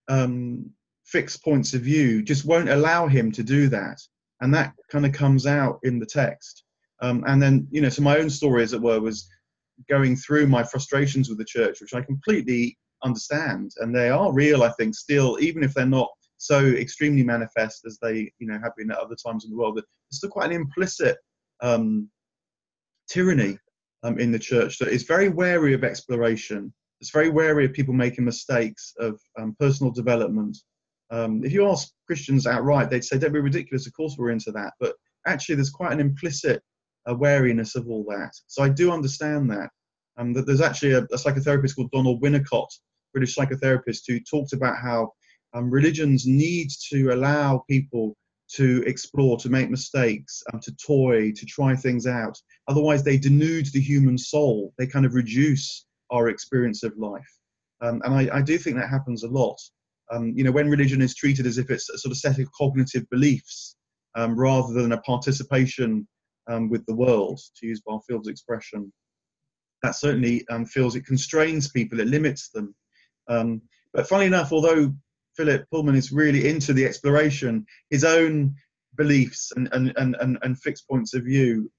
um, 0.09 0.71
fixed 1.05 1.43
points 1.43 1.73
of 1.73 1.83
view 1.83 2.23
just 2.23 2.45
won't 2.45 2.69
allow 2.69 3.07
him 3.07 3.33
to 3.33 3.43
do 3.43 3.69
that, 3.69 3.99
and 4.41 4.53
that 4.55 4.75
kind 4.91 5.07
of 5.07 5.13
comes 5.13 5.47
out 5.47 5.79
in 5.83 5.99
the 5.99 6.07
text. 6.07 6.65
Um, 7.03 7.25
and 7.27 7.41
then, 7.43 7.67
you 7.71 7.81
know, 7.81 7.89
so 7.89 8.03
my 8.03 8.19
own 8.19 8.29
story, 8.29 8.63
as 8.63 8.75
it 8.75 8.83
were, 8.83 9.01
was 9.01 9.29
going 9.89 10.17
through 10.17 10.47
my 10.47 10.63
frustrations 10.63 11.29
with 11.29 11.39
the 11.39 11.45
church, 11.45 11.81
which 11.81 11.95
I 11.95 12.03
completely 12.03 12.77
understand, 13.03 13.73
and 13.79 13.95
they 13.95 14.11
are 14.11 14.33
real. 14.33 14.63
I 14.63 14.71
think 14.73 14.95
still, 14.95 15.39
even 15.41 15.63
if 15.63 15.73
they're 15.73 15.87
not 15.87 16.11
so 16.37 16.67
extremely 16.67 17.23
manifest 17.23 17.87
as 17.87 17.99
they, 18.03 18.31
you 18.39 18.47
know, 18.47 18.59
have 18.63 18.77
been 18.77 18.91
at 18.91 18.99
other 18.99 19.17
times 19.17 19.45
in 19.45 19.51
the 19.51 19.57
world, 19.57 19.77
there's 19.77 19.87
still 20.11 20.31
quite 20.31 20.51
an 20.51 20.57
implicit 20.57 21.17
um, 21.63 22.11
tyranny 23.11 23.59
um, 24.03 24.19
in 24.19 24.33
the 24.33 24.39
church 24.39 24.79
that 24.79 24.89
is 24.89 25.03
very 25.03 25.29
wary 25.29 25.75
of 25.75 25.85
exploration. 25.85 26.73
It's 27.01 27.11
very 27.11 27.29
wary 27.29 27.65
of 27.65 27.73
people 27.73 27.95
making 27.95 28.25
mistakes 28.25 28.93
of 28.99 29.21
um, 29.39 29.57
personal 29.59 29.93
development. 29.93 30.57
Um, 31.11 31.45
if 31.45 31.53
you 31.53 31.67
ask 31.67 31.91
Christians 32.07 32.47
outright, 32.47 32.89
they'd 32.89 33.05
say, 33.05 33.19
"Don't 33.19 33.33
be 33.33 33.41
ridiculous. 33.41 33.87
Of 33.87 33.95
course, 33.95 34.17
we're 34.17 34.31
into 34.31 34.53
that." 34.53 34.75
But 34.79 34.95
actually, 35.27 35.57
there's 35.57 35.71
quite 35.71 35.93
an 35.93 36.01
implicit 36.01 36.63
uh, 37.09 37.15
wariness 37.15 37.75
of 37.75 37.89
all 37.89 38.05
that. 38.09 38.33
So 38.47 38.63
I 38.63 38.69
do 38.69 38.93
understand 38.93 39.51
that. 39.51 39.71
Um, 40.17 40.33
that 40.35 40.47
there's 40.47 40.61
actually 40.61 40.93
a, 40.93 41.03
a, 41.05 41.17
psychotherapist 41.17 41.77
called 41.77 41.91
Donald 41.93 42.23
Winnicott, 42.23 42.69
British 43.15 43.35
psychotherapist, 43.35 44.03
who 44.07 44.21
talked 44.21 44.53
about 44.53 44.77
how 44.77 45.13
um, 45.55 45.71
religions 45.71 46.27
need 46.27 46.69
to 46.91 47.13
allow 47.13 47.65
people 47.71 48.17
to 48.55 48.83
explore, 48.87 49.37
to 49.39 49.49
make 49.49 49.71
mistakes, 49.71 50.43
um, 50.53 50.61
to 50.61 50.75
toy, 50.77 51.33
to 51.33 51.47
try 51.47 51.75
things 51.77 52.07
out. 52.07 52.37
Otherwise, 52.71 53.03
they 53.03 53.19
denude 53.19 53.71
the 53.73 53.81
human 53.81 54.17
soul. 54.17 54.73
They 54.79 54.87
kind 54.87 55.05
of 55.05 55.15
reduce 55.15 55.87
our 56.11 56.29
experience 56.29 56.85
of 56.85 56.97
life. 56.97 57.39
Um, 57.83 58.01
and 58.05 58.15
I, 58.15 58.39
I, 58.39 58.43
do 58.43 58.57
think 58.59 58.77
that 58.77 58.89
happens 58.89 59.25
a 59.25 59.29
lot. 59.29 59.59
Um, 60.13 60.33
you 60.37 60.45
know, 60.45 60.53
when 60.53 60.71
religion 60.71 61.03
is 61.03 61.17
treated 61.17 61.47
as 61.47 61.59
if 61.59 61.69
it's 61.71 61.89
a 61.91 61.99
sort 61.99 62.13
of 62.13 62.19
set 62.19 62.39
of 62.39 62.53
cognitive 62.53 63.09
beliefs 63.11 63.77
um, 64.15 64.39
rather 64.39 64.73
than 64.73 64.93
a 64.93 65.01
participation 65.01 66.07
um, 66.49 66.71
with 66.71 66.87
the 66.87 66.95
world, 66.95 67.41
to 67.57 67.67
use 67.67 67.83
Barfield's 67.85 68.29
expression, 68.29 68.93
that 69.83 69.97
certainly 69.97 70.47
um, 70.49 70.65
feels 70.65 70.95
it 70.95 71.07
constrains 71.07 71.71
people, 71.71 71.99
it 71.99 72.07
limits 72.07 72.51
them. 72.51 72.73
but 73.27 74.09
funnily 74.09 74.27
enough, 74.27 74.53
although 74.53 74.95
Philip 75.37 75.65
Pullman 75.73 75.97
is 75.97 76.13
really 76.13 76.49
into 76.49 76.73
the 76.73 76.85
exploration, 76.85 77.67
his 77.91 78.05
own 78.05 78.55
beliefs 78.97 79.51
and, 79.57 79.69
and, 79.73 79.93
and, 79.97 80.39
and 80.43 80.61
fixed 80.61 80.89
points 80.89 81.15
of 81.15 81.25
view. 81.25 81.71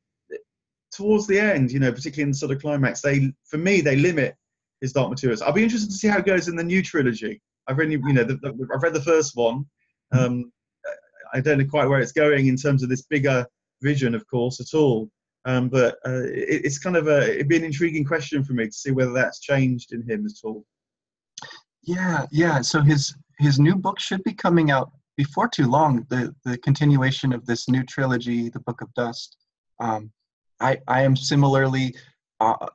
Towards 0.92 1.26
the 1.28 1.40
end, 1.40 1.72
you 1.72 1.80
know, 1.80 1.92
particularly 1.92 2.24
in 2.24 2.32
the 2.32 2.38
sort 2.38 2.52
of 2.52 2.62
climax, 2.62 3.02
they 3.02 3.34
for 3.46 3.58
me 3.58 3.82
they 3.82 3.96
limit 3.96 4.36
his 4.82 4.94
Dark 4.94 5.10
Materials. 5.10 5.42
I'll 5.42 5.54
be 5.54 5.64
interested 5.64 5.90
to 5.90 5.96
see 5.96 6.08
how 6.08 6.18
it 6.18 6.26
goes 6.26 6.48
in 6.48 6.56
the 6.56 6.64
new 6.64 6.82
trilogy. 6.84 7.42
I've 7.68 7.78
really, 7.78 7.94
you 7.94 8.14
know, 8.14 8.24
the, 8.24 8.36
the, 8.36 8.68
I've 8.74 8.84
read 8.84 8.94
the 8.94 9.02
first 9.02 9.36
one. 9.36 9.66
Um, 10.12 10.52
I 11.34 11.40
don't 11.40 11.60
know 11.60 11.66
quite 11.66 11.88
where 11.88 12.02
it's 12.02 12.12
going 12.12 12.48
in 12.48 12.58
terms 12.58 12.84
of 12.84 12.90
this 12.90 13.04
bigger 13.04 13.46
vision, 13.82 14.16
of 14.16 14.28
course, 14.28 14.60
at 14.60 14.78
all. 14.78 15.10
Um, 15.46 15.70
but 15.70 15.96
uh, 16.06 16.24
it, 16.26 16.66
it's 16.66 16.78
kind 16.78 16.96
of 16.96 17.08
a 17.08 17.34
it'd 17.34 17.48
be 17.48 17.58
an 17.58 17.64
intriguing 17.64 18.06
question 18.06 18.44
for 18.44 18.54
me 18.54 18.66
to 18.66 18.72
see 18.72 18.92
whether 18.92 19.14
that's 19.14 19.40
changed 19.40 19.94
in 19.94 20.08
him 20.08 20.26
at 20.26 20.34
all. 20.44 20.66
Yeah, 21.84 22.26
yeah. 22.32 22.62
So 22.62 22.82
his 22.82 23.16
his 23.40 23.60
new 23.60 23.76
book 23.76 24.00
should 24.00 24.24
be 24.24 24.34
coming 24.34 24.70
out 24.70 24.92
before 25.18 25.48
too 25.48 25.68
long. 25.68 26.06
The 26.10 26.36
the 26.46 26.58
continuation 26.60 27.34
of 27.34 27.46
this 27.46 27.68
new 27.70 27.84
trilogy, 27.84 28.50
the 28.50 28.60
Book 28.60 28.82
of 28.82 28.94
Dust. 28.94 29.38
Um, 29.80 30.12
I 30.62 30.78
I 30.88 31.02
am 31.04 31.16
similarly 31.16 31.96
uh, 32.40 32.68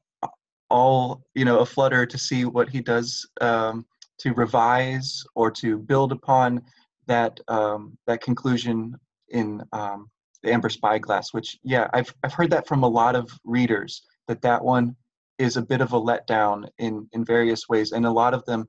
all 0.68 1.22
you 1.34 1.44
know 1.44 1.60
a 1.60 1.66
flutter 1.66 2.04
to 2.06 2.18
see 2.18 2.44
what 2.44 2.68
he 2.68 2.80
does 2.80 3.26
um, 3.40 3.86
to 4.18 4.32
revise 4.34 5.24
or 5.34 5.50
to 5.52 5.78
build 5.78 6.12
upon 6.12 6.62
that 7.06 7.38
um, 7.48 7.96
that 8.06 8.20
conclusion 8.20 8.96
in 9.28 9.62
um, 9.72 10.10
the 10.42 10.52
Amber 10.52 10.68
Spyglass. 10.68 11.32
Which 11.32 11.58
yeah, 11.62 11.88
I've 11.92 12.12
I've 12.22 12.34
heard 12.34 12.50
that 12.50 12.66
from 12.66 12.82
a 12.82 12.88
lot 12.88 13.14
of 13.14 13.30
readers 13.44 14.02
that 14.28 14.42
that 14.42 14.62
one 14.62 14.96
is 15.38 15.56
a 15.56 15.62
bit 15.62 15.80
of 15.80 15.92
a 15.92 16.00
letdown 16.00 16.68
in 16.78 17.08
in 17.12 17.24
various 17.24 17.68
ways, 17.68 17.92
and 17.92 18.04
a 18.06 18.10
lot 18.10 18.34
of 18.34 18.44
them 18.46 18.66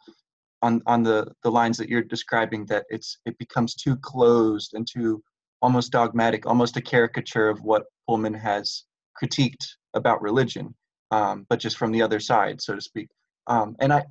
on 0.61 0.81
on 0.85 1.03
the 1.03 1.31
the 1.43 1.51
lines 1.51 1.77
that 1.77 1.89
you're 1.89 2.03
describing 2.03 2.65
that 2.65 2.85
it's 2.89 3.17
it 3.25 3.37
becomes 3.37 3.75
too 3.75 3.95
closed 3.97 4.73
and 4.73 4.87
too 4.87 5.23
almost 5.61 5.91
dogmatic 5.91 6.45
almost 6.45 6.77
a 6.77 6.81
caricature 6.81 7.49
of 7.49 7.59
what 7.61 7.85
pullman 8.07 8.33
has 8.33 8.83
critiqued 9.21 9.65
about 9.93 10.21
religion 10.21 10.73
um, 11.11 11.45
but 11.49 11.59
just 11.59 11.77
from 11.77 11.91
the 11.91 12.01
other 12.01 12.19
side 12.19 12.61
so 12.61 12.75
to 12.75 12.81
speak. 12.81 13.09
Um, 13.47 13.75
and 13.79 13.93
I, 13.93 14.03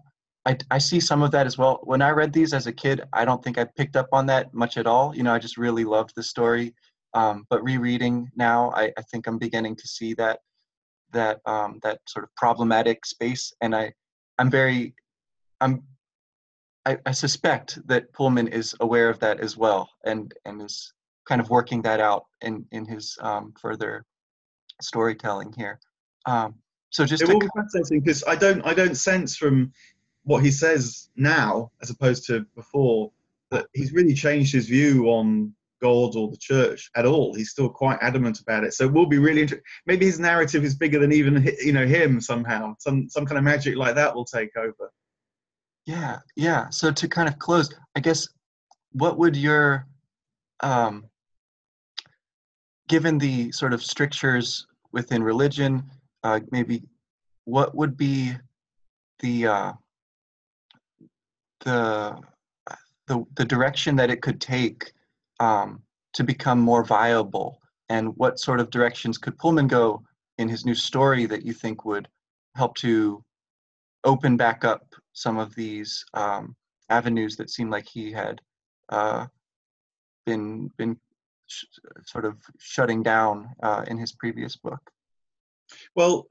I 0.47 0.57
i 0.71 0.79
see 0.79 1.01
some 1.01 1.23
of 1.23 1.31
that 1.33 1.47
as 1.47 1.59
well. 1.59 1.81
When 1.85 2.03
i 2.03 2.11
read 2.11 2.33
these 2.33 2.53
as 2.53 2.67
a 2.67 2.73
kid 2.73 3.03
i 3.13 3.25
don't 3.25 3.43
think 3.43 3.59
i 3.59 3.65
picked 3.77 3.97
up 3.97 4.09
on 4.13 4.27
that 4.27 4.53
much 4.55 4.77
at 4.77 4.87
all. 4.87 5.15
You 5.15 5.23
know 5.23 5.35
i 5.35 5.39
just 5.39 5.59
really 5.59 5.85
loved 5.85 6.13
the 6.17 6.23
story. 6.23 6.75
Um, 7.15 7.45
but 7.51 7.63
rereading 7.63 8.31
now 8.37 8.73
I, 8.75 8.93
I 8.99 9.03
think 9.11 9.27
i'm 9.27 9.39
beginning 9.39 9.77
to 9.77 9.89
see 9.89 10.15
that 10.15 10.41
that 11.13 11.41
um, 11.47 11.79
that 11.83 12.01
sort 12.07 12.25
of 12.25 12.35
problematic 12.37 13.05
space. 13.07 13.53
And 13.61 13.75
i 13.75 13.93
i'm 14.39 14.51
very 14.51 14.95
i'm 15.61 15.83
I, 16.87 16.99
I 17.05 17.11
suspect 17.11 17.81
that 17.89 18.13
Pullman 18.13 18.47
is 18.47 18.73
aware 18.79 19.11
of 19.11 19.19
that 19.19 19.41
as 19.41 19.57
well, 19.57 19.91
and 20.05 20.33
and 20.45 20.63
is 20.63 20.93
kind 21.29 21.41
of 21.41 21.51
working 21.51 21.83
that 21.83 22.01
out 22.01 22.27
in 22.43 22.65
in 22.71 22.87
his 22.87 23.19
um, 23.21 23.53
further 23.61 24.05
storytelling 24.81 25.53
here. 25.57 25.81
Um, 26.27 26.55
so 26.91 27.05
just 27.05 27.23
it 27.23 27.29
will 27.29 27.39
be 27.39 27.49
fascinating 27.57 28.01
because 28.01 28.25
I 28.25 28.37
don't 28.37 28.63
I 28.63 28.75
don't 28.75 28.97
sense 28.97 29.37
from 29.37 29.73
what 30.25 30.43
he 30.43 30.51
says 30.51 31.09
now 31.17 31.71
as 31.83 31.91
opposed 31.91 32.27
to 32.27 32.47
before 32.55 33.13
that 33.51 33.67
he's 33.75 33.93
really 33.93 34.15
changed 34.15 34.53
his 34.53 34.67
view 34.67 35.07
on 35.07 35.55
God 35.81 36.17
or 36.17 36.31
the 36.31 36.39
church 36.39 36.91
at 36.97 37.07
all. 37.07 37.35
He's 37.35 37.51
still 37.51 37.69
quite 37.69 37.99
adamant 38.01 38.41
about 38.41 38.65
it. 38.65 38.73
So 38.73 38.85
it 38.85 38.93
will 38.93 39.07
be 39.07 39.19
really 39.19 39.43
interesting. 39.43 39.65
Maybe 39.85 40.07
his 40.07 40.19
narrative 40.19 40.65
is 40.65 40.75
bigger 40.75 40.99
than 40.99 41.13
even 41.13 41.49
you 41.61 41.73
know 41.73 41.87
him 41.87 42.21
somehow. 42.21 42.75
Some 42.79 43.09
some 43.09 43.27
kind 43.27 43.39
of 43.39 43.45
magic 43.45 43.77
like 43.77 43.95
that 43.95 44.15
will 44.15 44.25
take 44.25 44.57
over. 44.57 44.91
Yeah, 45.87 46.19
yeah. 46.35 46.69
So 46.71 46.91
to 46.91 47.09
kind 47.09 47.29
of 47.29 47.39
close, 47.39 47.73
I 47.95 48.01
guess, 48.01 48.29
what 48.93 49.19
would 49.19 49.37
your, 49.37 49.87
um, 50.61 51.05
given 52.89 53.19
the 53.19 53.51
sort 53.53 53.73
of 53.73 53.83
strictures 53.83 54.67
within 54.93 55.23
religion, 55.23 55.83
uh, 56.23 56.41
maybe, 56.51 56.83
what 57.45 57.75
would 57.75 57.97
be 57.97 58.33
the 59.21 59.47
uh, 59.47 59.73
the 61.61 62.19
the 63.07 63.25
the 63.37 63.45
direction 63.45 63.97
that 63.97 64.11
it 64.11 64.23
could 64.23 64.41
take 64.41 64.93
um, 65.41 65.83
to 66.15 66.25
become 66.25 66.61
more 66.61 66.85
viable, 66.85 67.59
and 67.89 68.17
what 68.17 68.39
sort 68.39 68.61
of 68.61 68.71
directions 68.71 69.19
could 69.19 69.39
Pullman 69.39 69.69
go 69.69 70.03
in 70.39 70.49
his 70.49 70.65
new 70.67 70.75
story 70.75 71.27
that 71.27 71.45
you 71.45 71.53
think 71.53 71.85
would 71.85 72.09
help 72.57 72.75
to 72.77 73.23
open 74.05 74.37
back 74.37 74.65
up 74.65 74.83
some 75.13 75.39
of 75.39 75.55
these 75.55 76.05
um, 76.15 76.55
avenues 76.91 77.37
that 77.37 77.51
seem 77.51 77.71
like 77.71 77.87
he 77.89 78.13
had 78.13 78.41
uh, 78.91 79.27
been 80.25 80.71
been 80.77 80.97
sh- 81.47 81.65
sort 82.05 82.25
of 82.25 82.37
shutting 82.59 83.03
down 83.03 83.49
uh, 83.63 83.85
in 83.89 83.99
his 83.99 84.13
previous 84.13 84.57
book. 84.57 84.81
Well, 85.95 86.29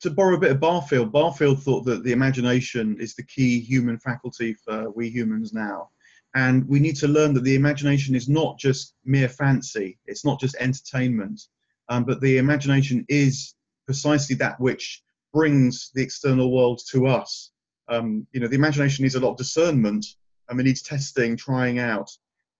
to 0.00 0.10
borrow 0.10 0.36
a 0.36 0.40
bit 0.40 0.50
of 0.52 0.60
Barfield, 0.60 1.12
Barfield 1.12 1.62
thought 1.62 1.84
that 1.86 2.04
the 2.04 2.12
imagination 2.12 2.96
is 3.00 3.14
the 3.14 3.24
key 3.24 3.60
human 3.60 3.98
faculty 3.98 4.54
for 4.54 4.90
we 4.90 5.08
humans 5.08 5.52
now. 5.52 5.90
And 6.34 6.68
we 6.68 6.80
need 6.80 6.96
to 6.96 7.08
learn 7.08 7.32
that 7.34 7.44
the 7.44 7.54
imagination 7.54 8.14
is 8.14 8.28
not 8.28 8.58
just 8.58 8.94
mere 9.04 9.28
fancy, 9.28 9.98
it's 10.06 10.24
not 10.24 10.38
just 10.38 10.54
entertainment, 10.60 11.40
um, 11.88 12.04
but 12.04 12.20
the 12.20 12.36
imagination 12.36 13.06
is 13.08 13.54
precisely 13.86 14.36
that 14.36 14.60
which 14.60 15.02
brings 15.32 15.90
the 15.94 16.02
external 16.02 16.52
world 16.52 16.80
to 16.90 17.06
us. 17.06 17.52
Um, 17.88 18.26
you 18.32 18.40
know, 18.40 18.48
the 18.48 18.56
imagination 18.56 19.02
needs 19.02 19.14
a 19.14 19.20
lot 19.20 19.30
of 19.30 19.38
discernment 19.38 20.04
and 20.48 20.60
it 20.60 20.64
needs 20.64 20.82
testing, 20.82 21.36
trying 21.36 21.78
out, 21.78 22.10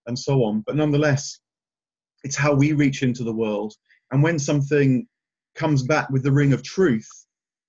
and 0.06 0.18
so 0.18 0.42
on. 0.44 0.62
But 0.66 0.76
nonetheless, 0.76 1.40
it's 2.26 2.34
how 2.34 2.52
we 2.52 2.72
reach 2.72 3.04
into 3.04 3.22
the 3.22 3.38
world. 3.44 3.72
And 4.10 4.20
when 4.20 4.36
something 4.36 5.06
comes 5.54 5.84
back 5.84 6.10
with 6.10 6.24
the 6.24 6.32
ring 6.40 6.52
of 6.52 6.64
truth, 6.64 7.08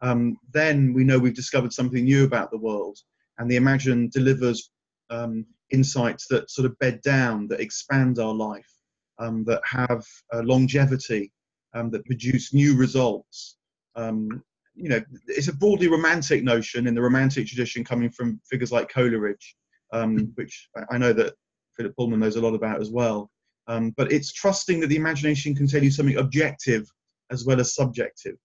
um, 0.01 0.35
then 0.51 0.93
we 0.93 1.03
know 1.03 1.19
we've 1.19 1.43
discovered 1.43 1.73
something 1.73 2.03
new 2.03 2.25
about 2.25 2.49
the 2.49 2.57
world. 2.57 2.97
And 3.37 3.49
the 3.49 3.55
Imagine 3.55 4.09
delivers 4.11 4.71
um, 5.11 5.45
insights 5.69 6.25
that 6.31 6.49
sort 6.49 6.65
of 6.65 6.77
bed 6.79 7.01
down, 7.03 7.47
that 7.49 7.59
expand 7.59 8.17
our 8.17 8.33
life, 8.33 8.71
um, 9.19 9.43
that 9.45 9.61
have 9.63 10.03
uh, 10.33 10.41
longevity, 10.41 11.31
um, 11.75 11.91
that 11.91 12.05
produce 12.05 12.51
new 12.51 12.75
results. 12.75 13.57
Um, 13.95 14.43
you 14.73 14.89
know, 14.89 15.01
it's 15.27 15.49
a 15.49 15.55
broadly 15.55 15.87
romantic 15.87 16.43
notion 16.43 16.87
in 16.87 16.95
the 16.95 17.01
romantic 17.09 17.45
tradition 17.45 17.83
coming 17.83 18.09
from 18.09 18.41
figures 18.49 18.71
like 18.71 18.89
Coleridge, 18.89 19.55
um, 19.93 20.31
which 20.33 20.67
I 20.89 20.97
know 20.97 21.13
that 21.13 21.35
Philip 21.75 21.95
Pullman 21.95 22.21
knows 22.21 22.37
a 22.37 22.41
lot 22.41 22.55
about 22.55 22.81
as 22.81 22.89
well. 22.89 23.29
Um, 23.67 23.93
but 23.97 24.11
it's 24.11 24.31
trusting 24.31 24.79
that 24.79 24.87
the 24.87 24.95
imagination 24.95 25.53
can 25.53 25.67
tell 25.67 25.83
you 25.83 25.91
something 25.91 26.17
objective 26.17 26.89
as 27.31 27.45
well 27.45 27.59
as 27.59 27.75
subjective. 27.75 28.35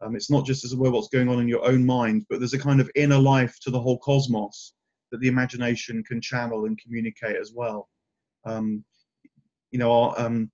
Um, 0.00 0.16
it's 0.16 0.30
not 0.30 0.46
just 0.46 0.64
as 0.64 0.74
well 0.74 0.92
what's 0.92 1.08
going 1.08 1.28
on 1.28 1.40
in 1.40 1.48
your 1.48 1.64
own 1.66 1.84
mind, 1.84 2.24
but 2.30 2.38
there's 2.38 2.54
a 2.54 2.58
kind 2.58 2.80
of 2.80 2.90
inner 2.94 3.18
life 3.18 3.58
to 3.62 3.70
the 3.70 3.80
whole 3.80 3.98
cosmos 3.98 4.72
that 5.10 5.20
the 5.20 5.28
imagination 5.28 6.02
can 6.04 6.20
channel 6.20 6.64
and 6.64 6.80
communicate 6.80 7.36
as 7.36 7.52
well. 7.54 7.88
Um, 8.46 8.84
you 9.70 9.78
know, 9.78 9.92
our, 9.92 10.18
um, 10.18 10.50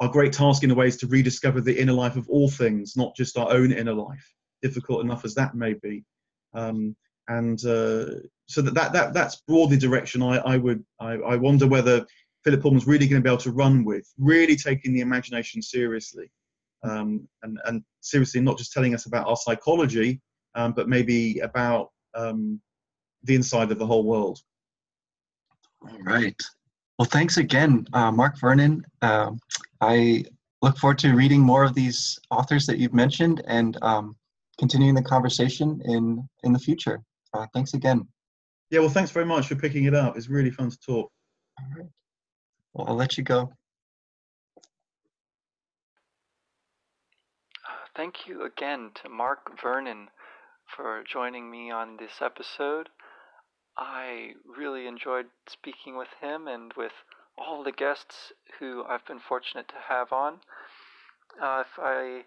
our 0.00 0.08
great 0.08 0.32
task 0.32 0.62
in 0.62 0.70
a 0.70 0.74
way 0.74 0.88
is 0.88 0.96
to 0.98 1.06
rediscover 1.06 1.60
the 1.60 1.78
inner 1.78 1.92
life 1.92 2.16
of 2.16 2.28
all 2.28 2.48
things, 2.48 2.96
not 2.96 3.14
just 3.14 3.36
our 3.36 3.52
own 3.52 3.72
inner 3.72 3.92
life, 3.92 4.34
difficult 4.62 5.04
enough 5.04 5.24
as 5.24 5.34
that 5.34 5.54
may 5.54 5.74
be. 5.74 6.04
Um, 6.54 6.96
and 7.28 7.58
uh, 7.64 8.06
so 8.46 8.62
that, 8.62 8.74
that, 8.74 8.92
that 8.92 9.14
that's 9.14 9.42
broadly 9.46 9.76
direction 9.76 10.20
I, 10.22 10.38
I 10.38 10.56
would 10.56 10.84
I, 10.98 11.12
I 11.12 11.36
wonder 11.36 11.68
whether 11.68 12.04
Philip 12.44 12.62
Pullman's 12.62 12.86
really 12.86 13.06
going 13.06 13.20
to 13.20 13.24
be 13.24 13.30
able 13.30 13.42
to 13.42 13.52
run 13.52 13.84
with, 13.84 14.06
really 14.18 14.56
taking 14.56 14.92
the 14.92 15.00
imagination 15.00 15.60
seriously, 15.60 16.30
um, 16.82 17.28
and 17.42 17.58
and 17.66 17.82
seriously 18.00 18.40
not 18.40 18.58
just 18.58 18.72
telling 18.72 18.94
us 18.94 19.06
about 19.06 19.26
our 19.26 19.36
psychology, 19.36 20.20
um, 20.54 20.72
but 20.72 20.88
maybe 20.88 21.38
about 21.40 21.90
um, 22.14 22.60
the 23.24 23.34
inside 23.34 23.70
of 23.70 23.78
the 23.78 23.86
whole 23.86 24.04
world. 24.04 24.38
All 25.82 25.98
right. 26.02 26.40
Well, 26.98 27.08
thanks 27.08 27.38
again, 27.38 27.86
uh, 27.92 28.10
Mark 28.10 28.38
Vernon. 28.38 28.84
Uh, 29.00 29.32
I 29.80 30.24
look 30.62 30.76
forward 30.76 30.98
to 30.98 31.14
reading 31.14 31.40
more 31.40 31.64
of 31.64 31.74
these 31.74 32.18
authors 32.30 32.66
that 32.66 32.78
you've 32.78 32.92
mentioned 32.92 33.42
and 33.46 33.78
um, 33.82 34.16
continuing 34.58 34.94
the 34.94 35.02
conversation 35.02 35.80
in 35.84 36.28
in 36.44 36.52
the 36.52 36.58
future. 36.58 37.02
Uh, 37.32 37.46
thanks 37.54 37.74
again. 37.74 38.06
Yeah, 38.70 38.80
well, 38.80 38.88
thanks 38.88 39.10
very 39.10 39.26
much 39.26 39.48
for 39.48 39.56
picking 39.56 39.84
it 39.84 39.94
up. 39.94 40.16
It's 40.16 40.28
really 40.28 40.50
fun 40.50 40.70
to 40.70 40.78
talk. 40.78 41.10
All 41.58 41.66
right. 41.76 41.88
Well, 42.72 42.86
I'll 42.88 42.96
let 42.96 43.18
you 43.18 43.24
go. 43.24 43.52
Uh, 47.64 47.86
thank 47.96 48.26
you 48.26 48.42
again 48.44 48.90
to 49.02 49.08
Mark 49.08 49.60
Vernon 49.60 50.08
for 50.76 51.02
joining 51.10 51.50
me 51.50 51.70
on 51.70 51.96
this 51.96 52.20
episode. 52.20 52.88
I 53.76 54.32
really 54.44 54.86
enjoyed 54.86 55.26
speaking 55.48 55.96
with 55.96 56.08
him 56.20 56.46
and 56.46 56.72
with 56.76 56.92
all 57.36 57.64
the 57.64 57.72
guests 57.72 58.32
who 58.58 58.84
I've 58.88 59.06
been 59.06 59.20
fortunate 59.20 59.68
to 59.68 59.74
have 59.88 60.12
on. 60.12 60.34
Uh, 61.42 61.62
if 61.66 61.78
I 61.78 62.24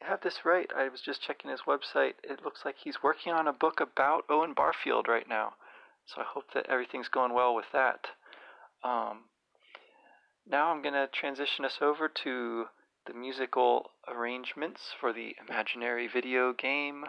have 0.00 0.20
this 0.22 0.44
right, 0.44 0.70
I 0.76 0.88
was 0.88 1.00
just 1.00 1.22
checking 1.22 1.50
his 1.50 1.62
website. 1.68 2.14
It 2.22 2.44
looks 2.44 2.64
like 2.64 2.76
he's 2.82 3.02
working 3.02 3.32
on 3.32 3.46
a 3.46 3.52
book 3.52 3.80
about 3.80 4.24
Owen 4.28 4.54
Barfield 4.54 5.06
right 5.06 5.28
now. 5.28 5.52
So 6.06 6.20
I 6.20 6.24
hope 6.24 6.44
that 6.54 6.66
everything's 6.68 7.08
going 7.08 7.32
well 7.32 7.54
with 7.54 7.66
that. 7.72 8.06
Um, 8.82 9.24
now 10.48 10.70
I'm 10.70 10.82
going 10.82 10.94
to 10.94 11.08
transition 11.12 11.64
us 11.64 11.78
over 11.80 12.08
to 12.08 12.66
the 13.06 13.14
musical 13.14 13.90
arrangements 14.08 14.94
for 14.98 15.12
the 15.12 15.34
imaginary 15.46 16.08
video 16.08 16.52
game. 16.52 17.04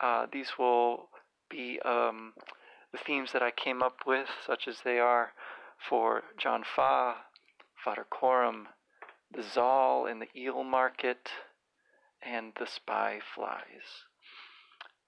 Uh, 0.00 0.26
these 0.32 0.52
will 0.58 1.08
be 1.50 1.78
um, 1.84 2.32
the 2.92 2.98
themes 2.98 3.32
that 3.32 3.42
I 3.42 3.50
came 3.50 3.82
up 3.82 3.98
with, 4.06 4.28
such 4.46 4.66
as 4.66 4.78
they 4.84 4.98
are 4.98 5.32
for 5.88 6.22
John 6.38 6.62
Faa, 6.64 7.16
Farder 7.84 8.06
Coram, 8.08 8.68
the 9.32 9.42
Zaal 9.42 10.10
in 10.10 10.18
the 10.18 10.28
eel 10.36 10.64
market, 10.64 11.30
and 12.22 12.52
the 12.58 12.66
spy 12.66 13.20
flies. 13.34 14.04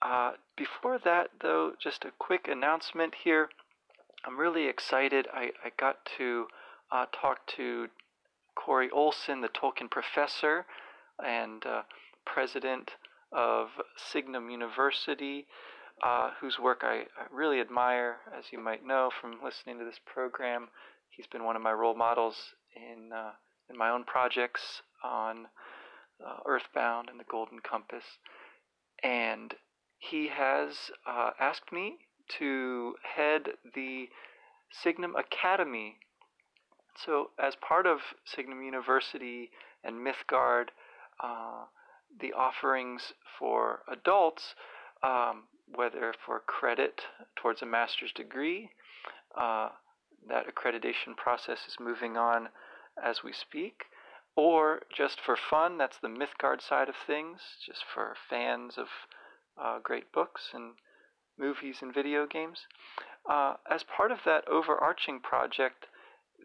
Uh, 0.00 0.32
before 0.56 0.98
that, 1.04 1.30
though, 1.40 1.72
just 1.80 2.04
a 2.04 2.12
quick 2.18 2.48
announcement 2.48 3.14
here. 3.24 3.50
I'm 4.24 4.38
really 4.38 4.66
excited. 4.66 5.26
I, 5.32 5.50
I 5.64 5.70
got 5.76 6.08
to 6.18 6.46
uh, 6.93 7.07
talk 7.12 7.47
to 7.57 7.88
Corey 8.55 8.90
Olsen, 8.90 9.40
the 9.40 9.49
Tolkien 9.49 9.90
professor 9.90 10.66
and 11.24 11.64
uh, 11.64 11.82
president 12.24 12.93
of 13.32 13.68
Signum 13.97 14.51
University, 14.51 15.47
uh, 16.03 16.30
whose 16.40 16.59
work 16.59 16.82
I, 16.82 17.05
I, 17.16 17.26
really 17.32 17.61
admire, 17.61 18.16
as 18.36 18.47
you 18.53 18.59
might 18.59 18.84
know 18.84 19.11
from 19.20 19.38
listening 19.43 19.78
to 19.78 19.84
this 19.84 20.01
program. 20.05 20.68
He's 21.11 21.26
been 21.26 21.45
one 21.45 21.57
of 21.57 21.62
my 21.62 21.72
role 21.72 21.95
models 21.95 22.36
in 22.74 23.12
uh, 23.12 23.32
in 23.70 23.78
my 23.78 23.90
own 23.90 24.05
projects 24.05 24.82
on 25.03 25.47
uh, 26.24 26.38
Earthbound 26.47 27.09
and 27.09 27.18
the 27.18 27.24
Golden 27.30 27.61
Compass, 27.61 28.05
and 29.03 29.55
he 29.99 30.28
has 30.28 30.90
uh, 31.07 31.30
asked 31.40 31.72
me 31.72 31.97
to 32.38 32.95
head 33.16 33.43
the 33.74 34.09
Signum 34.70 35.14
Academy. 35.16 35.97
So, 36.97 37.30
as 37.43 37.55
part 37.57 37.86
of 37.86 38.01
Signum 38.24 38.62
University 38.62 39.51
and 39.82 39.97
Mythgard, 39.97 40.68
uh, 41.20 41.64
the 42.20 42.32
offerings 42.32 43.12
for 43.38 43.80
adults, 43.88 44.55
um, 45.03 45.45
whether 45.74 46.14
for 46.24 46.40
credit 46.40 47.03
towards 47.36 47.62
a 47.62 47.66
master's 47.66 48.12
degree, 48.12 48.70
uh, 49.38 49.70
that 50.28 50.47
accreditation 50.47 51.16
process 51.16 51.66
is 51.66 51.76
moving 51.80 52.16
on 52.16 52.49
as 53.03 53.22
we 53.24 53.32
speak, 53.32 53.84
or 54.36 54.82
just 54.95 55.20
for 55.20 55.36
fun, 55.36 55.78
that's 55.78 55.99
the 55.99 56.09
Mythgard 56.09 56.61
side 56.61 56.88
of 56.88 56.95
things, 57.07 57.40
just 57.64 57.84
for 57.93 58.14
fans 58.28 58.78
of 58.78 58.88
uh, 59.61 59.78
great 59.82 60.12
books 60.12 60.51
and 60.53 60.74
movies 61.38 61.78
and 61.82 61.93
video 61.93 62.26
games. 62.26 62.66
Uh, 63.28 63.55
as 63.70 63.82
part 63.84 64.11
of 64.11 64.18
that 64.24 64.47
overarching 64.49 65.20
project, 65.20 65.86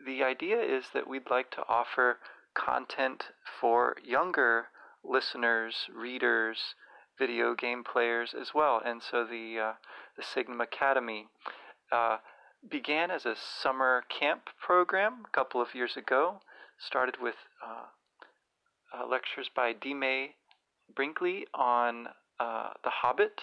the 0.06 0.24
idea 0.24 0.60
is 0.60 0.86
that 0.94 1.08
we'd 1.08 1.30
like 1.30 1.52
to 1.52 1.64
offer 1.68 2.18
content 2.54 3.26
for 3.60 3.96
younger 4.04 4.68
listeners, 5.04 5.90
readers, 5.96 6.76
video 7.18 7.56
game 7.56 7.84
players 7.84 8.34
as 8.40 8.54
well. 8.54 8.82
And 8.84 9.02
so 9.02 9.26
the 9.26 9.60
uh, 9.60 9.74
the 10.16 10.24
Signum 10.24 10.62
Academy 10.62 11.28
uh, 11.92 12.18
began 12.70 13.12
as 13.12 13.26
a 13.26 13.36
summer 13.36 14.04
camp 14.10 14.50
program 14.60 15.24
a 15.26 15.30
couple 15.36 15.62
of 15.62 15.76
years 15.76 15.98
ago. 15.98 16.42
Started 16.80 17.16
with 17.22 17.36
uh, 17.66 17.88
uh 18.96 19.08
lectures 19.08 19.50
by 19.56 19.74
D. 19.74 19.96
Brinkley 20.96 21.48
on 21.54 22.08
uh, 22.40 22.70
The 22.84 22.90
Hobbit, 22.90 23.42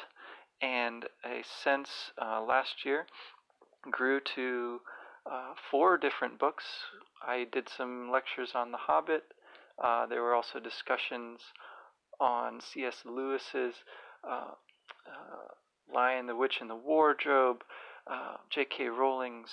and 0.63 1.07
a 1.25 1.43
sense 1.43 2.13
uh, 2.21 2.43
last 2.43 2.85
year 2.85 3.07
grew 3.91 4.21
to 4.35 4.81
four 5.71 5.97
different 5.99 6.39
books. 6.39 6.65
I 7.27 7.47
did 7.51 7.69
some 7.69 8.11
lectures 8.11 8.53
on 8.55 8.73
The 8.73 8.79
Hobbit. 8.79 9.25
there 10.09 10.23
were 10.23 10.35
also 10.35 10.61
discussions 10.61 11.41
on 12.21 12.61
C.S. 12.61 13.03
Lewis's 13.05 13.75
uh, 14.29 14.53
uh, 15.07 15.93
Lion, 15.93 16.27
the 16.27 16.37
Witch, 16.37 16.59
and 16.61 16.71
the 16.71 16.77
Wardrobe, 16.77 17.63
uh, 18.07 18.37
J.K. 18.51 18.89
Rowling's 18.89 19.51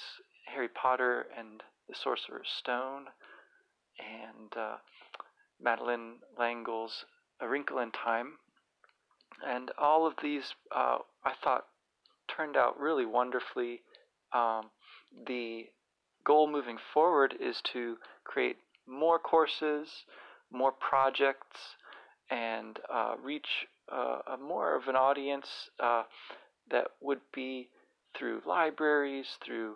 Harry 0.48 0.70
Potter 0.70 1.28
and 1.38 1.62
the 1.88 1.96
Sorcerer's 1.96 2.50
Stone, 2.58 3.08
and 4.00 4.56
uh, 4.56 4.78
Madeleine 5.62 6.16
L'Engle's 6.38 7.06
A 7.40 7.48
Wrinkle 7.48 7.80
in 7.80 7.92
Time. 7.92 8.38
And 9.46 9.72
all 9.78 10.06
of 10.06 10.14
these, 10.22 10.54
uh, 10.76 11.00
I 11.26 11.34
thought, 11.44 11.66
turned 12.28 12.56
out 12.56 12.80
really 12.80 13.06
wonderfully. 13.06 13.82
Um, 14.34 14.70
the 15.28 15.68
goal 16.24 16.50
moving 16.50 16.78
forward 16.94 17.36
is 17.40 17.62
to 17.74 17.98
create 18.24 18.58
more 18.88 19.20
courses, 19.20 19.88
more 20.52 20.72
projects, 20.72 21.58
and 22.30 22.80
uh, 22.94 23.16
reach 23.22 23.68
uh, 23.92 24.20
a 24.34 24.38
more 24.38 24.76
of 24.76 24.88
an 24.88 24.96
audience 24.96 25.48
uh, 25.80 26.04
that 26.70 26.88
would 27.02 27.20
be 27.34 27.70
through 28.18 28.42
libraries, 28.46 29.28
through 29.46 29.76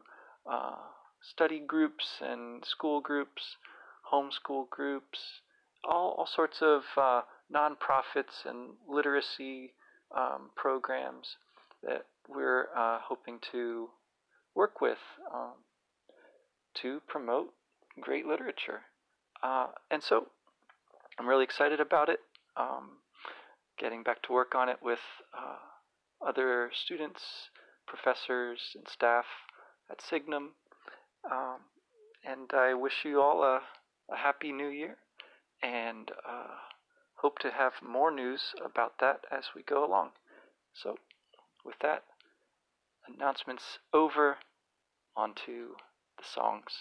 uh, 0.49 0.75
study 1.21 1.59
groups 1.59 2.05
and 2.21 2.63
school 2.65 3.01
groups, 3.01 3.57
homeschool 4.11 4.69
groups, 4.69 5.19
all, 5.83 6.15
all 6.17 6.27
sorts 6.27 6.57
of 6.61 6.83
uh, 6.97 7.21
nonprofits 7.53 8.45
and 8.45 8.71
literacy 8.87 9.73
um, 10.15 10.49
programs 10.55 11.37
that 11.83 12.05
we're 12.27 12.67
uh, 12.75 12.99
hoping 13.01 13.39
to 13.51 13.89
work 14.55 14.81
with 14.81 14.99
um, 15.33 15.53
to 16.75 17.01
promote 17.07 17.53
great 17.99 18.25
literature. 18.25 18.81
and 19.91 20.01
so 20.01 20.27
I'm 21.19 21.27
really 21.27 21.43
excited 21.43 21.79
about 21.79 22.09
it 22.09 22.19
um, 22.57 22.97
getting 23.77 24.03
back 24.03 24.21
to 24.23 24.33
work 24.33 24.55
on 24.55 24.69
it 24.69 24.77
with 24.81 24.99
uh, 25.37 25.57
other 26.25 26.71
students, 26.73 27.49
professors, 27.87 28.75
and 28.75 28.87
staff 28.87 29.25
at 29.89 30.01
Signum. 30.01 30.51
Um, 31.29 31.57
and 32.23 32.51
I 32.53 32.73
wish 32.73 33.03
you 33.03 33.21
all 33.21 33.43
a, 33.43 33.61
a 34.11 34.17
happy 34.17 34.51
new 34.51 34.67
year 34.67 34.97
and 35.61 36.11
uh, 36.27 36.55
hope 37.15 37.39
to 37.39 37.51
have 37.51 37.73
more 37.87 38.11
news 38.11 38.53
about 38.63 38.99
that 38.99 39.21
as 39.31 39.45
we 39.55 39.63
go 39.63 39.85
along. 39.85 40.11
So, 40.73 40.95
with 41.63 41.75
that, 41.81 42.03
announcements 43.07 43.63
over, 43.93 44.37
onto 45.15 45.75
the 46.17 46.23
songs. 46.23 46.73